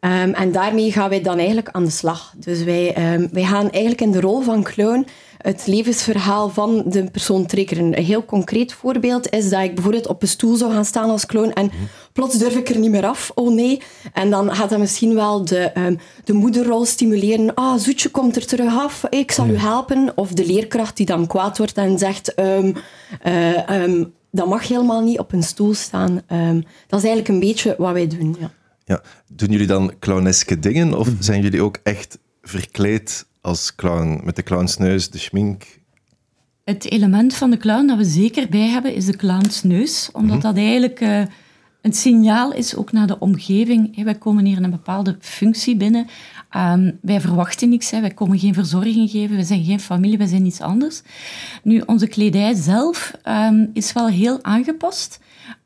Um, 0.00 0.34
en 0.34 0.52
daarmee 0.52 0.92
gaan 0.92 1.08
wij 1.08 1.22
dan 1.22 1.38
eigenlijk 1.38 1.68
aan 1.70 1.84
de 1.84 1.90
slag. 1.90 2.34
Dus 2.36 2.62
wij, 2.62 3.14
um, 3.14 3.28
wij 3.32 3.44
gaan 3.44 3.70
eigenlijk 3.70 4.00
in 4.00 4.10
de 4.10 4.20
rol 4.20 4.40
van 4.40 4.62
clown 4.62 5.06
het 5.38 5.66
levensverhaal 5.66 6.48
van 6.48 6.82
de 6.86 7.10
persoon 7.10 7.46
triggeren. 7.46 7.84
Een 7.84 8.04
heel 8.04 8.24
concreet 8.24 8.72
voorbeeld 8.72 9.30
is 9.30 9.48
dat 9.48 9.62
ik 9.62 9.74
bijvoorbeeld 9.74 10.06
op 10.06 10.22
een 10.22 10.28
stoel 10.28 10.56
zou 10.56 10.72
gaan 10.72 10.84
staan 10.84 11.10
als 11.10 11.26
clown 11.26 11.50
en 11.50 11.70
plots 12.12 12.38
durf 12.38 12.56
ik 12.56 12.68
er 12.68 12.78
niet 12.78 12.90
meer 12.90 13.06
af. 13.06 13.30
Oh 13.34 13.54
nee. 13.54 13.80
En 14.12 14.30
dan 14.30 14.54
gaat 14.54 14.70
dat 14.70 14.78
misschien 14.78 15.14
wel 15.14 15.44
de, 15.44 15.70
um, 15.74 15.98
de 16.24 16.32
moederrol 16.32 16.84
stimuleren. 16.84 17.54
Ah, 17.54 17.78
Zoetje 17.78 18.08
komt 18.08 18.36
er 18.36 18.46
terug 18.46 18.74
af, 18.78 19.04
ik 19.10 19.30
zal 19.32 19.46
u 19.46 19.56
helpen. 19.58 20.12
Of 20.14 20.32
de 20.32 20.46
leerkracht 20.46 20.96
die 20.96 21.06
dan 21.06 21.26
kwaad 21.26 21.58
wordt 21.58 21.76
en 21.76 21.98
zegt... 21.98 22.32
Uh, 22.36 22.72
dat 24.36 24.48
mag 24.48 24.68
helemaal 24.68 25.02
niet 25.02 25.18
op 25.18 25.32
een 25.32 25.42
stoel 25.42 25.74
staan. 25.74 26.10
Um, 26.32 26.64
dat 26.86 26.98
is 26.98 27.06
eigenlijk 27.06 27.28
een 27.28 27.40
beetje 27.40 27.74
wat 27.78 27.92
wij 27.92 28.06
doen. 28.06 28.36
Ja. 28.40 28.50
Ja. 28.84 29.02
Doen 29.28 29.48
jullie 29.50 29.66
dan 29.66 29.92
clowneske 29.98 30.58
dingen 30.58 30.98
of 30.98 31.12
mhm. 31.12 31.22
zijn 31.22 31.42
jullie 31.42 31.62
ook 31.62 31.78
echt 31.82 32.18
verkleed 32.42 33.26
als 33.40 33.74
clown 33.74 34.20
met 34.24 34.36
de 34.36 34.42
clownsneus, 34.42 35.10
de 35.10 35.18
schmink? 35.18 35.64
Het 36.64 36.90
element 36.90 37.34
van 37.34 37.50
de 37.50 37.56
clown 37.56 37.86
dat 37.86 37.96
we 37.96 38.04
zeker 38.04 38.48
bij 38.48 38.68
hebben 38.68 38.94
is 38.94 39.06
de 39.06 39.16
clownsneus, 39.16 40.08
omdat 40.12 40.36
mhm. 40.36 40.46
dat 40.46 40.56
eigenlijk 40.56 41.00
uh, 41.00 41.22
een 41.86 41.92
signaal 41.92 42.52
is 42.52 42.76
ook 42.76 42.92
naar 42.92 43.06
de 43.06 43.18
omgeving. 43.18 44.04
Wij 44.04 44.14
komen 44.14 44.44
hier 44.44 44.62
een 44.62 44.70
bepaalde 44.70 45.16
functie 45.20 45.76
binnen. 45.76 46.06
Um, 46.56 46.98
wij 47.02 47.20
verwachten 47.20 47.68
niks, 47.68 47.90
wij 47.90 48.10
komen 48.10 48.38
geen 48.38 48.54
verzorging 48.54 49.10
geven, 49.10 49.36
we 49.36 49.44
zijn 49.44 49.64
geen 49.64 49.80
familie, 49.80 50.18
wij 50.18 50.26
zijn 50.26 50.46
iets 50.46 50.60
anders. 50.60 51.02
Nu, 51.62 51.82
onze 51.86 52.06
kledij 52.06 52.54
zelf 52.54 53.12
um, 53.28 53.70
is 53.72 53.92
wel 53.92 54.08
heel 54.08 54.44
aangepast. 54.44 55.18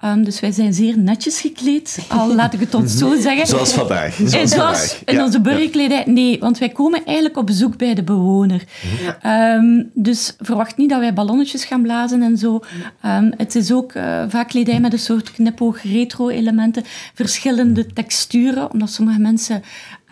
Um, 0.05 0.25
dus 0.25 0.41
wij 0.41 0.53
zijn 0.53 0.75
zeer 0.75 0.99
netjes 0.99 1.41
gekleed, 1.41 1.99
al 2.09 2.35
laat 2.41 2.53
ik 2.53 2.61
het 2.61 2.75
ons 2.75 2.97
zo 2.97 3.21
zeggen. 3.21 3.47
Zoals 3.47 3.73
vandaag. 3.73 4.15
Zoals, 4.15 4.31
Zoals 4.31 4.95
vandaag. 4.95 5.03
in 5.05 5.23
onze 5.23 5.41
burgerkledij. 5.41 6.05
Nee, 6.07 6.39
want 6.39 6.59
wij 6.59 6.69
komen 6.69 7.05
eigenlijk 7.05 7.37
op 7.37 7.47
bezoek 7.47 7.77
bij 7.77 7.95
de 7.95 8.03
bewoner. 8.03 8.65
Ja. 9.23 9.55
Um, 9.55 9.91
dus 9.95 10.37
verwacht 10.39 10.77
niet 10.77 10.91
dat 10.91 11.01
wij 11.01 11.13
ballonnetjes 11.13 11.65
gaan 11.65 11.83
blazen 11.83 12.23
en 12.23 12.39
zo. 12.39 12.61
Um, 13.05 13.33
het 13.37 13.55
is 13.55 13.73
ook 13.73 13.95
uh, 13.95 14.23
vaak 14.29 14.49
kledij 14.49 14.81
met 14.81 14.93
een 14.93 14.99
soort 14.99 15.33
knipoog 15.33 15.83
retro-elementen, 15.83 16.83
verschillende 17.15 17.87
texturen, 17.87 18.73
omdat 18.73 18.91
sommige 18.91 19.21
mensen 19.21 19.63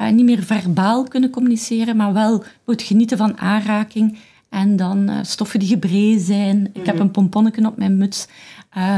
uh, 0.01 0.09
niet 0.11 0.25
meer 0.25 0.43
verbaal 0.43 1.05
kunnen 1.05 1.31
communiceren, 1.31 1.97
maar 1.97 2.13
wel 2.13 2.45
het 2.67 2.83
genieten 2.83 3.17
van 3.17 3.39
aanraking. 3.39 4.19
En 4.49 4.77
dan 4.77 5.11
uh, 5.11 5.17
stoffen 5.23 5.59
die 5.59 5.69
gebreid 5.69 6.21
zijn. 6.21 6.71
Ik 6.73 6.87
heb 6.87 6.95
mhm. 6.95 7.05
een 7.05 7.11
pomponnetje 7.11 7.67
op 7.67 7.77
mijn 7.77 7.97
muts. 7.97 8.27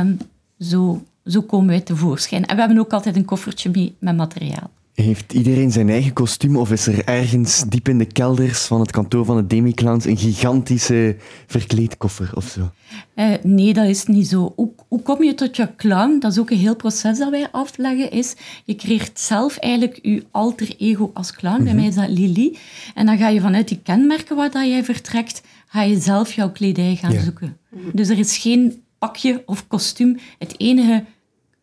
Um, 0.01 0.19
zo, 0.61 1.03
zo 1.25 1.43
komen 1.43 1.69
wij 1.69 1.81
tevoorschijn. 1.81 2.47
En 2.47 2.55
we 2.55 2.61
hebben 2.61 2.79
ook 2.79 2.93
altijd 2.93 3.17
een 3.17 3.25
koffertje 3.25 3.71
mee 3.73 3.95
met 3.99 4.17
materiaal. 4.17 4.71
Heeft 4.95 5.33
iedereen 5.33 5.71
zijn 5.71 5.89
eigen 5.89 6.13
kostuum 6.13 6.57
of 6.57 6.73
is 6.73 6.87
er 6.87 7.05
ergens 7.05 7.65
diep 7.69 7.89
in 7.89 7.99
de 7.99 8.05
kelders 8.05 8.65
van 8.65 8.81
het 8.81 8.91
kantoor 8.91 9.25
van 9.25 9.37
de 9.37 9.47
Demi-clowns 9.47 10.05
een 10.05 10.17
gigantische 10.17 11.17
verkleedkoffer 11.47 12.31
of 12.35 12.45
zo? 12.45 12.71
Uh, 13.15 13.35
nee, 13.43 13.73
dat 13.73 13.87
is 13.87 14.07
niet 14.07 14.29
zo. 14.29 14.53
Hoe, 14.57 14.71
hoe, 14.89 15.03
kom 15.03 15.23
je 15.23 15.35
tot 15.35 15.57
je 15.57 15.69
clown? 15.77 16.19
Dat 16.19 16.33
is 16.33 16.39
ook 16.39 16.51
een 16.51 16.59
heel 16.59 16.77
proces 16.77 17.19
dat 17.19 17.31
wij 17.31 17.49
afleggen. 17.51 18.11
Is, 18.11 18.35
je 18.65 18.75
creëert 18.75 19.21
zelf 19.21 19.57
eigenlijk 19.57 19.99
je 20.03 20.25
alter 20.31 20.75
ego 20.79 21.11
als 21.15 21.33
clown. 21.33 21.63
Bij 21.63 21.73
mhm. 21.73 21.77
mij 21.77 21.87
is 21.87 21.95
dat 21.95 22.09
Lily. 22.09 22.57
En 22.95 23.07
dan 23.07 23.19
ga 23.19 23.29
je 23.29 23.41
vanuit 23.41 23.69
die 23.69 23.81
kenmerken 23.83 24.37
waar 24.37 24.51
dat 24.51 24.67
jij 24.67 24.85
vertrekt, 24.85 25.43
ga 25.67 25.83
je 25.83 26.01
zelf 26.01 26.33
jouw 26.33 26.51
kledij 26.51 26.97
gaan 26.97 27.21
zoeken. 27.21 27.57
Dus 27.93 28.09
er 28.09 28.19
is 28.19 28.37
geen 28.37 28.83
pakje 29.01 29.43
of 29.47 29.67
kostuum. 29.67 30.19
Het 30.39 30.55
enige 30.61 31.05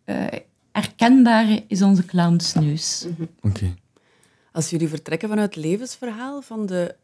uh, 0.05 0.25
herkenbare 0.71 1.63
is 1.67 1.81
onze 1.81 2.05
clownsneus. 2.05 3.07
Oké. 3.41 3.75
Als 4.51 4.69
jullie 4.69 4.87
vertrekken 4.87 5.29
vanuit 5.29 5.55
het 5.55 5.63
levensverhaal 5.63 6.41
van 6.41 6.65
de, 6.65 6.95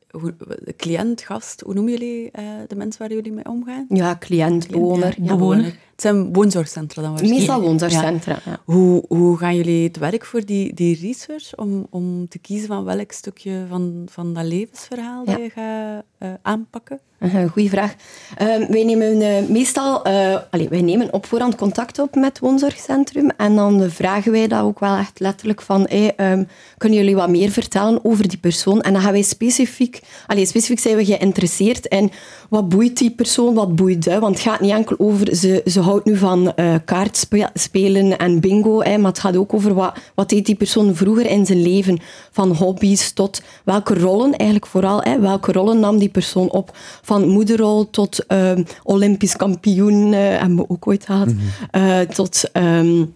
de 0.64 0.74
cliënt, 0.78 1.22
gast, 1.22 1.62
hoe 1.62 1.74
noemen 1.74 1.92
jullie 1.94 2.24
uh, 2.24 2.46
de 2.68 2.76
mensen 2.76 3.02
waar 3.02 3.14
jullie 3.14 3.32
mee 3.32 3.50
omgaan? 3.50 3.86
Ja, 3.90 4.18
cliënt, 4.20 4.68
bewoner. 4.68 5.16
Ja, 5.22 5.36
bewoner. 5.36 5.66
Het 5.66 6.02
zijn 6.02 6.34
woonzorgcentra 6.34 7.02
dan 7.02 7.12
waarschijnlijk? 7.12 7.48
Meestal 7.48 7.68
woonzorgcentra, 7.68 8.40
ja. 8.46 8.62
Hoe, 8.66 9.06
hoe 9.08 9.38
gaan 9.38 9.56
jullie 9.56 9.88
het 9.88 9.98
werk 9.98 10.26
voor 10.26 10.46
die, 10.46 10.74
die 10.74 11.00
research 11.00 11.56
om, 11.56 11.88
om 11.90 12.28
te 12.28 12.40
kiezen 12.40 12.68
van 12.68 12.84
welk 12.84 13.12
stukje 13.12 13.66
van, 13.70 14.08
van 14.10 14.34
dat 14.34 14.46
levensverhaal 14.46 15.26
dat 15.26 15.38
je 15.38 15.50
gaat 15.50 16.04
uh, 16.20 16.34
aanpakken? 16.42 17.00
Goeie 17.32 17.70
vraag. 17.70 17.96
Uh, 18.42 18.68
wij 18.70 18.84
nemen 18.84 19.22
uh, 19.22 19.50
meestal 19.50 20.08
uh, 20.08 20.38
wij 20.70 20.82
nemen 20.82 21.14
op 21.14 21.26
voorhand 21.26 21.56
contact 21.56 22.00
op 22.00 22.16
met 22.16 22.40
woonzorgcentrum 22.40 23.30
en 23.38 23.56
dan 23.56 23.90
vragen 23.90 24.32
wij 24.32 24.48
dat 24.48 24.62
ook 24.62 24.80
wel 24.80 24.96
echt 24.96 25.20
letterlijk 25.20 25.62
van 25.62 25.90
um, 26.18 26.48
kunnen 26.78 26.98
jullie 26.98 27.16
wat 27.16 27.30
meer 27.30 27.50
vertellen 27.50 28.06
over 28.06 28.28
die 28.28 28.38
persoon? 28.38 28.82
En 28.82 28.94
dan 28.94 29.02
gaan 29.02 29.12
wij 29.12 29.22
specifiek, 29.22 30.02
allez, 30.28 30.50
specifiek 30.50 30.80
zijn 30.80 30.96
we 30.96 31.06
geïnteresseerd 31.06 31.86
in 31.86 32.12
wat 32.50 32.70
boeit 32.70 32.98
die 32.98 33.12
persoon, 33.12 33.54
wat 33.54 33.76
boeit 33.76 34.04
dat? 34.04 34.20
Want 34.20 34.36
het 34.36 34.44
gaat 34.44 34.60
niet 34.60 34.72
enkel 34.72 34.96
over, 35.00 35.36
ze, 35.36 35.62
ze 35.66 35.80
houdt 35.80 36.06
nu 36.06 36.18
van 36.18 36.54
uh, 36.56 36.76
kaartspelen 36.86 38.18
en 38.18 38.40
bingo, 38.40 38.82
hè, 38.82 38.98
maar 38.98 39.12
het 39.12 39.20
gaat 39.20 39.38
ook 39.38 39.54
over 39.54 39.74
wat, 39.74 39.98
wat 40.16 40.30
deed 40.30 40.46
die 40.46 40.56
persoon 40.56 40.96
vroeger 40.96 41.26
in 41.26 41.46
zijn 41.46 41.62
leven, 41.62 42.00
van 42.32 42.52
hobby's 42.56 43.12
tot 43.12 43.42
welke 43.64 43.94
rollen, 43.94 44.36
eigenlijk 44.36 44.70
vooral, 44.70 45.02
hè, 45.02 45.20
welke 45.20 45.52
rollen 45.52 45.80
nam 45.80 45.98
die 45.98 46.10
persoon 46.10 46.52
op, 46.52 46.78
moederrol 47.22 47.90
tot 47.90 48.26
uh, 48.28 48.52
olympisch 48.84 49.36
kampioen, 49.36 50.08
uh, 50.08 50.20
hebben 50.20 50.56
we 50.56 50.70
ook 50.70 50.88
ooit 50.88 51.06
gehad, 51.06 51.34
mm 51.34 52.06
tot... 52.14 52.44
Um, 52.54 53.16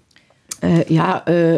uh, 0.63 0.83
ja, 0.83 1.27
uh, 1.29 1.55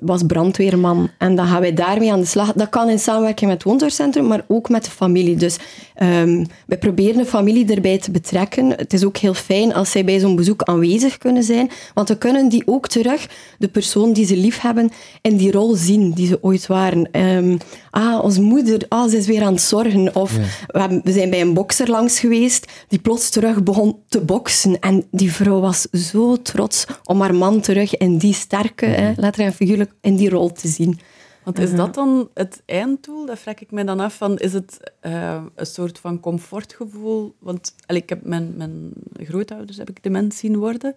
was 0.00 0.22
brandweerman. 0.22 1.10
En 1.18 1.34
dan 1.34 1.46
gaan 1.46 1.60
wij 1.60 1.74
daarmee 1.74 2.12
aan 2.12 2.20
de 2.20 2.26
slag. 2.26 2.52
Dat 2.52 2.68
kan 2.68 2.88
in 2.88 2.98
samenwerking 2.98 3.50
met 3.50 3.58
het 3.58 3.68
woonzorgcentrum, 3.68 4.26
maar 4.26 4.44
ook 4.48 4.68
met 4.68 4.84
de 4.84 4.90
familie. 4.90 5.36
Dus 5.36 5.56
um, 6.02 6.46
wij 6.66 6.78
proberen 6.78 7.16
de 7.16 7.26
familie 7.26 7.74
erbij 7.74 7.98
te 7.98 8.10
betrekken. 8.10 8.70
Het 8.70 8.92
is 8.92 9.04
ook 9.04 9.16
heel 9.16 9.34
fijn 9.34 9.74
als 9.74 9.90
zij 9.90 10.04
bij 10.04 10.18
zo'n 10.18 10.36
bezoek 10.36 10.62
aanwezig 10.62 11.18
kunnen 11.18 11.42
zijn, 11.42 11.70
want 11.94 12.08
we 12.08 12.18
kunnen 12.18 12.48
die 12.48 12.62
ook 12.66 12.88
terug, 12.88 13.28
de 13.58 13.68
persoon 13.68 14.12
die 14.12 14.26
ze 14.26 14.36
lief 14.36 14.60
hebben, 14.60 14.90
in 15.20 15.36
die 15.36 15.52
rol 15.52 15.74
zien 15.74 16.12
die 16.12 16.26
ze 16.26 16.38
ooit 16.42 16.66
waren. 16.66 17.08
Um, 17.12 17.58
ah, 17.90 18.24
onze 18.24 18.42
moeder, 18.42 18.82
ah, 18.88 19.10
ze 19.10 19.16
is 19.16 19.26
weer 19.26 19.42
aan 19.42 19.52
het 19.52 19.62
zorgen. 19.62 20.14
Of 20.14 20.32
we, 20.66 21.00
we, 21.04 21.12
zijn 21.12 21.30
bij 21.30 21.40
een 21.40 21.54
bokser 21.54 21.90
langs 21.90 22.18
geweest, 22.18 22.72
die 22.88 22.98
plots 22.98 23.30
terug 23.30 23.62
begon 23.62 23.96
te 24.08 24.20
boksen. 24.20 24.78
En 24.80 25.04
die 25.10 25.32
vrouw 25.32 25.60
was 25.60 25.86
zo 25.92 26.42
trots 26.42 26.86
om 27.04 27.20
haar 27.20 27.34
man 27.34 27.60
terug 27.60 27.96
in 27.96 28.18
die 28.18 28.34
sterke, 28.40 28.86
mm 28.86 28.92
-hmm. 28.92 29.14
letterlijk 29.16 29.36
en 29.36 29.52
figuurlijk, 29.52 29.92
in 30.00 30.16
die 30.16 30.30
rol 30.30 30.52
te 30.52 30.68
zien. 30.68 31.00
Want 31.42 31.58
is 31.58 31.74
dat 31.74 31.94
dan 31.94 32.28
het 32.34 32.62
einddoel? 32.66 33.26
Dat 33.26 33.38
vraag 33.38 33.58
ik 33.58 33.70
me 33.70 33.84
dan 33.84 34.00
af. 34.00 34.14
Van, 34.14 34.38
is 34.38 34.52
het 34.52 34.92
uh, 35.02 35.42
een 35.54 35.66
soort 35.66 35.98
van 35.98 36.20
comfortgevoel? 36.20 37.34
Want 37.38 37.74
allee, 37.86 38.02
ik 38.02 38.08
heb 38.08 38.24
mijn, 38.24 38.56
mijn 38.56 38.92
grootouders 39.12 39.78
heb 39.78 39.90
ik 39.90 40.02
dement 40.02 40.34
zien 40.34 40.56
worden. 40.56 40.94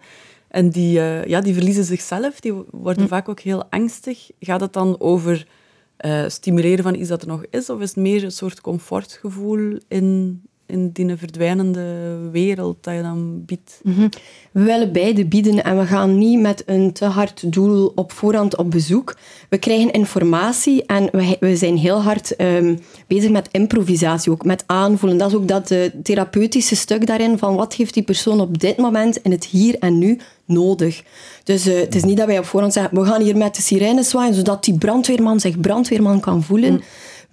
En 0.48 0.70
die, 0.70 0.98
uh, 0.98 1.24
ja, 1.24 1.40
die 1.40 1.54
verliezen 1.54 1.84
zichzelf. 1.84 2.40
Die 2.40 2.52
worden 2.70 3.02
mm. 3.02 3.08
vaak 3.08 3.28
ook 3.28 3.40
heel 3.40 3.64
angstig. 3.70 4.30
Gaat 4.40 4.60
het 4.60 4.72
dan 4.72 5.00
over 5.00 5.46
uh, 6.00 6.28
stimuleren 6.28 6.84
van 6.84 6.94
iets 6.94 7.08
dat 7.08 7.22
er 7.22 7.28
nog 7.28 7.44
is? 7.50 7.70
Of 7.70 7.80
is 7.80 7.88
het 7.88 7.98
meer 7.98 8.24
een 8.24 8.32
soort 8.32 8.60
comfortgevoel 8.60 9.78
in 9.88 10.42
in 10.66 10.90
die 10.92 11.16
verdwijnende 11.16 12.16
wereld 12.32 12.76
dat 12.80 12.94
je 12.94 13.02
dan 13.02 13.44
biedt? 13.44 13.80
Mhm. 13.82 14.08
We 14.52 14.62
willen 14.62 14.92
beide 14.92 15.24
bieden 15.26 15.64
en 15.64 15.78
we 15.78 15.86
gaan 15.86 16.18
niet 16.18 16.40
met 16.40 16.62
een 16.66 16.92
te 16.92 17.04
hard 17.04 17.52
doel 17.52 17.92
op 17.94 18.12
voorhand 18.12 18.56
op 18.56 18.70
bezoek. 18.70 19.16
We 19.48 19.58
krijgen 19.58 19.92
informatie 19.92 20.86
en 20.86 21.08
we, 21.12 21.36
we 21.40 21.56
zijn 21.56 21.76
heel 21.76 22.02
hard 22.02 22.40
um, 22.40 22.78
bezig 23.06 23.30
met 23.30 23.48
improvisatie, 23.50 24.32
ook 24.32 24.44
met 24.44 24.64
aanvoelen. 24.66 25.18
Dat 25.18 25.28
is 25.28 25.36
ook 25.36 25.48
dat 25.48 25.70
uh, 25.70 25.78
therapeutische 26.02 26.76
stuk 26.76 27.06
daarin 27.06 27.38
van 27.38 27.56
wat 27.56 27.74
heeft 27.74 27.94
die 27.94 28.02
persoon 28.02 28.40
op 28.40 28.58
dit 28.60 28.76
moment 28.76 29.16
in 29.16 29.30
het 29.30 29.44
hier 29.44 29.76
en 29.78 29.98
nu 29.98 30.18
nodig. 30.44 31.02
Dus 31.44 31.66
uh, 31.66 31.80
het 31.80 31.94
is 31.94 32.04
niet 32.04 32.16
dat 32.16 32.26
wij 32.26 32.38
op 32.38 32.44
voorhand 32.44 32.72
zeggen, 32.72 32.98
we 32.98 33.04
gaan 33.04 33.22
hier 33.22 33.36
met 33.36 33.54
de 33.54 33.62
sirene 33.62 34.02
zwaaien, 34.02 34.34
zodat 34.34 34.64
die 34.64 34.78
brandweerman 34.78 35.40
zich 35.40 35.60
brandweerman 35.60 36.20
kan 36.20 36.42
voelen. 36.42 36.72
Mm. 36.72 36.82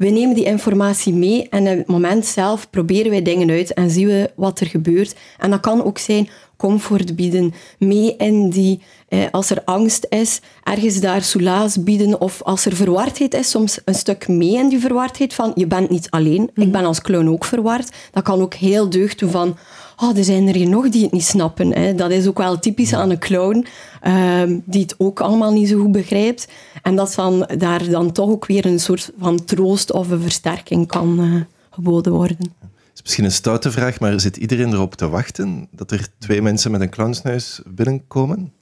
We 0.02 0.10
nemen 0.10 0.36
die 0.36 0.46
informatie 0.46 1.14
mee 1.14 1.50
en 1.50 1.68
in 1.68 1.78
het 1.78 1.88
moment 1.88 2.26
zelf 2.26 2.70
proberen 2.70 3.12
wij 3.12 3.22
dingen 3.22 3.50
uit 3.50 3.74
en 3.74 3.90
zien 3.90 4.08
we 4.08 4.32
wat 4.36 4.60
er 4.60 4.68
gebeurt. 4.68 5.16
En 5.38 5.50
dat 5.50 5.60
kan 5.60 5.84
ook 5.84 5.98
zijn 5.98 6.30
comfort 6.58 7.16
bieden, 7.16 7.54
mee 7.80 8.16
in 8.18 8.50
die, 8.50 8.82
eh, 9.08 9.20
als 9.32 9.50
er 9.50 9.62
angst 9.66 10.06
is, 10.10 10.40
ergens 10.64 11.00
daar 11.00 11.22
soelaas 11.22 11.84
bieden. 11.84 12.22
Of 12.22 12.42
als 12.42 12.66
er 12.66 12.76
verwardheid 12.76 13.34
is, 13.34 13.50
soms 13.50 13.80
een 13.86 13.96
stuk 13.96 14.28
mee 14.28 14.58
in 14.58 14.70
die 14.70 14.80
verwardheid 14.80 15.34
van 15.34 15.52
je 15.56 15.68
bent 15.68 15.90
niet 15.90 16.10
alleen. 16.10 16.44
Ik 16.44 16.52
mhm. 16.56 16.72
ben 16.72 16.86
als 16.86 17.02
clown 17.02 17.28
ook 17.28 17.46
verward. 17.46 17.90
Dat 18.12 18.24
kan 18.24 18.42
ook 18.42 18.54
heel 18.54 18.90
deugd 18.90 19.20
doen 19.20 19.32
van 19.32 19.58
oh, 20.02 20.18
er 20.18 20.24
zijn 20.24 20.48
er 20.48 20.56
hier 20.56 20.70
nog 20.70 20.90
die 20.90 21.04
het 21.04 21.12
niet 21.12 21.24
snappen. 21.24 21.74
Hè. 21.74 21.96
Dat 21.96 22.12
is 22.12 22.28
ook 22.28 22.38
wel 22.38 22.60
typisch 22.60 22.94
aan 22.94 23.10
een 23.10 23.20
clown, 23.20 23.66
uh, 24.04 24.44
die 24.66 24.82
het 24.82 24.96
ook 24.98 25.20
allemaal 25.20 25.52
niet 25.52 25.68
zo 25.68 25.80
goed 25.80 25.92
begrijpt. 25.92 26.48
En 26.82 26.96
dat 26.96 27.14
van 27.14 27.50
daar 27.58 27.90
dan 27.90 28.12
toch 28.12 28.30
ook 28.30 28.46
weer 28.46 28.66
een 28.66 28.80
soort 28.80 29.12
van 29.20 29.46
troost 29.46 29.92
of 29.92 30.10
een 30.10 30.22
versterking 30.22 30.88
kan 30.88 31.20
uh, 31.20 31.42
geboden 31.70 32.14
worden. 32.14 32.38
Het 32.38 33.00
is 33.00 33.02
misschien 33.02 33.26
een 33.26 33.32
stoute 33.32 33.72
vraag, 33.72 34.00
maar 34.00 34.20
zit 34.20 34.38
iedereen 34.38 34.74
erop 34.74 34.96
te 34.96 35.10
wachten 35.10 35.68
dat 35.72 35.92
er 35.92 36.08
twee 36.18 36.42
mensen 36.42 36.72
met 36.72 36.82
een 36.82 36.90
clownsneus 36.90 37.62
binnenkomen? 37.66 38.54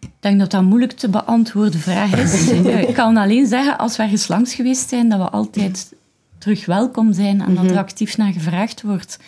Ik 0.00 0.10
denk 0.20 0.38
dat 0.38 0.50
dat 0.50 0.60
een 0.60 0.66
moeilijk 0.66 0.92
te 0.92 1.08
beantwoorden 1.08 1.80
vraag 1.80 2.16
is. 2.16 2.48
Ik 2.88 2.94
kan 2.94 3.16
alleen 3.16 3.46
zeggen, 3.46 3.78
als 3.78 3.96
we 3.96 4.02
ergens 4.02 4.28
langs 4.28 4.54
geweest 4.54 4.88
zijn, 4.88 5.08
dat 5.08 5.18
we 5.18 5.28
altijd 5.28 5.92
terug 6.38 6.66
welkom 6.66 7.12
zijn 7.12 7.40
en 7.40 7.54
dat 7.54 7.64
er 7.64 7.70
mhm. 7.70 7.78
actief 7.78 8.16
naar 8.16 8.32
gevraagd 8.32 8.82
wordt. 8.82 9.18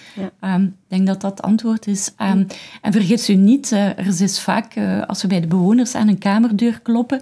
Ehm, 0.40 0.62
ik 0.62 0.70
denk 0.88 1.06
dat 1.06 1.20
dat 1.20 1.30
het 1.30 1.42
antwoord 1.42 1.86
is. 1.86 2.10
Um, 2.18 2.46
en 2.82 2.92
vergeet 2.92 3.28
u 3.28 3.34
niet, 3.34 3.70
uh, 3.70 3.98
er 3.98 4.20
is 4.20 4.40
vaak, 4.40 4.76
uh, 4.76 5.02
als 5.06 5.22
we 5.22 5.28
bij 5.28 5.40
de 5.40 5.46
bewoners 5.46 5.94
aan 5.94 6.08
een 6.08 6.18
kamerdeur 6.18 6.80
kloppen, 6.80 7.20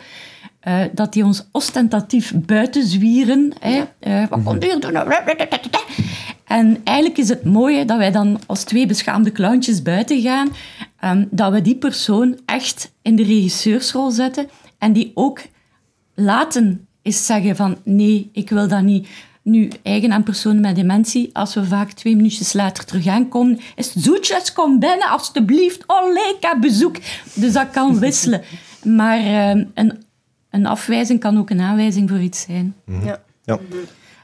uh, 0.68 0.81
dat 0.92 1.12
die 1.12 1.24
ons 1.24 1.48
ostentatief 1.53 2.35
buiten 2.35 2.87
zwieren. 2.87 3.53
wat 4.29 4.42
komt 4.44 4.64
u 4.64 4.68
doen? 4.68 4.81
En 6.44 6.81
eigenlijk 6.85 7.18
is 7.18 7.29
het 7.29 7.44
mooie 7.44 7.85
dat 7.85 7.98
wij 7.98 8.11
dan 8.11 8.40
als 8.46 8.64
twee 8.64 8.87
beschaamde 8.87 9.33
clowntjes 9.33 9.83
buiten 9.83 10.20
gaan, 10.20 10.48
um, 11.05 11.29
dat 11.31 11.53
we 11.53 11.62
die 11.62 11.77
persoon 11.77 12.38
echt 12.46 12.92
in 13.03 13.16
de 13.16 13.22
regisseursrol 13.22 14.11
zetten 14.11 14.48
en 14.79 14.92
die 14.92 15.11
ook 15.14 15.40
laten 16.14 16.88
is 17.03 17.27
zeggen 17.27 17.57
van 17.57 17.77
nee, 17.85 18.31
ik 18.33 18.51
wil 18.51 18.68
dat 18.68 18.83
niet. 18.83 19.09
Nu, 19.49 19.69
eigen 19.83 20.13
aan 20.13 20.23
personen 20.23 20.61
met 20.61 20.77
dementie, 20.77 21.31
als 21.33 21.55
we 21.55 21.65
vaak 21.65 21.93
twee 21.93 22.17
minuutjes 22.17 22.53
later 22.53 22.85
terug 22.85 23.07
aankomen, 23.07 23.61
is 23.77 23.95
het 23.95 24.03
zoetjes, 24.03 24.53
kom 24.53 24.79
binnen, 24.79 25.09
alstublieft. 25.09 25.85
Ik 26.41 26.57
bezoek. 26.61 26.97
Dus 27.35 27.53
dat 27.53 27.71
kan 27.71 27.99
wisselen. 28.01 28.43
Maar 28.85 29.21
uh, 29.21 29.65
een, 29.75 30.05
een 30.51 30.67
afwijzing 30.67 31.21
kan 31.21 31.39
ook 31.39 31.51
een 31.51 31.61
aanwijzing 31.61 32.09
voor 32.09 32.21
iets 32.21 32.41
zijn. 32.41 32.75
Mhm. 32.85 33.07
Ja. 33.07 33.23
ja. 33.45 33.59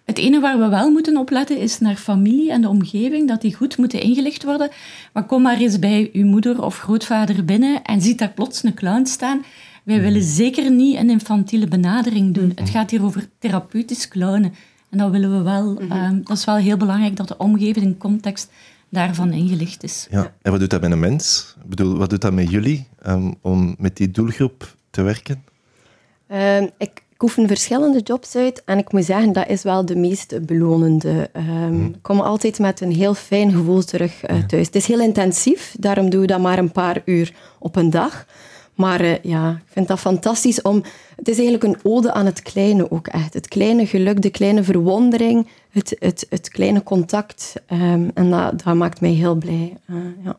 Het 0.04 0.18
enige 0.18 0.40
waar 0.40 0.58
we 0.58 0.68
wel 0.68 0.90
moeten 0.90 1.16
opletten 1.16 1.58
is 1.58 1.80
naar 1.80 1.96
familie 1.96 2.50
en 2.50 2.60
de 2.60 2.68
omgeving, 2.68 3.28
dat 3.28 3.40
die 3.40 3.54
goed 3.54 3.76
moeten 3.76 4.00
ingelicht 4.00 4.44
worden. 4.44 4.70
Maar 5.12 5.24
kom 5.24 5.42
maar 5.42 5.56
eens 5.56 5.78
bij 5.78 6.10
uw 6.12 6.26
moeder 6.26 6.62
of 6.62 6.78
grootvader 6.78 7.44
binnen 7.44 7.82
en 7.82 8.00
ziet 8.00 8.18
daar 8.18 8.32
plots 8.32 8.62
een 8.62 8.74
clown 8.74 9.04
staan. 9.04 9.44
Wij 9.84 10.00
willen 10.00 10.22
zeker 10.22 10.70
niet 10.70 10.96
een 10.96 11.10
infantiele 11.10 11.68
benadering 11.68 12.34
doen. 12.34 12.52
Het 12.54 12.70
gaat 12.70 12.90
hier 12.90 13.04
over 13.04 13.28
therapeutisch 13.38 14.08
clownen. 14.08 14.54
En 14.94 15.00
dat 15.00 15.10
willen 15.10 15.36
we 15.36 15.42
wel. 15.42 15.72
Mhm. 15.72 15.92
Ehm, 15.92 16.22
dat 16.22 16.36
is 16.36 16.44
wel 16.44 16.56
heel 16.56 16.76
belangrijk 16.76 17.16
dat 17.16 17.28
de 17.28 17.36
omgeving 17.36 17.84
en 17.84 17.98
context 17.98 18.50
daarvan 18.88 19.32
ingelicht 19.32 19.82
is. 19.82 20.06
Ja. 20.10 20.32
En 20.42 20.50
wat 20.50 20.60
doet 20.60 20.70
dat 20.70 20.80
met 20.80 20.90
een 20.90 21.00
mens? 21.00 21.54
Ik 21.62 21.68
bedoel, 21.68 21.96
wat 21.96 22.10
doet 22.10 22.20
dat 22.20 22.32
met 22.32 22.50
jullie 22.50 22.86
um, 23.06 23.34
om 23.40 23.74
met 23.78 23.96
die 23.96 24.10
doelgroep 24.10 24.74
te 24.90 25.02
werken? 25.02 25.44
Um, 26.32 26.70
ik, 26.78 27.02
ik 27.12 27.22
oefen 27.22 27.46
verschillende 27.46 28.00
jobs 28.00 28.36
uit 28.36 28.62
en 28.64 28.78
ik 28.78 28.92
moet 28.92 29.04
zeggen, 29.04 29.32
dat 29.32 29.48
is 29.48 29.62
wel 29.62 29.84
de 29.84 29.96
meest 29.96 30.46
belonende. 30.46 31.30
Mm. 31.70 31.86
Ik 31.86 32.02
kom 32.02 32.20
altijd 32.20 32.58
met 32.58 32.80
een 32.80 32.92
heel 32.92 33.14
fijn 33.14 33.50
gevoel 33.50 33.84
terug 33.84 34.30
uh, 34.30 34.38
thuis. 34.46 34.66
Het 34.66 34.76
is 34.76 34.86
heel 34.86 35.00
intensief, 35.00 35.76
daarom 35.78 36.10
doen 36.10 36.20
we 36.20 36.26
dat 36.26 36.40
maar 36.40 36.58
een 36.58 36.72
paar 36.72 37.02
uur 37.04 37.34
op 37.58 37.76
een 37.76 37.90
dag. 37.90 38.26
Maar 38.74 39.04
uh, 39.04 39.22
ja, 39.22 39.50
ik 39.50 39.72
vind 39.72 39.88
dat 39.88 40.00
fantastisch 40.00 40.62
om... 40.62 40.82
Het 41.16 41.28
is 41.28 41.38
eigenlijk 41.38 41.64
een 41.64 41.78
ode 41.82 42.12
aan 42.12 42.26
het 42.26 42.42
kleine 42.42 42.90
ook 42.90 43.06
echt. 43.06 43.34
Het 43.34 43.48
kleine 43.48 43.86
geluk, 43.86 44.22
de 44.22 44.30
kleine 44.30 44.62
verwondering, 44.62 45.48
het, 45.70 45.96
het, 45.98 46.26
het 46.28 46.48
kleine 46.48 46.82
contact. 46.82 47.54
Um, 47.72 48.10
en 48.14 48.30
dat, 48.30 48.62
dat 48.62 48.74
maakt 48.74 49.00
mij 49.00 49.10
heel 49.10 49.34
blij. 49.34 49.76
Uh, 49.86 49.96
ja. 50.24 50.38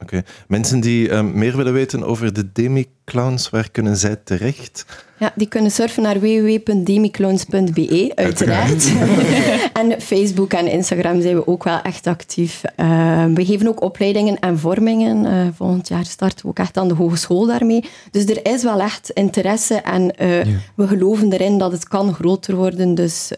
Oké. 0.00 0.22
Mensen 0.48 0.80
die 0.80 1.12
um, 1.12 1.38
meer 1.38 1.56
willen 1.56 1.72
weten 1.72 2.02
over 2.02 2.32
de 2.32 2.52
Demi 2.52 2.86
Demiclowns, 3.04 3.50
waar 3.50 3.70
kunnen 3.70 3.96
zij 3.96 4.16
terecht? 4.16 4.84
Ja, 5.18 5.32
die 5.34 5.48
kunnen 5.48 5.70
surfen 5.70 6.02
naar 6.02 6.20
www.demiclones.be, 6.20 8.12
uiteraard. 8.14 8.92
en 9.80 10.00
Facebook 10.00 10.52
en 10.52 10.66
Instagram 10.66 11.20
zijn 11.20 11.34
we 11.34 11.46
ook 11.46 11.64
wel 11.64 11.80
echt 11.82 12.06
actief. 12.06 12.62
Uh, 12.76 13.24
we 13.34 13.44
geven 13.44 13.68
ook 13.68 13.82
opleidingen 13.82 14.38
en 14.38 14.58
vormingen. 14.58 15.24
Uh, 15.24 15.46
volgend 15.54 15.88
jaar 15.88 16.04
starten 16.04 16.42
we 16.42 16.48
ook 16.48 16.58
echt 16.58 16.76
aan 16.76 16.88
de 16.88 16.94
hogeschool 16.94 17.46
daarmee. 17.46 17.84
Dus 18.10 18.24
er 18.24 18.46
is 18.52 18.62
wel 18.62 18.80
echt 18.80 19.10
interesse 19.10 19.74
en 19.74 20.14
uh, 20.20 20.44
ja. 20.44 20.58
we 20.76 20.86
geloven 20.86 21.32
erin 21.32 21.58
dat 21.58 21.72
het 21.72 21.88
kan 21.88 22.14
groter 22.14 22.56
worden, 22.56 22.94
dus, 22.94 23.32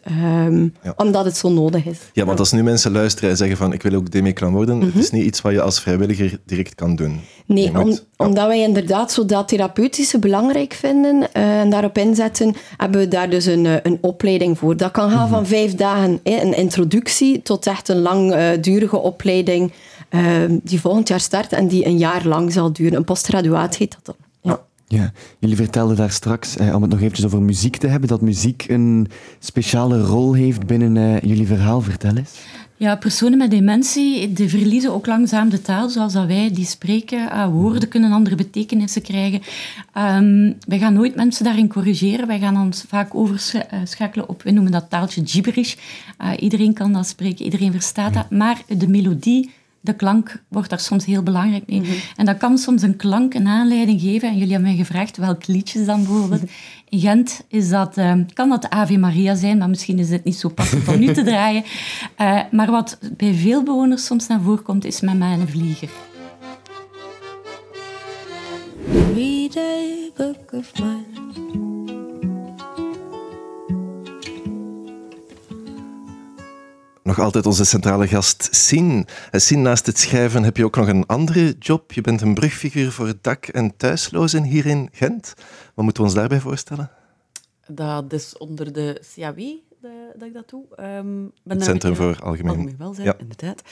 um, 0.44 0.74
ja. 0.82 0.94
omdat 0.96 1.24
het 1.24 1.36
zo 1.36 1.48
nodig 1.48 1.84
is. 1.84 1.98
Ja, 2.12 2.24
want 2.24 2.38
als 2.38 2.52
nu 2.52 2.62
mensen 2.62 2.92
luisteren 2.92 3.30
en 3.30 3.36
zeggen 3.36 3.56
van 3.56 3.72
ik 3.72 3.82
wil 3.82 3.94
ook 3.94 4.10
demiclown 4.10 4.52
worden, 4.52 4.74
mm 4.74 4.80
-hmm. 4.80 4.90
het 4.90 5.02
is 5.02 5.10
niet 5.10 5.24
iets 5.24 5.40
wat 5.40 5.52
je 5.52 5.60
als 5.62 5.80
vrijwilliger 5.80 6.38
direct 6.46 6.74
kan 6.74 6.96
doen. 6.96 7.20
Nee, 7.46 7.78
om, 7.78 7.98
omdat 8.16 8.46
wij 8.46 8.60
inderdaad 8.60 9.12
zo 9.12 9.24
dat 9.24 9.50
therapeutische 9.56 10.18
belangrijk 10.18 10.72
vinden 10.72 11.32
en 11.32 11.70
daarop 11.70 11.98
inzetten, 11.98 12.54
hebben 12.76 13.00
we 13.00 13.08
daar 13.08 13.30
dus 13.30 13.46
een, 13.46 13.66
een 13.82 13.98
opleiding 14.00 14.58
voor. 14.58 14.76
Dat 14.76 14.90
kan 14.90 15.10
gaan 15.10 15.18
-hmm. 15.18 15.28
van 15.28 15.46
vijf 15.46 15.74
dagen, 15.74 16.20
een 16.22 16.56
introductie, 16.56 17.42
tot 17.42 17.66
echt 17.66 17.88
een 17.88 18.00
langdurige 18.00 18.96
opleiding 18.96 19.72
uh, 20.10 20.22
die 20.62 20.80
volgend 20.80 21.08
jaar 21.08 21.20
start 21.20 21.52
en 21.52 21.68
die 21.68 21.86
een 21.86 21.98
jaar 21.98 22.26
lang 22.26 22.52
zal 22.52 22.72
duren. 22.72 22.96
Een 22.96 23.04
postgraduaat 23.04 23.76
heet 23.76 23.92
dat 23.92 24.04
dan. 24.04 24.16
Ja. 24.40 24.60
Ja, 24.86 25.12
jullie 25.38 25.56
vertelden 25.56 25.96
daar 25.96 26.10
straks, 26.10 26.56
eh, 26.56 26.74
om 26.74 26.82
het 26.82 26.90
nog 26.90 27.00
eventjes 27.00 27.26
over 27.26 27.42
muziek 27.42 27.76
te 27.76 27.86
hebben, 27.86 28.08
dat 28.08 28.20
muziek 28.20 28.64
een 28.68 29.08
speciale 29.38 30.00
rol 30.00 30.32
heeft 30.32 30.66
binnen 30.66 30.96
uh, 30.96 31.20
jullie 31.20 31.46
verhaal. 31.46 31.80
Vertel 31.80 32.16
eens. 32.16 32.30
Ja, 32.84 32.96
personen 32.96 33.38
met 33.38 33.50
dementie 33.50 34.32
die 34.32 34.48
verliezen 34.48 34.92
ook 34.92 35.06
langzaam 35.06 35.48
de 35.48 35.62
taal 35.62 35.88
zoals 35.88 36.12
dat 36.12 36.26
wij 36.26 36.50
die 36.52 36.64
spreken. 36.64 37.18
Uh, 37.18 37.46
woorden 37.46 37.88
kunnen 37.88 38.12
andere 38.12 38.36
betekenissen 38.36 39.02
krijgen. 39.02 39.40
Um, 39.98 40.54
wij 40.66 40.78
gaan 40.78 40.92
nooit 40.92 41.14
mensen 41.14 41.44
daarin 41.44 41.68
corrigeren. 41.68 42.26
Wij 42.26 42.38
gaan 42.38 42.60
ons 42.60 42.84
vaak 42.88 43.14
overschakelen 43.14 44.28
op, 44.28 44.42
we 44.42 44.50
noemen 44.50 44.72
dat 44.72 44.90
taaltje 44.90 45.22
gibberish. 45.24 45.74
Uh, 46.22 46.30
iedereen 46.38 46.72
kan 46.72 46.92
dat 46.92 47.06
spreken, 47.06 47.44
iedereen 47.44 47.72
verstaat 47.72 48.14
dat. 48.14 48.30
Maar 48.30 48.62
de 48.78 48.88
melodie 48.88 49.50
de 49.84 49.94
klank 49.94 50.42
wordt 50.48 50.70
daar 50.70 50.80
soms 50.80 51.04
heel 51.04 51.22
belangrijk 51.22 51.66
mee. 51.66 51.78
Mm 51.78 51.84
-hmm. 51.84 51.96
En 52.16 52.24
dat 52.24 52.36
kan 52.36 52.58
soms 52.58 52.82
een 52.82 52.96
klank 52.96 53.34
een 53.34 53.46
aanleiding 53.46 54.00
geven. 54.00 54.28
En 54.28 54.34
jullie 54.34 54.52
hebben 54.52 54.70
mij 54.70 54.78
gevraagd 54.78 55.16
welk 55.16 55.46
liedjes 55.46 55.86
dan 55.86 56.04
bijvoorbeeld. 56.04 56.42
In 56.88 57.00
Gent 57.00 57.44
is 57.48 57.68
dat, 57.68 57.98
uh, 57.98 58.12
kan 58.32 58.48
dat 58.48 58.70
Ave 58.70 58.98
Maria 58.98 59.34
zijn, 59.34 59.58
maar 59.58 59.68
misschien 59.68 59.98
is 59.98 60.10
het 60.10 60.24
niet 60.24 60.36
zo 60.36 60.48
passend 60.48 60.88
om 60.88 60.98
nu 60.98 61.12
te 61.12 61.22
draaien. 61.32 61.64
Uh, 62.20 62.40
maar 62.50 62.70
wat 62.70 62.98
bij 63.16 63.34
veel 63.34 63.62
bewoners 63.62 64.04
soms 64.04 64.26
naar 64.26 64.40
voren 64.40 64.62
komt, 64.62 64.84
is 64.84 65.00
met 65.00 65.18
mij 65.18 65.32
een 65.32 65.48
vlieger. 65.48 65.90
Read 69.14 69.56
a 69.56 70.10
book 70.16 70.52
of 70.52 70.72
mine. 70.78 71.43
Nog 77.04 77.18
altijd 77.18 77.46
onze 77.46 77.64
centrale 77.64 78.06
gast 78.08 78.48
Sien. 78.50 79.06
Sien, 79.30 79.62
naast 79.62 79.86
het 79.86 79.98
schrijven 79.98 80.42
heb 80.42 80.56
je 80.56 80.64
ook 80.64 80.76
nog 80.76 80.88
een 80.88 81.06
andere 81.06 81.54
job. 81.58 81.92
Je 81.92 82.00
bent 82.00 82.20
een 82.20 82.34
brugfiguur 82.34 82.92
voor 82.92 83.12
dak- 83.20 83.46
en 83.46 83.76
thuislozen 83.76 84.42
hier 84.42 84.66
in 84.66 84.88
Gent. 84.92 85.34
Wat 85.74 85.84
moeten 85.84 86.02
we 86.02 86.08
ons 86.08 86.18
daarbij 86.18 86.40
voorstellen? 86.40 86.90
Dat 87.66 88.12
is 88.12 88.36
onder 88.38 88.72
de 88.72 89.02
CAW 89.14 89.40
dat 90.16 90.28
ik 90.28 90.34
dat 90.34 90.48
doe. 90.48 90.64
Um, 90.80 91.32
ben 91.42 91.56
het 91.56 91.64
Centrum 91.64 91.96
voor 91.96 92.18
Algemeen, 92.20 92.50
algemeen 92.50 92.76
Welzijn, 92.78 93.06
ja. 93.06 93.14
inderdaad. 93.18 93.62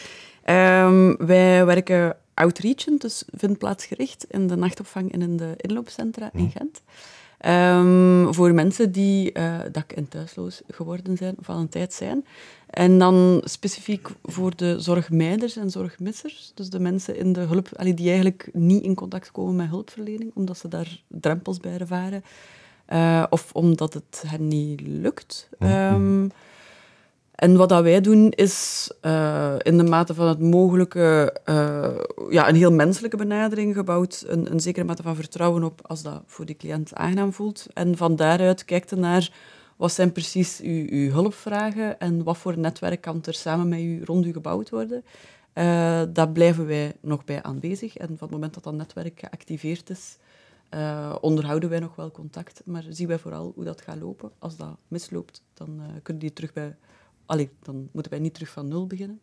Um, 0.86 1.16
wij 1.26 1.66
werken 1.66 2.16
outreachend, 2.34 3.00
dus 3.00 3.24
vindplaatsgericht, 3.26 4.24
in 4.28 4.46
de 4.46 4.56
nachtopvang 4.56 5.12
en 5.12 5.22
in 5.22 5.36
de 5.36 5.54
inloopcentra 5.56 6.30
in 6.32 6.50
Gent. 6.50 6.82
Um, 7.46 8.34
voor 8.34 8.54
mensen 8.54 8.92
die 8.92 9.38
uh, 9.38 9.58
dak- 9.72 9.92
en 9.92 10.08
thuisloos 10.08 10.62
geworden 10.68 11.16
zijn 11.16 11.34
of 11.38 11.48
al 11.48 11.58
een 11.58 11.68
tijd 11.68 11.92
zijn. 11.92 12.26
En 12.70 12.98
dan 12.98 13.40
specifiek 13.44 14.08
voor 14.22 14.56
de 14.56 14.80
zorgmeiders 14.80 15.56
en 15.56 15.70
zorgmissers, 15.70 16.52
dus 16.54 16.70
de 16.70 16.78
mensen 16.78 17.16
in 17.16 17.32
de 17.32 17.40
hulp, 17.40 17.68
die 17.94 18.08
eigenlijk 18.08 18.48
niet 18.52 18.82
in 18.82 18.94
contact 18.94 19.30
komen 19.30 19.56
met 19.56 19.68
hulpverlening, 19.68 20.30
omdat 20.34 20.58
ze 20.58 20.68
daar 20.68 21.02
drempels 21.08 21.58
bij 21.58 21.78
ervaren, 21.78 22.24
uh, 22.92 23.24
of 23.30 23.50
omdat 23.52 23.94
het 23.94 24.24
hen 24.26 24.48
niet 24.48 24.80
lukt. 24.80 25.48
Um, 25.58 26.30
en 27.42 27.56
wat 27.56 27.68
dat 27.68 27.82
wij 27.82 28.00
doen 28.00 28.30
is 28.30 28.90
uh, 29.02 29.54
in 29.58 29.76
de 29.76 29.82
mate 29.82 30.14
van 30.14 30.28
het 30.28 30.40
mogelijke 30.40 31.36
uh, 31.48 31.88
ja, 32.30 32.48
een 32.48 32.54
heel 32.54 32.72
menselijke 32.72 33.16
benadering 33.16 33.74
gebouwd, 33.74 34.24
een, 34.26 34.52
een 34.52 34.60
zekere 34.60 34.84
mate 34.84 35.02
van 35.02 35.14
vertrouwen 35.14 35.62
op 35.62 35.80
als 35.86 36.02
dat 36.02 36.22
voor 36.26 36.46
die 36.46 36.56
cliënt 36.56 36.94
aangenaam 36.94 37.32
voelt. 37.32 37.66
En 37.74 37.96
van 37.96 38.16
daaruit 38.16 38.64
kijkt 38.64 38.96
naar 38.96 39.32
wat 39.76 39.92
zijn 39.92 40.12
precies 40.12 40.60
uw, 40.60 41.10
hulpvragen 41.10 41.98
en 42.00 42.22
wat 42.22 42.38
voor 42.38 42.58
netwerk 42.58 43.00
kan 43.00 43.20
er 43.24 43.34
samen 43.34 43.68
met 43.68 43.80
u 43.80 44.04
rond 44.04 44.26
u 44.26 44.32
gebouwd 44.32 44.70
worden. 44.70 45.04
Uh, 45.54 46.02
daar 46.08 46.28
blijven 46.28 46.66
wij 46.66 46.92
nog 47.00 47.24
bij 47.24 47.42
aanwezig. 47.42 47.96
En 47.96 48.06
van 48.06 48.16
het 48.18 48.30
moment 48.30 48.54
dat 48.54 48.64
dat 48.64 48.74
netwerk 48.74 49.18
geactiveerd 49.20 49.90
is, 49.90 50.16
onderhouden 51.20 51.68
wij 51.68 51.80
nog 51.80 51.96
wel 51.96 52.10
contact. 52.10 52.62
Maar 52.64 52.84
zien 52.88 53.08
wij 53.08 53.18
vooral 53.18 53.52
hoe 53.54 53.64
dat 53.64 53.80
gaat 53.80 54.00
lopen. 54.00 54.30
Als 54.38 54.56
dat 54.56 54.76
misloopt, 54.88 55.42
dan 55.54 55.68
uh, 55.80 55.86
kunnen 56.02 56.22
die 56.22 56.32
terug 56.32 56.52
bij... 56.52 56.76
Allee, 57.32 57.50
dan 57.62 57.88
moeten 57.92 58.12
wij 58.12 58.20
niet 58.20 58.34
terug 58.34 58.48
van 58.48 58.68
nul 58.68 58.86
beginnen. 58.86 59.20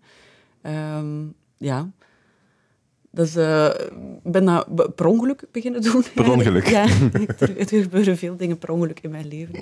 Um, 0.64 1.34
ja, 1.58 1.90
dus 3.12 3.36
uh, 3.36 3.66
ik 4.24 4.32
ben 4.32 4.46
dat 4.46 4.96
per 4.96 5.06
ongeluk 5.06 5.46
beginnen 5.52 5.82
doen. 5.82 6.04
Per 6.16 6.32
ongeluk? 6.32 6.68
Ja, 6.68 6.82
er, 7.40 7.68
gebeuren 7.68 8.18
veel 8.18 8.36
dingen 8.38 8.58
per 8.58 8.72
ongeluk 8.72 9.00
in 9.00 9.10
mijn 9.10 9.28
leven. 9.28 9.56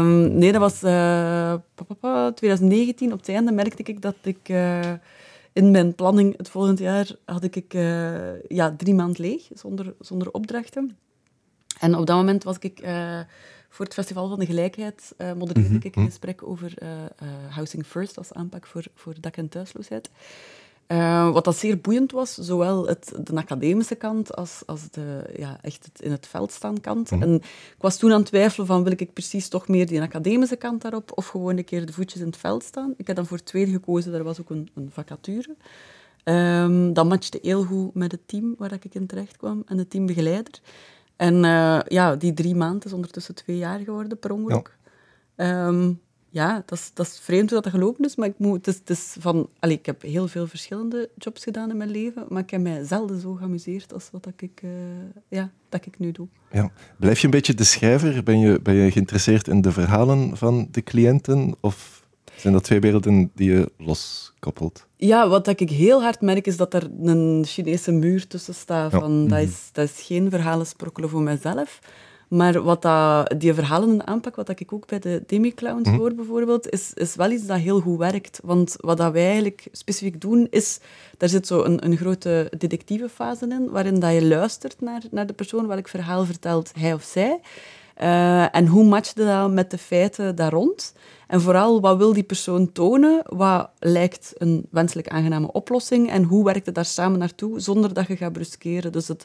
Um, 0.00 0.38
nee, 0.38 0.52
dat 0.52 0.60
was 0.60 0.82
uh, 0.82 1.54
2019. 2.34 3.12
Op 3.12 3.18
het 3.18 3.28
einde 3.28 3.52
merkte 3.52 3.82
ik 3.82 4.02
dat 4.02 4.16
ik 4.22 4.48
uh, 4.48 4.92
in 5.52 5.70
mijn 5.70 5.94
planning 5.94 6.36
het 6.36 6.48
volgend 6.48 6.78
jaar 6.78 7.10
had 7.24 7.42
ik 7.42 7.72
ja, 8.48 8.74
drie 8.76 8.94
maanden 8.94 9.20
leeg, 9.20 9.48
zonder, 9.54 9.94
zonder 10.00 10.30
opdrachten. 10.30 10.96
En 11.80 11.96
op 11.96 12.06
dat 12.06 12.16
moment 12.16 12.44
was 12.44 12.56
ik 12.58 12.80
voor 13.74 13.84
het 13.84 13.94
Festival 13.94 14.28
van 14.28 14.38
de 14.38 14.46
Gelijkheid, 14.46 15.14
modereerde 15.18 15.60
mm 15.60 15.66
-hmm. 15.66 15.80
ik 15.82 15.96
een 15.96 16.04
gesprek 16.04 16.42
over 16.42 16.74
Housing 17.48 17.86
First 17.86 18.18
als 18.18 18.32
aanpak 18.32 18.66
voor, 18.66 18.84
voor 18.94 19.14
dak- 19.20 19.36
en 19.36 19.48
thuisloosheid. 19.48 20.10
Uh, 20.88 21.32
wat 21.32 21.44
dat 21.44 21.56
zeer 21.56 21.80
boeiend 21.80 22.12
was, 22.12 22.34
zowel 22.34 22.86
het, 22.86 23.12
de 23.24 23.36
academische 23.36 23.94
kant 23.94 24.36
als, 24.36 24.62
als 24.66 24.90
de 24.90 25.34
ja, 25.36 25.58
echt 25.62 25.84
het 25.84 26.00
in 26.00 26.10
het 26.10 26.26
veld 26.26 26.52
staan 26.52 26.80
kant. 26.80 27.10
Mm. 27.10 27.22
En 27.22 27.34
ik 27.34 27.74
was 27.78 27.96
toen 27.96 28.12
aan 28.12 28.18
het 28.18 28.26
twijfelen 28.26 28.66
van 28.66 28.82
wil 28.84 28.92
ik 28.92 29.12
precies 29.12 29.48
toch 29.48 29.68
meer 29.68 29.86
die 29.86 30.00
academische 30.00 30.56
kant 30.56 30.82
daarop 30.82 31.12
of 31.14 31.26
gewoon 31.26 31.56
een 31.56 31.64
keer 31.64 31.86
de 31.86 31.92
voetjes 31.92 32.20
in 32.20 32.26
het 32.26 32.36
veld 32.36 32.62
staan. 32.62 32.94
Ik 32.96 33.06
heb 33.06 33.16
dan 33.16 33.26
voor 33.26 33.36
het 33.36 33.46
tweede 33.46 33.70
gekozen, 33.70 34.12
daar 34.12 34.22
was 34.22 34.40
ook 34.40 34.50
een, 34.50 34.68
een 34.74 34.90
vacature. 34.92 35.56
Um, 36.24 36.92
dat 36.92 37.06
matchte 37.06 37.38
heel 37.42 37.64
goed 37.64 37.94
met 37.94 38.12
het 38.12 38.28
team 38.28 38.54
waar 38.58 38.72
ik 38.72 38.94
in 38.94 39.06
terecht 39.06 39.36
kwam 39.36 39.62
en 39.66 39.76
de 39.76 39.88
teambegeleider. 39.88 40.60
En 41.24 41.34
uh, 41.44 41.80
ja, 41.88 42.16
die 42.16 42.34
drie 42.34 42.54
maanden 42.54 42.84
is 42.84 42.92
ondertussen 42.92 43.34
twee 43.34 43.56
jaar 43.56 43.78
geworden 43.78 44.18
per 44.18 44.32
ongeluk. 44.32 44.76
Ja. 45.36 45.66
Um, 45.66 46.00
ja, 46.30 46.62
dat 46.66 46.78
is, 46.78 46.90
dat 46.94 47.06
is 47.06 47.18
vreemd 47.18 47.50
hoe 47.50 47.60
dat 47.60 47.72
gelopen 47.72 48.04
is, 48.04 48.16
maar 48.16 48.28
ik, 48.28 48.38
moet, 48.38 48.66
het 48.66 48.66
is, 48.66 48.74
het 48.78 48.90
is 48.90 49.16
van, 49.18 49.48
allez, 49.58 49.76
ik 49.76 49.86
heb 49.86 50.02
heel 50.02 50.28
veel 50.28 50.46
verschillende 50.46 51.10
jobs 51.16 51.44
gedaan 51.44 51.70
in 51.70 51.76
mijn 51.76 51.90
leven, 51.90 52.24
maar 52.28 52.42
ik 52.42 52.50
heb 52.50 52.60
mij 52.60 52.84
zelden 52.84 53.20
zo 53.20 53.34
geamuseerd 53.34 53.92
als 53.92 54.08
wat 54.12 54.26
ik, 54.36 54.60
uh, 54.64 54.70
ja, 55.28 55.50
dat 55.68 55.86
ik 55.86 55.98
nu 55.98 56.12
doe. 56.12 56.28
Ja. 56.50 56.70
Blijf 56.98 57.18
je 57.18 57.24
een 57.24 57.30
beetje 57.30 57.54
de 57.54 57.64
schrijver? 57.64 58.22
Ben 58.22 58.38
je, 58.38 58.60
ben 58.62 58.74
je 58.74 58.90
geïnteresseerd 58.90 59.48
in 59.48 59.60
de 59.60 59.72
verhalen 59.72 60.36
van 60.36 60.68
de 60.70 60.82
cliënten? 60.82 61.54
Of 61.60 62.03
zijn 62.36 62.52
dat 62.52 62.64
twee 62.64 62.80
werelden 62.80 63.30
die 63.34 63.50
je 63.50 63.70
loskoppelt? 63.78 64.86
Ja, 64.96 65.28
wat 65.28 65.46
ik 65.46 65.70
heel 65.70 66.02
hard 66.02 66.20
merk 66.20 66.46
is 66.46 66.56
dat 66.56 66.74
er 66.74 66.90
een 67.02 67.42
Chinese 67.46 67.92
muur 67.92 68.26
tussen 68.26 68.54
staat. 68.54 68.90
Van, 68.90 69.22
ja. 69.22 69.28
dat, 69.28 69.38
is, 69.38 69.68
dat 69.72 69.84
is 69.84 70.02
geen 70.02 70.30
verhalen 70.30 70.66
sprokkelen 70.66 71.08
voor 71.08 71.22
mezelf. 71.22 71.78
Maar 72.28 72.62
wat 72.62 72.82
dat, 72.82 73.34
die 73.38 73.54
verhalen 73.54 74.06
aanpak, 74.06 74.36
wat 74.36 74.60
ik 74.60 74.72
ook 74.72 74.86
bij 74.86 74.98
de 74.98 75.22
Demi-clowns 75.26 75.88
mm. 75.88 75.96
hoor 75.96 76.14
bijvoorbeeld, 76.14 76.70
is, 76.70 76.92
is 76.94 77.14
wel 77.14 77.30
iets 77.30 77.46
dat 77.46 77.58
heel 77.58 77.80
goed 77.80 77.98
werkt. 77.98 78.40
Want 78.42 78.76
wat 78.78 78.96
dat 78.96 79.12
wij 79.12 79.26
eigenlijk 79.26 79.68
specifiek 79.72 80.20
doen, 80.20 80.46
is... 80.50 80.78
Daar 81.18 81.28
zit 81.28 81.46
zo 81.46 81.62
een, 81.62 81.84
een 81.84 81.96
grote 81.96 82.52
detectieve 82.58 83.08
fase 83.08 83.46
in, 83.48 83.70
waarin 83.70 84.00
dat 84.00 84.12
je 84.12 84.26
luistert 84.26 84.80
naar, 84.80 85.02
naar 85.10 85.26
de 85.26 85.32
persoon 85.32 85.66
welk 85.66 85.88
verhaal 85.88 86.24
vertelt 86.24 86.72
hij 86.78 86.94
of 86.94 87.02
zij. 87.02 87.40
Uh, 88.02 88.56
en 88.56 88.66
hoe 88.66 88.84
matcht 88.84 89.16
dat 89.16 89.50
met 89.50 89.70
de 89.70 89.78
feiten 89.78 90.36
daar 90.36 90.52
rond? 90.52 90.94
En 91.26 91.40
vooral, 91.40 91.80
wat 91.80 91.96
wil 91.96 92.12
die 92.12 92.22
persoon 92.22 92.72
tonen? 92.72 93.22
Wat 93.24 93.70
lijkt 93.78 94.32
een 94.34 94.66
wenselijk 94.70 95.08
aangename 95.08 95.52
oplossing? 95.52 96.10
En 96.10 96.22
hoe 96.22 96.44
werkt 96.44 96.66
het 96.66 96.74
daar 96.74 96.84
samen 96.84 97.18
naartoe, 97.18 97.60
zonder 97.60 97.94
dat 97.94 98.06
je 98.06 98.16
gaat 98.16 98.32
bruskeren? 98.32 98.92
Dus 98.92 99.08
het 99.08 99.24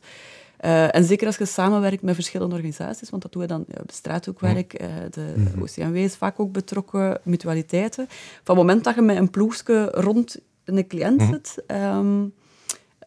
uh, 0.65 0.95
en 0.95 1.03
zeker 1.03 1.27
als 1.27 1.37
je 1.37 1.45
samenwerkt 1.45 2.01
met 2.01 2.15
verschillende 2.15 2.55
organisaties, 2.55 3.09
want 3.09 3.21
dat 3.21 3.31
doen 3.31 3.41
we 3.41 3.47
dan 3.47 3.65
ja, 3.67 3.81
straathoekwerk, 3.85 4.81
uh, 4.81 4.87
de 5.11 5.33
mm 5.35 5.47
-hmm. 5.47 5.61
OCMW 5.61 5.95
is 5.95 6.15
vaak 6.15 6.39
ook 6.39 6.51
betrokken, 6.51 7.19
mutualiteiten. 7.23 8.05
Van 8.43 8.57
het 8.57 8.65
moment 8.65 8.83
dat 8.83 8.95
je 8.95 9.01
met 9.01 9.17
een 9.17 9.29
ploegje 9.29 9.91
rond 9.91 10.39
een 10.63 10.87
cliënt 10.87 11.21
zit, 11.21 11.63
um, 11.67 12.33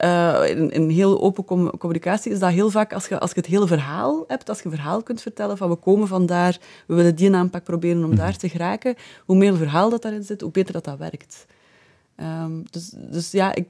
uh, 0.05 0.49
in, 0.49 0.71
in, 0.71 0.89
heel 0.89 1.23
open 1.23 1.45
communicatie 1.79 2.33
is 2.33 2.39
dat 2.39 2.51
heel 2.51 2.71
vaak 2.71 2.93
als 2.93 3.09
je, 3.09 3.21
als 3.21 3.31
je 3.31 3.37
het 3.37 3.47
hele 3.47 3.67
verhaal 3.67 4.25
hebt, 4.27 4.49
als 4.49 4.59
je 4.59 4.65
een 4.65 4.71
verhaal 4.71 5.03
kunt 5.03 5.23
vertellen 5.23 5.57
van 5.57 5.69
we 5.69 5.77
komen 5.77 6.09
vandaar, 6.09 6.59
we 6.87 6.95
willen 6.95 7.15
die 7.15 7.35
aanpak 7.35 7.65
proberen 7.65 8.05
om 8.05 8.09
mhm. 8.09 8.19
daar 8.19 8.37
te 8.37 8.49
geraken, 8.49 8.95
hoe 9.25 9.37
meer 9.37 9.57
verhaal 9.57 9.91
dat 9.91 10.03
daarin 10.03 10.23
zit, 10.23 10.41
hoe 10.41 10.51
beter 10.51 10.73
dat 10.73 10.85
dat 10.85 10.99
werkt. 10.99 11.47
Um, 12.17 12.63
dus, 12.71 12.93
dus 13.11 13.31
ja, 13.31 13.55
ik, 13.55 13.67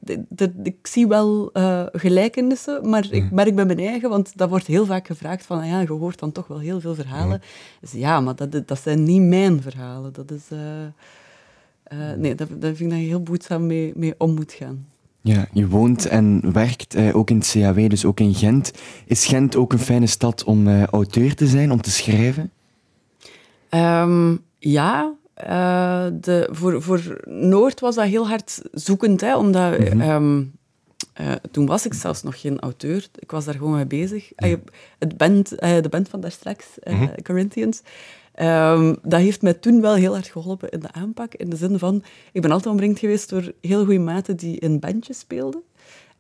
ik 0.63 0.87
zie 0.87 1.07
wel 1.07 1.51
uh, 1.53 1.87
gelijkenissen, 1.93 2.89
maar 2.89 3.07
ik 3.11 3.25
mhm. 3.25 3.35
merk 3.35 3.55
bij 3.55 3.65
mijn 3.65 3.79
eigen, 3.79 4.09
want 4.09 4.33
dat 4.37 4.49
wordt 4.49 4.67
heel 4.67 4.87
vaak 4.87 5.07
gevraagd 5.07 5.47
van, 5.47 5.67
ja, 5.67 5.81
je 5.81 5.93
hoort 5.93 6.19
dan 6.19 6.33
toch 6.33 6.47
wel 6.47 6.59
heel 6.59 6.81
veel 6.81 6.95
verhalen. 6.95 7.39
Mhm. 7.39 7.81
Dus 7.81 7.93
ja, 7.93 8.21
maar 8.21 8.37
dat, 8.37 8.69
dat 8.69 8.81
zijn 8.83 9.03
niet 9.03 9.23
mijn 9.23 9.63
verhalen. 9.63 10.13
Dat 10.13 10.31
is... 10.31 10.45
Uh, 10.53 10.59
uh, 11.93 12.17
nee, 12.17 12.35
daar, 12.35 12.47
daar 12.59 12.75
vind 12.75 12.81
ik 12.81 12.91
dat 12.91 12.99
je 12.99 13.07
heel 13.07 13.23
boedzaam 13.23 13.67
mee, 13.67 13.93
mee 13.95 14.15
om 14.19 14.35
moet 14.35 14.53
gaan. 14.53 14.87
Ja, 15.23 15.47
je 15.53 15.69
woont 15.69 16.07
en 16.07 16.53
werkt 16.53 16.95
eh, 16.95 17.17
ook 17.17 17.31
in 17.31 17.37
het 17.37 17.51
CAW, 17.51 17.89
dus 17.91 18.05
ook 18.05 18.21
in 18.21 18.35
Gent. 18.35 18.73
Is 19.07 19.27
Gent 19.27 19.57
ook 19.57 19.73
een 19.73 19.79
fijne 19.79 20.07
stad 20.07 20.45
om 20.45 20.69
uh, 20.69 20.85
auteur 20.85 21.35
te 21.35 21.47
zijn, 21.47 21.73
om 21.73 21.81
te 21.81 21.91
schrijven? 21.91 22.51
Um, 23.71 24.41
ja, 24.59 25.15
uh, 25.47 26.07
de, 26.21 26.49
voor, 26.51 26.83
voor 26.83 27.21
Noord 27.25 27.81
was 27.81 27.95
dat 27.95 28.05
heel 28.05 28.29
hard 28.29 28.63
zoekend, 28.73 29.21
hè, 29.21 29.37
omdat... 29.37 29.79
Mm 29.79 30.01
-hmm. 30.01 30.53
toen 31.51 31.67
was 31.67 31.87
ik 31.87 31.95
zelfs 31.95 32.23
nog 32.23 32.41
geen 32.41 32.61
auteur. 32.61 33.09
Ik 33.19 33.31
was 33.31 33.45
daar 33.45 33.55
gewoon 33.55 33.75
mee 33.75 33.87
bezig. 33.87 34.33
Ja. 34.37 34.57
het 34.99 35.17
band, 35.17 35.49
de 35.49 35.89
band 35.91 36.09
van 36.09 36.21
daar 36.21 36.31
straks, 36.31 36.67
mm 36.85 36.99
-hmm. 36.99 37.23
Corinthians, 37.23 37.83
Um, 38.41 38.97
dat 39.03 39.21
heeft 39.21 39.43
mij 39.43 39.55
toen 39.55 39.81
wel 39.81 39.95
heel 39.95 40.13
hard 40.13 40.29
geholpen 40.29 40.71
in 40.71 40.81
de 40.81 40.93
aanpak. 40.93 41.35
In 41.35 41.51
de 41.51 41.57
zin 41.57 41.79
van, 41.79 42.03
ik 42.33 42.43
ben 42.43 42.51
altijd 42.51 42.75
omringd 42.75 42.99
geweest 42.99 43.29
door 43.29 43.53
heel 43.61 43.85
goede 43.85 43.99
maten 43.99 44.37
die 44.37 44.59
in 44.59 44.81
bandjes 44.81 45.19
speelden. 45.19 45.63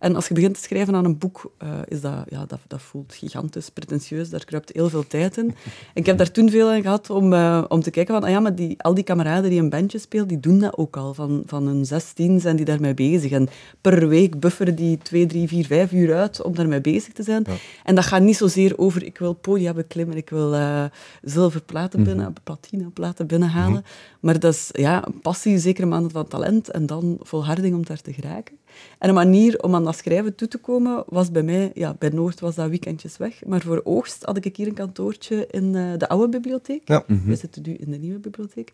En 0.02 0.14
als 0.14 0.28
je 0.28 0.34
begint 0.34 0.54
te 0.54 0.60
schrijven 0.60 0.94
aan 0.94 1.04
een 1.04 1.18
boek, 1.18 1.52
uh, 1.62 1.68
is 1.88 2.00
dat, 2.00 2.24
ja, 2.28 2.46
dat, 2.46 2.58
dat 2.66 2.82
voelt 2.82 3.14
gigantisch, 3.14 3.68
pretentieus, 3.68 4.30
daar 4.30 4.44
kruipt 4.44 4.72
heel 4.72 4.88
veel 4.88 5.06
tijd 5.06 5.36
in. 5.36 5.54
Ik 5.94 6.06
heb 6.06 6.18
daar 6.18 6.30
toen 6.30 6.50
veel 6.50 6.70
aan 6.70 6.82
gehad 6.82 7.10
om, 7.10 7.32
uh, 7.32 7.64
om 7.68 7.82
te 7.82 7.90
kijken 7.90 8.14
van, 8.14 8.24
ah 8.24 8.30
ja, 8.30 8.40
maar 8.40 8.54
die, 8.54 8.82
al 8.82 8.94
die 8.94 9.04
kameraden 9.04 9.50
die 9.50 9.60
een 9.60 9.70
bandje 9.70 9.98
spelen, 9.98 10.28
die 10.28 10.40
doen 10.40 10.58
dat 10.58 10.76
ook 10.76 10.96
al. 10.96 11.14
Van, 11.14 11.42
van 11.46 11.66
hun 11.66 11.84
16 11.84 12.40
zijn 12.40 12.56
die 12.56 12.64
daarmee 12.64 12.94
bezig. 12.94 13.30
En 13.30 13.48
per 13.80 14.08
week 14.08 14.40
bufferen 14.40 14.74
die 14.74 14.98
2, 14.98 15.26
3, 15.26 15.48
4, 15.48 15.66
5 15.66 15.92
uur 15.92 16.14
uit 16.14 16.42
om 16.42 16.54
daarmee 16.54 16.80
bezig 16.80 17.12
te 17.12 17.22
zijn. 17.22 17.44
En 17.84 17.94
dat 17.94 18.04
gaat 18.04 18.22
niet 18.22 18.36
zozeer 18.36 18.78
over, 18.78 19.04
ik 19.04 19.18
wil 19.18 19.32
podia 19.32 19.72
beklimmen, 19.72 20.16
ik 20.16 20.30
wil 20.30 20.54
uh, 20.54 20.84
zilverplaten 21.22 22.00
mhm. 22.00 22.08
binnen, 22.08 22.34
platina 22.44 22.88
platen 22.94 23.26
binnenhalen. 23.26 23.72
Mm 23.72 24.10
Maar 24.20 24.38
dat 24.38 24.54
is 24.54 24.68
ja, 24.72 25.04
passie, 25.22 25.58
zeker 25.58 25.82
een 25.82 25.88
maand 25.88 26.12
van 26.12 26.28
talent 26.28 26.70
en 26.70 26.86
dan 26.86 27.18
volharding 27.20 27.74
om 27.74 27.84
daar 27.84 28.00
te 28.00 28.12
geraken. 28.12 28.56
En 28.98 29.08
een 29.08 29.14
manier 29.14 29.62
om 29.62 29.74
aan 29.74 29.84
dat 29.84 29.96
schrijven 29.96 30.34
toe 30.34 30.48
te 30.48 30.58
komen 30.58 31.04
was 31.06 31.30
bij 31.30 31.42
mij, 31.42 31.70
ja, 31.74 31.94
bij 31.98 32.08
Noord 32.08 32.40
was 32.40 32.54
dat 32.54 32.68
weekendjes 32.68 33.16
weg, 33.16 33.44
maar 33.46 33.60
voor 33.60 33.80
Oogst 33.84 34.24
had 34.24 34.44
ik 34.44 34.56
hier 34.56 34.66
een 34.66 34.74
kantoortje 34.74 35.46
in 35.50 35.74
uh, 35.74 35.92
de 35.96 36.08
oude 36.08 36.28
bibliotheek. 36.28 36.88
Ja. 36.88 37.04
Mm 37.06 37.22
We 37.24 37.36
zitten 37.36 37.62
nu 37.66 37.74
in 37.74 37.90
de 37.90 37.98
nieuwe 37.98 38.18
bibliotheek. 38.18 38.72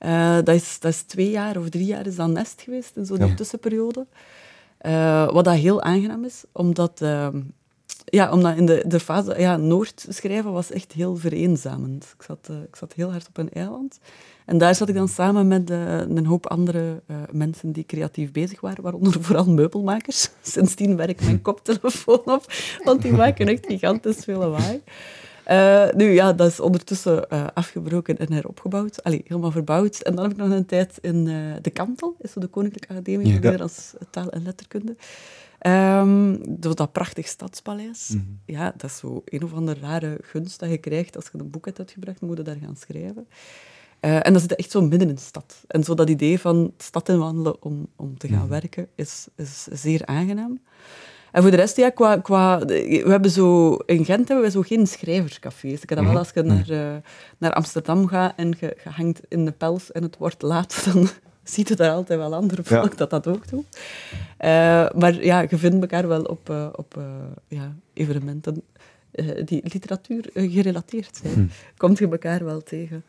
Uh, 0.00 0.34
dat, 0.34 0.54
is, 0.54 0.78
dat 0.80 0.92
is 0.92 1.02
twee 1.02 1.30
jaar 1.30 1.56
of 1.56 1.68
drie 1.68 1.86
jaar 1.86 2.06
is 2.06 2.16
dat 2.16 2.28
nest 2.28 2.62
geweest 2.62 2.96
in 2.96 3.06
zo'n 3.06 3.26
ja. 3.26 3.34
tussenperiode. 3.34 4.06
Uh, 4.82 5.32
wat 5.32 5.44
dat 5.44 5.54
heel 5.54 5.82
aangenaam 5.82 6.24
is, 6.24 6.44
omdat, 6.52 7.00
ehm, 7.00 7.40
ja, 8.04 8.32
omdat 8.32 8.56
in 8.56 8.66
de, 8.66 8.84
de 8.86 9.00
fase... 9.00 9.34
Ja, 9.38 9.56
Noord 9.56 10.06
schrijven 10.08 10.52
was 10.52 10.70
echt 10.70 10.92
heel 10.92 11.16
vereenzamend. 11.16 12.14
Ik 12.18 12.22
zat, 12.22 12.48
ik 12.68 12.76
zat 12.76 12.92
heel 12.92 13.10
hard 13.10 13.28
op 13.28 13.38
een 13.38 13.52
eiland. 13.52 13.98
En 14.48 14.58
daar 14.58 14.74
zat 14.74 14.88
ik 14.88 14.94
dan 14.94 15.08
samen 15.08 15.48
met 15.48 15.70
uh, 15.70 15.98
een 15.98 16.26
hoop 16.26 16.46
andere 16.46 17.02
uh, 17.06 17.16
mensen 17.32 17.72
die 17.72 17.86
creatief 17.86 18.32
bezig 18.32 18.60
waren, 18.60 18.82
waaronder 18.82 19.22
vooral 19.24 19.50
meubelmakers. 19.50 20.30
Sindsdien 20.42 20.96
werk 20.96 21.10
ik 21.10 21.24
mijn 21.24 21.42
koptelefoon 21.42 22.22
op, 22.24 22.44
want 22.84 23.02
die 23.02 23.12
maken 23.12 23.48
echt 23.48 23.66
gigantisch 23.66 24.24
veel 24.24 24.38
lawaai. 24.38 24.82
Uh, 25.50 25.92
nu 25.94 26.12
ja, 26.12 26.32
dat 26.32 26.50
is 26.50 26.60
ondertussen 26.60 27.28
afgebroken 27.54 28.18
en 28.18 28.32
heropgebouwd. 28.32 29.02
Allee, 29.02 29.24
helemaal 29.26 29.50
verbouwd. 29.50 30.00
En 30.00 30.14
dan 30.14 30.24
heb 30.24 30.32
ik 30.32 30.38
nog 30.38 30.50
een 30.50 30.66
tijd 30.66 30.98
in 31.00 31.24
de 31.62 31.70
Kantel, 31.70 32.16
is 32.20 32.32
de 32.34 32.46
Koninklijke 32.46 32.88
Academie 32.88 33.26
voor 33.26 33.34
ja. 33.34 33.40
Nederlands 33.40 33.94
Taal 34.10 34.30
en 34.30 34.42
Letterkunde. 34.42 34.96
Um, 35.66 36.40
dat 36.60 36.92
prachtig 36.92 37.26
stadspaleis. 37.26 38.08
Mm 38.08 38.18
-hmm. 38.18 38.40
Ja, 38.44 38.72
dat 38.76 38.90
is 38.90 38.96
zo 38.96 39.22
een 39.24 39.42
of 39.42 39.52
andere 39.52 39.80
rare 39.80 40.18
gunst 40.22 40.60
dat 40.60 40.70
je 40.70 40.78
krijgt 40.78 41.16
als 41.16 41.28
je 41.32 41.38
een 41.38 41.50
boek 41.50 41.64
hebt 41.64 41.78
uitgebracht, 41.78 42.20
moet 42.20 42.36
je 42.36 42.42
daar 42.42 42.56
gaan 42.62 42.76
schrijven. 42.76 43.26
Uh, 44.00 44.26
en 44.26 44.32
dat 44.32 44.42
zit 44.42 44.54
echt 44.54 44.70
zo 44.70 44.80
midden 44.80 45.08
in 45.08 45.14
de 45.14 45.20
stad. 45.20 45.64
En 45.66 45.84
zo 45.84 45.94
dat 45.94 46.08
idee 46.08 46.40
van 46.40 46.72
stad 46.76 47.08
inwandelen 47.08 47.62
om, 47.62 47.86
om 47.96 48.18
te 48.18 48.28
gaan 48.28 48.38
mhm. 48.38 48.48
werken 48.48 48.88
is, 48.94 49.26
is 49.36 49.64
zeer 49.64 50.06
aangenaam. 50.06 50.60
En 51.32 51.42
voor 51.42 51.50
de 51.50 51.56
rest, 51.56 51.76
ja, 51.76 51.90
qua, 51.90 52.16
qua, 52.16 52.58
we 52.58 53.04
hebben 53.06 53.30
zo, 53.30 53.74
in 53.74 54.04
Gent 54.04 54.28
hebben 54.28 54.46
we 54.46 54.50
zo 54.50 54.62
geen 54.62 54.86
schrijverscafés. 54.86 55.82
Ik 55.82 55.88
heb 55.88 55.98
dat 55.98 56.06
wel 56.06 56.08
mhm. 56.08 56.16
als 56.16 56.30
je 56.34 56.42
naar, 56.42 56.70
uh, 56.70 56.96
naar 57.38 57.52
Amsterdam 57.52 58.06
gaat 58.06 58.32
en 58.36 58.54
je, 58.60 58.76
je, 58.84 58.90
hangt 58.90 59.20
in 59.28 59.44
de 59.44 59.52
pels 59.52 59.92
en 59.92 60.02
het 60.02 60.16
wordt 60.16 60.42
laat, 60.42 60.80
dan 60.92 61.08
ziet 61.50 61.68
het 61.68 61.80
er 61.80 61.90
altijd 61.90 62.18
wel 62.18 62.34
ander 62.34 62.64
volk 62.64 62.96
dat 62.96 63.10
dat 63.10 63.26
ook 63.26 63.48
doet. 63.48 63.78
Uh, 64.40 64.90
maar 64.90 65.24
ja, 65.24 65.40
je 65.48 65.58
vindt 65.58 65.80
elkaar 65.80 66.08
wel 66.08 66.22
op, 66.22 66.50
uh, 66.50 66.66
op 66.72 67.00
ja, 67.48 67.74
evenementen 67.92 68.62
die 69.44 69.60
literatuur 69.64 70.24
gerelateerd 70.34 71.20
zijn. 71.22 71.34
Hmm. 71.34 71.50
Komt 71.76 71.98
je 71.98 72.08
elkaar 72.08 72.44
wel 72.44 72.62
tegen. 72.62 73.04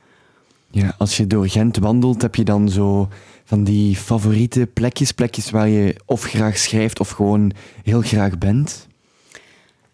Ja, 0.71 0.95
als 0.97 1.17
je 1.17 1.27
door 1.27 1.49
Gent 1.49 1.77
wandelt, 1.77 2.21
heb 2.21 2.35
je 2.35 2.43
dan 2.43 2.69
zo 2.69 3.07
van 3.43 3.63
die 3.63 3.95
favoriete 3.95 4.67
plekjes, 4.73 5.11
plekjes 5.11 5.49
waar 5.49 5.67
je 5.67 5.95
of 6.05 6.23
graag 6.23 6.57
schrijft 6.57 6.99
of 6.99 7.09
gewoon 7.09 7.51
heel 7.83 8.01
graag 8.01 8.37
bent? 8.37 8.87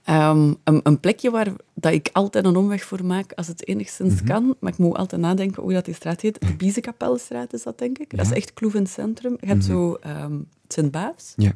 Ehm, 0.05 0.53
een, 0.63 0.79
een, 0.83 0.99
plekje 0.99 1.31
waar 1.31 1.53
dat 1.73 1.93
ik 1.93 2.09
altijd 2.13 2.45
een 2.45 2.55
omweg 2.55 2.83
voor 2.83 3.05
maak 3.05 3.31
als 3.33 3.47
het 3.47 3.67
enigszins 3.67 4.13
mhm. 4.13 4.25
kan. 4.25 4.55
Maar 4.59 4.71
ik 4.71 4.77
moet 4.77 4.97
altijd 4.97 5.21
nadenken 5.21 5.61
hoe 5.63 5.73
dat 5.73 5.85
die 5.85 5.93
straat 5.93 6.21
heet. 6.21 6.41
De 6.41 6.55
Biezenkapelstraat 6.55 7.53
is 7.53 7.63
dat, 7.63 7.77
denk 7.77 7.97
ik. 7.97 8.17
Dat 8.17 8.25
is 8.25 8.31
echt 8.31 8.53
Kloef 8.53 8.73
in 8.73 8.81
het 8.81 8.91
centrum. 8.91 9.37
Je 9.39 9.47
hebt 9.47 9.67
mhm. 9.67 9.71
zo 9.71 9.97
um, 10.07 10.47
Sint-Baafs. 10.67 11.33
Ja. 11.35 11.53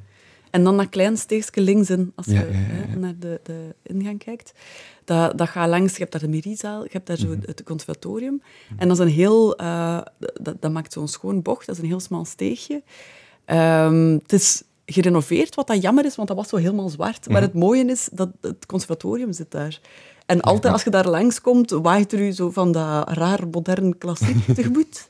En 0.50 0.64
dan 0.64 0.78
dat 0.78 0.90
klein 0.90 1.18
steegje 1.18 1.62
links 1.62 1.90
in, 1.90 2.12
als 2.16 2.26
je 2.26 2.34
hè, 2.34 2.96
naar 2.96 3.14
de, 3.20 3.40
de 3.44 3.76
ingang 3.84 4.24
kijkt. 4.24 4.52
Dat, 5.06 5.38
dat 5.38 5.50
gaat 5.50 5.70
langs, 5.70 5.94
je 5.94 6.00
hebt 6.00 6.12
daar 6.12 6.22
de 6.22 6.28
Mirizaal, 6.28 6.84
je 6.84 6.90
hebt 6.92 7.08
daar 7.08 7.18
zo 7.18 7.28
mhm. 7.28 7.40
het 7.42 7.64
conservatorium. 7.64 8.42
En 8.78 8.88
dat 8.88 9.00
is 9.00 9.06
een 9.06 9.12
heel, 9.12 9.62
uh, 9.62 10.02
dat, 10.42 10.62
dat 10.62 10.72
maakt 10.72 10.94
zo'n 10.94 11.08
schoon 11.08 11.42
bocht, 11.42 11.66
dat 11.66 11.76
is 11.76 11.82
een 11.82 11.88
heel 11.88 12.00
smal 12.00 12.26
steegje. 12.26 12.84
Um, 13.46 14.14
het 14.14 14.34
is 14.34 14.64
gerenoveerd, 14.94 15.56
wat 15.56 15.68
dat 15.68 15.82
jammer 15.82 16.06
is, 16.06 16.16
want 16.16 16.28
dat 16.28 16.38
was 16.38 16.50
zo 16.50 16.56
helemaal 16.56 16.90
zwart. 16.90 17.28
Maar 17.28 17.42
mhm. 17.42 17.52
het 17.52 17.60
mooie 17.60 17.86
is 17.86 18.10
dat 18.12 18.30
het 18.42 18.66
conservatorium 18.66 19.34
zit 19.34 19.52
daar. 19.52 19.80
En 20.26 20.42
altijd 20.42 20.74
als 20.74 20.84
je 20.84 20.90
daar 20.90 21.08
langs 21.08 21.42
komt, 21.42 21.70
waait 21.70 22.14
er 22.14 22.20
u 22.20 22.32
zo 22.32 22.50
van 22.50 22.72
dat 22.72 23.10
raar 23.10 23.48
modern 23.52 23.98
klassiek 23.98 24.46
tegemoet. 24.56 25.10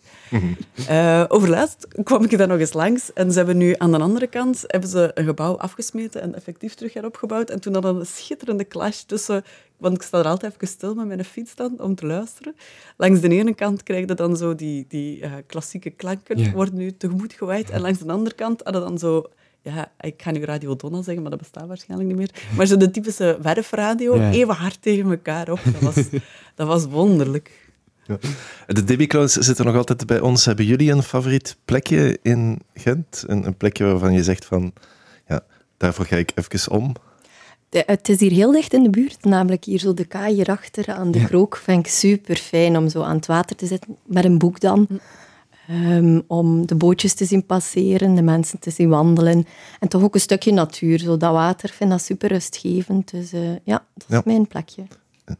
Uh, 0.89 1.25
overlaatst 1.27 1.87
kwam 2.03 2.23
ik 2.23 2.37
daar 2.37 2.47
nog 2.47 2.59
eens 2.59 2.73
langs 2.73 3.13
en 3.13 3.31
ze 3.31 3.37
hebben 3.37 3.57
nu 3.57 3.75
aan 3.77 3.91
de 3.91 3.99
andere 3.99 4.27
kant 4.27 4.63
hebben 4.67 4.89
ze 4.89 5.11
een 5.13 5.25
gebouw 5.25 5.57
afgesmeten 5.57 6.21
en 6.21 6.35
effectief 6.35 6.73
terug 6.73 6.93
heropgebouwd. 6.93 7.49
En 7.49 7.59
toen 7.59 7.73
hadden 7.73 7.93
we 7.93 7.99
een 7.99 8.05
schitterende 8.05 8.67
clash 8.67 9.01
tussen, 9.01 9.43
want 9.77 9.95
ik 9.95 10.01
sta 10.01 10.19
er 10.19 10.25
altijd 10.25 10.53
even 10.53 10.67
stil 10.67 10.95
met 10.95 11.07
mijn 11.07 11.25
fiets 11.25 11.55
dan 11.55 11.81
om 11.81 11.95
te 11.95 12.05
luisteren. 12.05 12.55
Langs 12.97 13.19
de 13.19 13.29
ene 13.29 13.55
kant 13.55 13.83
krijg 13.83 14.07
je 14.07 14.15
dan 14.15 14.37
zo 14.37 14.55
die, 14.55 14.85
die 14.87 15.21
uh, 15.21 15.33
klassieke 15.47 15.89
klanken, 15.89 16.51
worden 16.51 16.75
nu 16.75 16.97
tegemoet 16.97 17.33
gewaaid. 17.33 17.69
En 17.69 17.81
langs 17.81 17.99
de 17.99 18.11
andere 18.11 18.35
kant 18.35 18.61
hadden 18.63 18.81
dan 18.81 18.97
zo 18.97 19.29
ja, 19.61 19.91
ik 19.99 20.21
ga 20.21 20.31
nu 20.31 20.43
Radio 20.43 20.75
Donna 20.75 21.01
zeggen, 21.01 21.21
maar 21.21 21.31
dat 21.31 21.39
bestaat 21.39 21.67
waarschijnlijk 21.67 22.09
niet 22.09 22.17
meer. 22.17 22.31
Maar 22.55 22.65
zo 22.65 22.77
de 22.77 22.91
typische 22.91 23.37
werfradio, 23.41 24.29
even 24.29 24.53
hard 24.53 24.81
tegen 24.81 25.09
elkaar 25.09 25.51
op. 25.51 25.59
Dat 25.63 25.81
was, 25.81 26.05
dat 26.55 26.67
was 26.67 26.85
wonderlijk. 26.85 27.67
De 28.67 28.83
Debbie 28.83 29.07
Clowns 29.07 29.33
zitten 29.33 29.65
nog 29.65 29.75
altijd 29.75 30.05
bij 30.05 30.19
ons. 30.19 30.45
Hebben 30.45 30.65
jullie 30.65 30.91
een 30.91 31.03
favoriet 31.03 31.57
plekje 31.65 32.19
in 32.21 32.59
Gent? 32.73 33.23
Een, 33.27 33.45
een 33.45 33.57
plekje 33.57 33.85
waarvan 33.85 34.13
je 34.13 34.23
zegt 34.23 34.45
van, 34.45 34.73
ja, 35.27 35.41
daarvoor 35.77 36.05
ga 36.05 36.15
ik 36.15 36.31
even 36.35 36.71
om? 36.71 36.93
De, 37.69 37.83
het 37.85 38.09
is 38.09 38.19
hier 38.19 38.31
heel 38.31 38.51
dicht 38.51 38.73
in 38.73 38.83
de 38.83 38.89
buurt, 38.89 39.23
namelijk 39.23 39.63
hier 39.63 39.79
zo 39.79 39.93
de 39.93 40.05
kaai 40.05 40.33
hierachter 40.33 40.93
aan 40.93 41.11
de 41.11 41.19
ja. 41.19 41.25
krook. 41.25 41.57
Vind 41.57 41.85
ik 41.85 41.91
super 41.91 42.35
fijn 42.35 42.77
om 42.77 42.89
zo 42.89 43.01
aan 43.01 43.15
het 43.15 43.25
water 43.25 43.55
te 43.55 43.65
zitten, 43.65 43.97
met 44.05 44.25
een 44.25 44.37
boek 44.37 44.59
dan. 44.59 44.87
Um, 45.71 46.23
om 46.27 46.65
de 46.67 46.75
bootjes 46.75 47.13
te 47.13 47.25
zien 47.25 47.45
passeren, 47.45 48.15
de 48.15 48.21
mensen 48.21 48.59
te 48.59 48.69
zien 48.69 48.89
wandelen. 48.89 49.45
En 49.79 49.87
toch 49.87 50.01
ook 50.01 50.13
een 50.13 50.21
stukje 50.21 50.51
natuur. 50.51 50.99
Zo 50.99 51.17
dat 51.17 51.31
water, 51.31 51.69
vind 51.69 51.89
dat 51.89 52.01
super 52.01 52.29
rustgevend. 52.29 53.11
Dus 53.11 53.33
uh, 53.33 53.41
ja, 53.63 53.85
dat 53.93 54.07
is 54.07 54.15
ja. 54.15 54.21
mijn 54.25 54.47
plekje. 54.47 54.83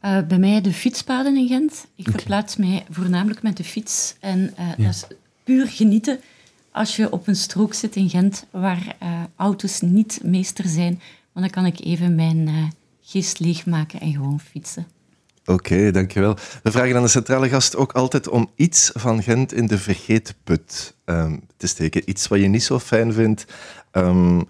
Uh, 0.04 0.20
bij 0.28 0.38
mij 0.38 0.60
de 0.60 0.72
fietspaden 0.72 1.36
in 1.36 1.46
Gent. 1.46 1.86
Ik 1.94 2.06
okay. 2.06 2.18
verplaats 2.18 2.56
mij 2.56 2.84
voornamelijk 2.90 3.42
met 3.42 3.56
de 3.56 3.64
fiets. 3.64 4.16
En 4.20 4.38
uh, 4.38 4.68
ja. 4.76 4.84
dat 4.84 4.94
is 4.94 5.06
puur 5.44 5.68
genieten 5.68 6.20
als 6.72 6.96
je 6.96 7.12
op 7.12 7.26
een 7.26 7.36
strook 7.36 7.74
zit 7.74 7.96
in 7.96 8.08
Gent 8.08 8.46
waar 8.50 8.96
uh, 9.02 9.08
auto's 9.36 9.80
niet 9.80 10.20
meester 10.22 10.68
zijn. 10.68 11.00
Want 11.32 11.46
dan 11.46 11.50
kan 11.50 11.72
ik 11.72 11.80
even 11.80 12.14
mijn 12.14 12.72
geest 13.00 13.38
leegmaken 13.38 14.00
en 14.00 14.12
gewoon 14.12 14.40
fietsen. 14.40 14.86
Oké, 15.44 15.52
okay, 15.52 15.90
dankjewel. 15.90 16.36
We 16.62 16.70
vragen 16.70 16.96
aan 16.96 17.02
de 17.02 17.08
centrale 17.08 17.48
gast 17.48 17.76
ook 17.76 17.92
altijd 17.92 18.28
om 18.28 18.50
iets 18.54 18.90
van 18.94 19.22
Gent 19.22 19.52
in 19.52 19.66
de 19.66 19.78
vergeetput 19.78 20.94
um, 21.04 21.40
te 21.56 21.66
steken. 21.66 22.10
Iets 22.10 22.28
wat 22.28 22.40
je 22.40 22.46
niet 22.46 22.62
zo 22.62 22.78
fijn 22.78 23.12
vindt. 23.12 23.44
Um, 23.92 24.48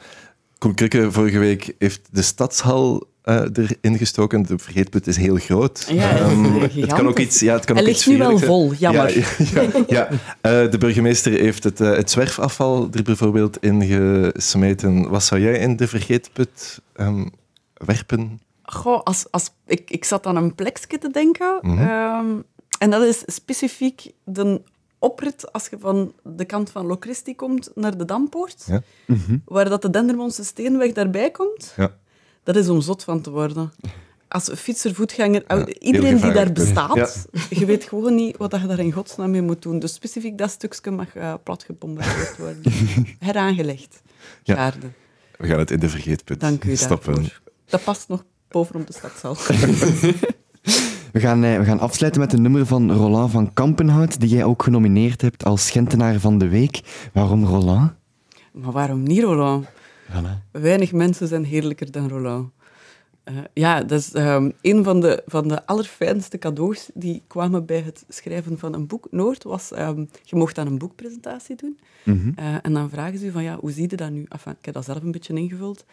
Koen 0.59 0.75
vorige 1.13 1.39
week 1.39 1.75
heeft 1.79 2.01
de 2.11 2.23
stadshal 2.23 3.09
uh, 3.25 3.43
erin 3.53 3.99
gestoken. 3.99 4.43
De 4.43 4.59
vergeetput 4.59 5.07
is 5.07 5.17
heel 5.17 5.37
groot. 5.37 5.87
Ja, 5.93 6.21
um, 6.21 6.61
het 6.61 6.93
kan 6.93 7.09
ook 7.09 7.19
iets. 7.19 7.41
Ja, 7.41 7.55
het 7.55 7.65
kan 7.65 7.77
Hij 7.77 7.85
ook 7.85 7.91
ligt 7.91 8.07
nu 8.07 8.19
wel 8.19 8.39
vol, 8.39 8.75
jammer. 8.75 9.19
Ja, 9.19 9.25
ja, 9.53 9.85
ja. 9.87 10.09
Uh, 10.11 10.71
de 10.71 10.79
burgemeester 10.79 11.33
heeft 11.33 11.65
het, 11.65 11.81
uh, 11.81 11.97
het 11.97 12.11
zwerfafval 12.11 12.89
er 12.93 13.03
bijvoorbeeld 13.03 13.57
in 13.61 13.83
gesmeten. 13.83 15.09
Wat 15.09 15.23
zou 15.23 15.41
jij 15.41 15.59
in 15.59 15.77
de 15.77 15.89
vergeetput 15.89 16.81
um, 16.97 17.31
werpen? 17.75 18.41
Goh, 18.73 19.03
als, 19.03 19.27
als, 19.31 19.51
ik, 19.67 19.91
ik 19.91 20.05
zat 20.05 20.27
aan 20.27 20.37
een 20.37 20.55
plekje 20.55 20.99
te 20.99 21.11
denken. 21.11 21.59
Mm 21.61 21.79
-hmm. 21.79 21.89
um, 21.89 22.45
en 22.79 22.91
dat 22.91 23.03
is 23.03 23.23
specifiek 23.27 24.13
de 24.25 24.63
oprit 24.99 25.53
als 25.53 25.69
je 25.69 25.79
van 25.79 26.13
de 26.23 26.45
kant 26.45 26.71
van 26.71 26.87
Locristi 26.87 27.35
komt 27.35 27.71
naar 27.75 27.97
de 27.97 28.05
Dampoort, 28.05 28.65
ja. 28.67 28.83
mm 29.07 29.23
-hmm. 29.27 29.43
waar 29.45 29.69
dat 29.69 29.83
de 29.83 29.91
Dendermondse 29.91 30.45
Steenweg 30.45 30.93
daarbij 30.93 31.31
komt. 31.31 31.73
Ja. 31.77 31.97
Dat 32.43 32.57
is 32.57 32.69
om 32.69 32.81
zot 32.81 33.05
van 33.05 33.21
te 33.21 33.31
worden. 33.31 33.73
Als 34.29 34.51
fietser, 34.55 34.95
voetganger, 34.95 35.45
ja, 35.49 35.67
iedereen 35.67 36.21
die 36.21 36.33
daar 36.33 36.53
bestaat, 36.53 37.27
je 37.51 37.65
weet 37.65 37.85
gewoon 37.85 38.15
niet 38.15 38.37
wat 38.37 38.61
je 38.61 38.67
daar 38.67 38.79
in 38.79 38.93
godsnaam 38.93 39.31
mee 39.31 39.43
moet 39.43 39.63
doen. 39.63 39.79
Dus 39.79 39.95
specifiek 39.95 40.39
dat 40.39 40.51
stukje 40.51 40.91
mag 40.91 41.17
uh, 41.17 41.35
platgebombardeerd 41.43 42.37
worden. 42.37 42.73
Heraangelegd. 43.19 44.03
We 45.37 45.47
gaan 45.47 45.59
het 45.59 45.71
in 45.71 45.81
de 45.81 45.89
vergeetput 45.89 46.41
Dank 46.41 46.65
u 46.65 46.77
stoppen. 46.77 47.15
Daarvoor. 47.15 47.41
Dat 47.67 47.85
past 47.85 48.09
nog 48.09 48.25
bovenop 48.51 48.87
de 48.87 48.93
stadshal. 48.93 49.37
We 51.13 51.21
gaan, 51.21 51.41
we 51.41 51.65
gaan 51.65 51.81
afsluiten 51.81 52.21
met 52.21 52.33
een 52.33 52.43
nummer 52.43 52.67
van 52.67 52.93
Roland 52.93 53.31
van 53.31 53.53
Kampenhout, 53.53 54.21
die 54.21 54.29
jij 54.29 54.45
ook 54.45 54.63
genomineerd 54.63 55.21
hebt 55.21 55.45
als 55.45 55.71
Gentenaar 55.71 56.21
van 56.21 56.39
de 56.39 56.49
Week. 56.49 57.09
Waarom 57.13 57.45
Roland? 57.45 57.93
Maar 58.53 58.73
waarom 58.73 59.03
niet 59.03 59.23
Roland? 59.23 59.67
Voilà. 60.11 60.51
Weinig 60.51 60.93
mensen 60.93 61.29
zijn 61.29 61.45
heerlijker 61.45 61.91
dan 61.91 62.09
Roland. 62.09 62.51
Uh, 63.25 63.39
ja, 63.55 63.83
dat 63.83 64.01
is 64.01 64.15
um, 64.15 64.53
een 64.63 64.85
van 64.85 65.01
de, 65.01 65.23
van 65.27 65.49
de 65.49 65.67
allerfijnste 65.67 66.39
cadeaus 66.39 66.91
die 66.95 67.23
kwamen 67.27 67.67
bij 67.67 67.81
het 67.81 68.05
schrijven 68.09 68.59
van 68.59 68.75
een 68.75 68.87
boek. 68.87 69.07
Noord 69.11 69.43
was, 69.43 69.73
um, 69.79 70.09
je 70.23 70.37
mocht 70.37 70.55
dan 70.55 70.67
een 70.67 70.79
boekpresentatie 70.79 71.57
doen. 71.57 71.79
Mm 72.05 72.21
-hmm. 72.21 72.35
uh, 72.39 72.55
en 72.63 72.73
dan 72.73 72.91
vragen 72.91 73.19
ze 73.19 73.25
je 73.25 73.33
van, 73.33 73.43
ja, 73.43 73.57
hoe 73.57 73.73
zie 73.73 73.91
je 73.91 73.97
dat 73.97 74.11
nu? 74.11 74.27
Enfin, 74.29 74.53
ik 74.53 74.65
heb 74.65 74.75
dat 74.75 74.85
zelf 74.85 75.03
een 75.03 75.11
beetje 75.11 75.35
ingevuld. 75.35 75.85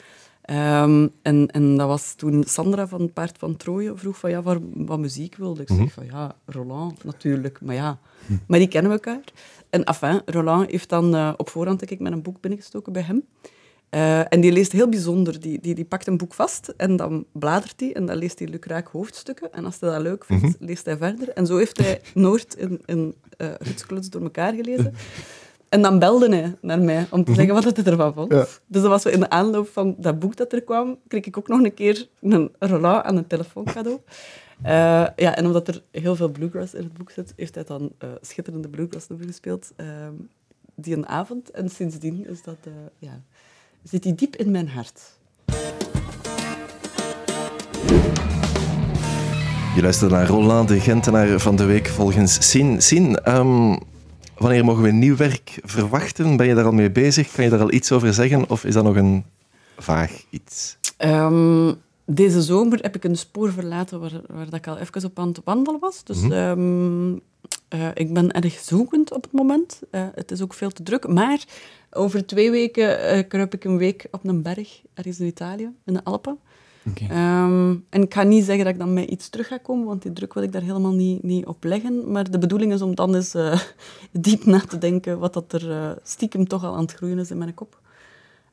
Um, 0.50 1.12
en, 1.22 1.48
en 1.48 1.78
dat 1.78 1.88
was 1.88 2.14
toen 2.14 2.44
Sandra 2.44 2.88
van 2.88 3.02
het 3.02 3.14
Paard 3.14 3.38
van 3.38 3.56
Troje 3.56 3.92
vroeg 3.96 4.18
van, 4.18 4.30
ja, 4.30 4.42
waar, 4.42 4.58
wat 4.74 5.00
muziek 5.00 5.36
wilde. 5.36 5.62
Ik 5.62 5.68
zeg 5.68 5.92
van, 5.92 6.06
ja, 6.06 6.36
Roland 6.46 7.04
natuurlijk, 7.04 7.62
maar 7.62 7.76
ja. 7.76 8.00
Maar 8.48 8.60
die 8.60 8.68
kennen 8.68 8.92
we 8.92 8.98
elkaar. 8.98 9.24
En 9.70 9.84
enfin, 9.84 10.22
Roland 10.26 10.72
heeft 10.72 10.90
dan 10.90 11.16
uh, 11.16 11.34
op 11.38 11.50
voorhand 11.50 11.80
denk 11.80 11.92
ik, 11.92 12.00
met 12.00 12.12
een 12.12 12.22
boek 12.22 12.42
binnengestoken 12.42 12.94
bij 12.94 13.02
hem. 13.02 13.24
Uh, 13.92 14.34
en 14.34 14.42
die 14.42 14.52
leest 14.52 14.72
heel 14.72 14.90
bijzonder. 14.90 15.40
Die, 15.40 15.60
die, 15.62 15.76
die 15.76 15.86
pakt 15.86 16.08
een 16.08 16.18
boek 16.18 16.34
vast 16.34 16.68
en 16.68 16.96
dan 16.96 17.26
bladert 17.32 17.80
hij 17.80 17.94
en 17.94 18.06
dan 18.06 18.16
leest 18.16 18.40
hij 18.40 18.48
lukraak 18.48 18.88
hoofdstukken. 18.88 19.54
En 19.54 19.66
als 19.66 19.80
hij 19.80 19.90
dat 19.90 20.02
leuk 20.02 20.26
vindt, 20.26 20.44
mm 20.44 20.56
-hmm. 20.58 20.68
leest 20.68 20.86
hij 20.86 20.98
verder. 20.98 21.30
En 21.30 21.46
zo 21.46 21.58
heeft 21.58 21.78
hij 21.78 22.02
Noord 22.14 22.56
in, 22.56 22.82
in 22.86 23.16
uh, 23.38 24.00
door 24.10 24.22
elkaar 24.22 24.54
gelezen. 24.54 24.94
En 25.70 25.82
dan 25.82 26.00
belde 26.00 26.30
hij 26.30 26.56
naar 26.62 26.80
mij 26.80 27.08
om 27.10 27.24
te 27.24 27.34
zeggen 27.34 27.54
wat 27.54 27.64
hij 27.64 27.84
ervan 27.84 28.14
vond. 28.14 28.32
Ja. 28.32 28.46
Dus 28.68 28.82
dat 28.82 28.90
was 28.90 29.06
in 29.06 29.20
de 29.20 29.30
aanloop 29.30 29.68
van 29.68 29.96
dat 29.98 30.20
boek 30.20 30.36
dat 30.36 30.54
er 30.54 30.62
kwam, 30.62 30.98
kreeg 31.08 31.26
ik 31.26 31.38
ook 31.38 31.48
nog 31.48 31.64
een 31.64 31.74
keer 31.74 32.08
een 32.22 32.52
Roland 32.60 33.04
aan 33.04 33.18
een 33.18 33.28
telefoon 33.28 33.64
cadeau. 33.64 34.00
Uh, 34.66 34.70
ja, 35.16 35.36
en 35.36 35.46
omdat 35.46 35.68
er 35.68 35.84
heel 35.92 36.16
veel 36.16 36.30
bluegrass 36.30 36.74
in 36.74 36.84
het 36.84 36.94
boek 36.94 37.12
zit, 37.12 37.34
heeft 37.36 37.56
hij 37.56 37.64
dan 37.64 37.92
uh, 38.04 38.10
schitterende 38.22 38.68
bluegrass 38.68 39.08
nummer 39.08 39.28
gespeeld 39.28 39.72
uh, 39.78 39.88
die 40.76 40.96
een 40.96 41.08
avond. 41.08 41.52
En 41.52 41.70
sindsdien 41.70 42.28
is 42.30 42.44
dat, 42.44 42.58
ja, 42.98 43.22
zit 43.84 44.04
hij 44.04 44.16
diep 44.16 44.36
in 44.36 44.52
mijn 44.52 44.70
hart. 44.70 45.02
Je 49.76 49.82
luistert 49.82 50.12
naar 50.12 50.28
Roland 50.28 50.68
de 50.68 50.80
Gentenaar 50.80 51.40
van 51.40 51.56
de 51.56 51.66
week 51.66 51.88
volgens 51.88 52.50
Sien. 52.50 52.82
Sien, 52.82 53.36
um, 53.38 53.78
wanneer 54.38 54.66
mogen 54.66 54.84
we 54.84 54.92
nieuw 54.92 55.16
werk 55.16 55.60
verwachten? 55.64 56.38
Ben 56.38 56.48
je 56.48 56.56
daar 56.56 56.66
al 56.66 56.72
mee 56.72 56.92
bezig? 56.92 57.32
Kan 57.32 57.44
je 57.44 57.50
daar 57.50 57.62
al 57.62 57.72
iets 57.72 57.92
over 57.92 58.14
zeggen? 58.14 58.50
Of 58.50 58.66
is 58.66 58.74
dat 58.74 58.84
nog 58.84 58.96
een 58.96 59.26
vaag 59.78 60.24
iets? 60.30 60.78
Um, 60.98 61.76
deze 62.06 62.42
zomer 62.42 62.80
heb 62.82 62.96
ik 62.96 63.04
een 63.04 63.18
spoor 63.18 63.52
verlaten 63.52 64.00
waar, 64.00 64.22
waar 64.28 64.46
dat 64.46 64.54
ik 64.54 64.68
al 64.68 64.78
even 64.78 65.06
op 65.06 65.20
aan 65.20 65.28
het 65.28 65.42
wandelen 65.44 65.80
was. 65.80 66.04
Dus 66.04 66.22
mm 66.22 66.32
-hmm. 66.32 66.60
um, 66.60 67.22
uh, 67.74 67.88
ik 67.94 68.14
ben 68.14 68.32
erg 68.32 68.60
zoekend 68.60 69.14
op 69.14 69.24
het 69.24 69.32
moment. 69.32 69.82
Uh, 69.92 70.08
het 70.16 70.32
is 70.32 70.42
ook 70.42 70.54
veel 70.54 70.70
te 70.70 70.84
druk. 70.84 71.08
Maar 71.08 71.44
over 71.92 72.26
twee 72.26 72.52
weken 72.52 73.18
uh, 73.18 73.24
kruip 73.28 73.54
ik 73.54 73.64
een 73.64 73.78
week 73.78 74.08
op 74.12 74.26
een 74.26 74.42
berg 74.42 74.82
ergens 74.94 75.20
in 75.20 75.26
Italië, 75.26 75.70
in 75.86 75.94
de 75.94 76.04
Alpen. 76.04 76.40
Okay. 76.90 77.44
Um, 77.44 77.86
en 77.90 78.02
ik 78.02 78.14
ga 78.14 78.24
niet 78.24 78.46
zeggen 78.46 78.66
dat 78.66 78.74
ik 78.74 78.80
dan 78.80 78.94
met 78.94 79.10
iets 79.10 79.30
terug 79.30 79.48
ga 79.48 79.58
komen, 79.58 79.86
want 79.86 80.02
die 80.02 80.14
druk 80.14 80.34
wil 80.34 80.44
ik 80.44 80.52
daar 80.52 80.62
helemaal 80.62 80.94
niet, 80.94 81.24
niet 81.24 81.46
op 81.46 81.64
leggen. 81.64 82.12
Maar 82.12 82.32
de 82.32 82.40
bedoeling 82.40 82.74
is 82.74 82.82
om 82.82 82.96
dan 82.96 83.16
eens 83.16 83.36
uh, 83.36 83.60
diep 84.12 84.46
na 84.46 84.60
te 84.60 84.78
denken 84.78 85.20
wat 85.20 85.34
dat 85.34 85.54
er 85.54 85.70
uh, 85.70 85.92
stiekem 86.04 86.48
toch 86.48 86.64
al 86.64 86.76
aan 86.76 86.82
het 86.82 86.94
groeien 86.94 87.20
is 87.20 87.32
in 87.32 87.38
mijn 87.38 87.54
kop. 87.54 87.80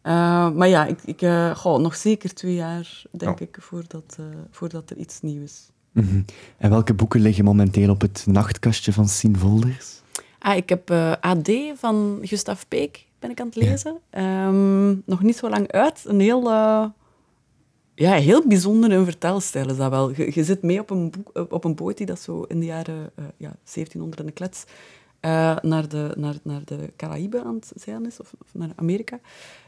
Uh, 0.02 0.12
maar 0.50 0.68
ja, 0.68 0.86
ik, 0.86 0.98
ik 1.04 1.18
goh, 1.56 1.78
nog 1.78 1.94
zeker 1.94 2.34
twee 2.34 2.54
jaar, 2.54 3.02
denk 3.10 3.40
Oh. 3.40 3.48
ik, 3.48 3.56
voordat, 3.60 4.18
voordat 4.50 4.90
er 4.90 4.96
iets 4.96 5.20
nieuws 5.20 5.42
is. 5.42 5.70
Mm 5.92 6.08
-hmm. 6.08 6.24
En 6.56 6.70
welke 6.70 6.94
boeken 6.94 7.20
liggen 7.20 7.44
momenteel 7.44 7.90
op 7.90 8.00
het 8.00 8.24
nachtkastje 8.26 8.92
van 8.92 9.08
Sien 9.08 9.38
Volders? 9.38 10.02
Ah, 10.38 10.56
ik 10.56 10.68
heb 10.68 10.90
AD 11.20 11.50
van 11.74 12.18
Gustav 12.22 12.62
Peek 12.68 13.06
ben 13.18 13.30
ik 13.30 13.40
aan 13.40 13.46
het 13.46 13.56
lezen. 13.56 13.98
Ja. 14.10 14.46
Um, 14.46 15.02
nog 15.06 15.22
niet 15.22 15.36
zo 15.36 15.48
lang 15.48 15.72
uit. 15.72 16.04
Een 16.06 16.20
heel 16.20 16.52
ja, 17.94 18.12
heel 18.12 18.46
bijzonder 18.46 18.92
een 18.92 19.04
vertelstijl 19.04 19.70
is 19.70 19.76
dat 19.76 19.90
wel. 19.90 20.10
Je, 20.10 20.30
je 20.34 20.44
zit 20.44 20.62
mee 20.62 20.80
op 20.80 20.90
een, 20.90 21.10
boek, 21.10 21.52
op 21.52 21.64
een 21.64 21.74
boot 21.74 21.96
die 21.96 22.06
dat 22.06 22.20
zo 22.20 22.42
in 22.42 22.60
de 22.60 22.66
jaren 22.66 23.10
uh, 23.18 23.24
ja, 23.36 23.56
1700 23.62 24.20
en 24.20 24.26
de 24.26 24.32
klets 24.32 24.64
uh, 25.24 25.56
naar, 25.62 25.88
de, 25.88 26.12
naar, 26.16 26.34
naar 26.42 26.64
de 26.64 26.92
Caraïben 26.96 27.44
aan 27.44 27.54
het 27.54 27.72
zeilen 27.74 28.06
is, 28.06 28.20
of, 28.20 28.34
of 28.40 28.48
naar 28.52 28.70
Amerika. 28.76 29.20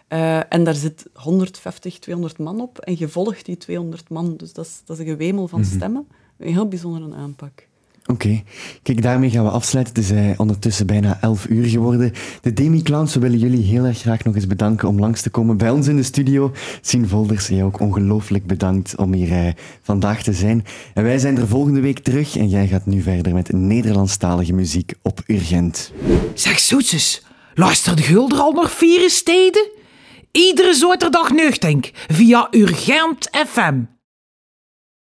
Uh, 0.09 0.53
en 0.53 0.65
daar 0.65 0.75
zit 0.75 1.07
150, 1.13 1.99
200 1.99 2.39
man 2.39 2.61
op 2.61 2.79
en 2.79 2.95
je 2.99 3.09
volgt 3.09 3.45
die 3.45 3.57
200 3.57 4.09
man. 4.09 4.37
Dus 4.37 4.53
dat 4.53 4.67
is, 4.67 4.83
dat 4.85 4.99
is 4.99 5.05
een 5.05 5.11
gewemel 5.11 5.49
van 5.49 5.61
-hmm. 5.61 5.71
stemmen. 5.71 6.09
Een 6.39 6.53
heel 6.53 6.69
bijzondere 6.69 7.15
aanpak. 7.15 7.67
Oké, 8.07 8.43
kijk, 8.83 9.03
daarmee 9.03 9.31
gaan 9.31 9.45
we 9.45 9.51
afsluiten. 9.51 9.95
Het 9.95 10.05
is 10.05 10.11
uh, 10.11 10.31
ondertussen 10.37 10.87
bijna 10.87 11.19
11 11.21 11.47
uur 11.49 11.65
geworden. 11.65 12.13
De 12.41 12.53
Demi-clowns, 12.53 13.15
we 13.15 13.21
willen 13.21 13.39
jullie 13.39 13.65
heel 13.65 13.85
erg 13.85 13.99
graag 13.99 14.25
nog 14.25 14.35
eens 14.35 14.47
bedanken 14.47 14.89
om 14.89 14.99
langs 14.99 15.23
te 15.23 15.31
komen 15.31 15.57
bij 15.57 15.71
ons 15.71 15.87
in 15.87 15.97
de 15.97 16.03
studio. 16.03 16.53
Sien 16.81 17.09
Volders, 17.09 17.47
jij 17.47 17.65
ook 17.65 17.81
ongelooflijk 17.81 18.47
bedankt 18.47 18.97
om 18.97 19.13
hier 19.13 19.47
uh, 19.47 19.53
vandaag 19.83 20.23
te 20.23 20.33
zijn. 20.33 20.65
En 20.95 21.03
wij 21.03 21.19
zijn 21.19 21.37
er 21.37 21.49
volgende 21.49 21.81
week 21.81 21.99
terug 21.99 22.37
en 22.37 22.49
jij 22.49 22.67
gaat 22.67 22.87
nu 22.87 23.03
verder 23.03 23.35
met 23.35 23.53
Nederlandstalige 23.53 24.53
muziek 24.53 24.95
op 25.03 25.23
Urgent. 25.27 25.93
Zeg 26.35 26.59
zoetjes, 26.59 27.23
luister 27.55 27.97
de 27.97 28.03
Gulder 28.03 28.39
al 28.39 28.53
nog 28.53 28.71
vier 28.71 29.11
steden? 29.11 29.69
Iedere 30.33 30.75
zaterdag 30.75 31.31
nuchtink 31.31 31.91
via 32.07 32.49
Urgent 32.51 33.31
FM. 33.47 33.96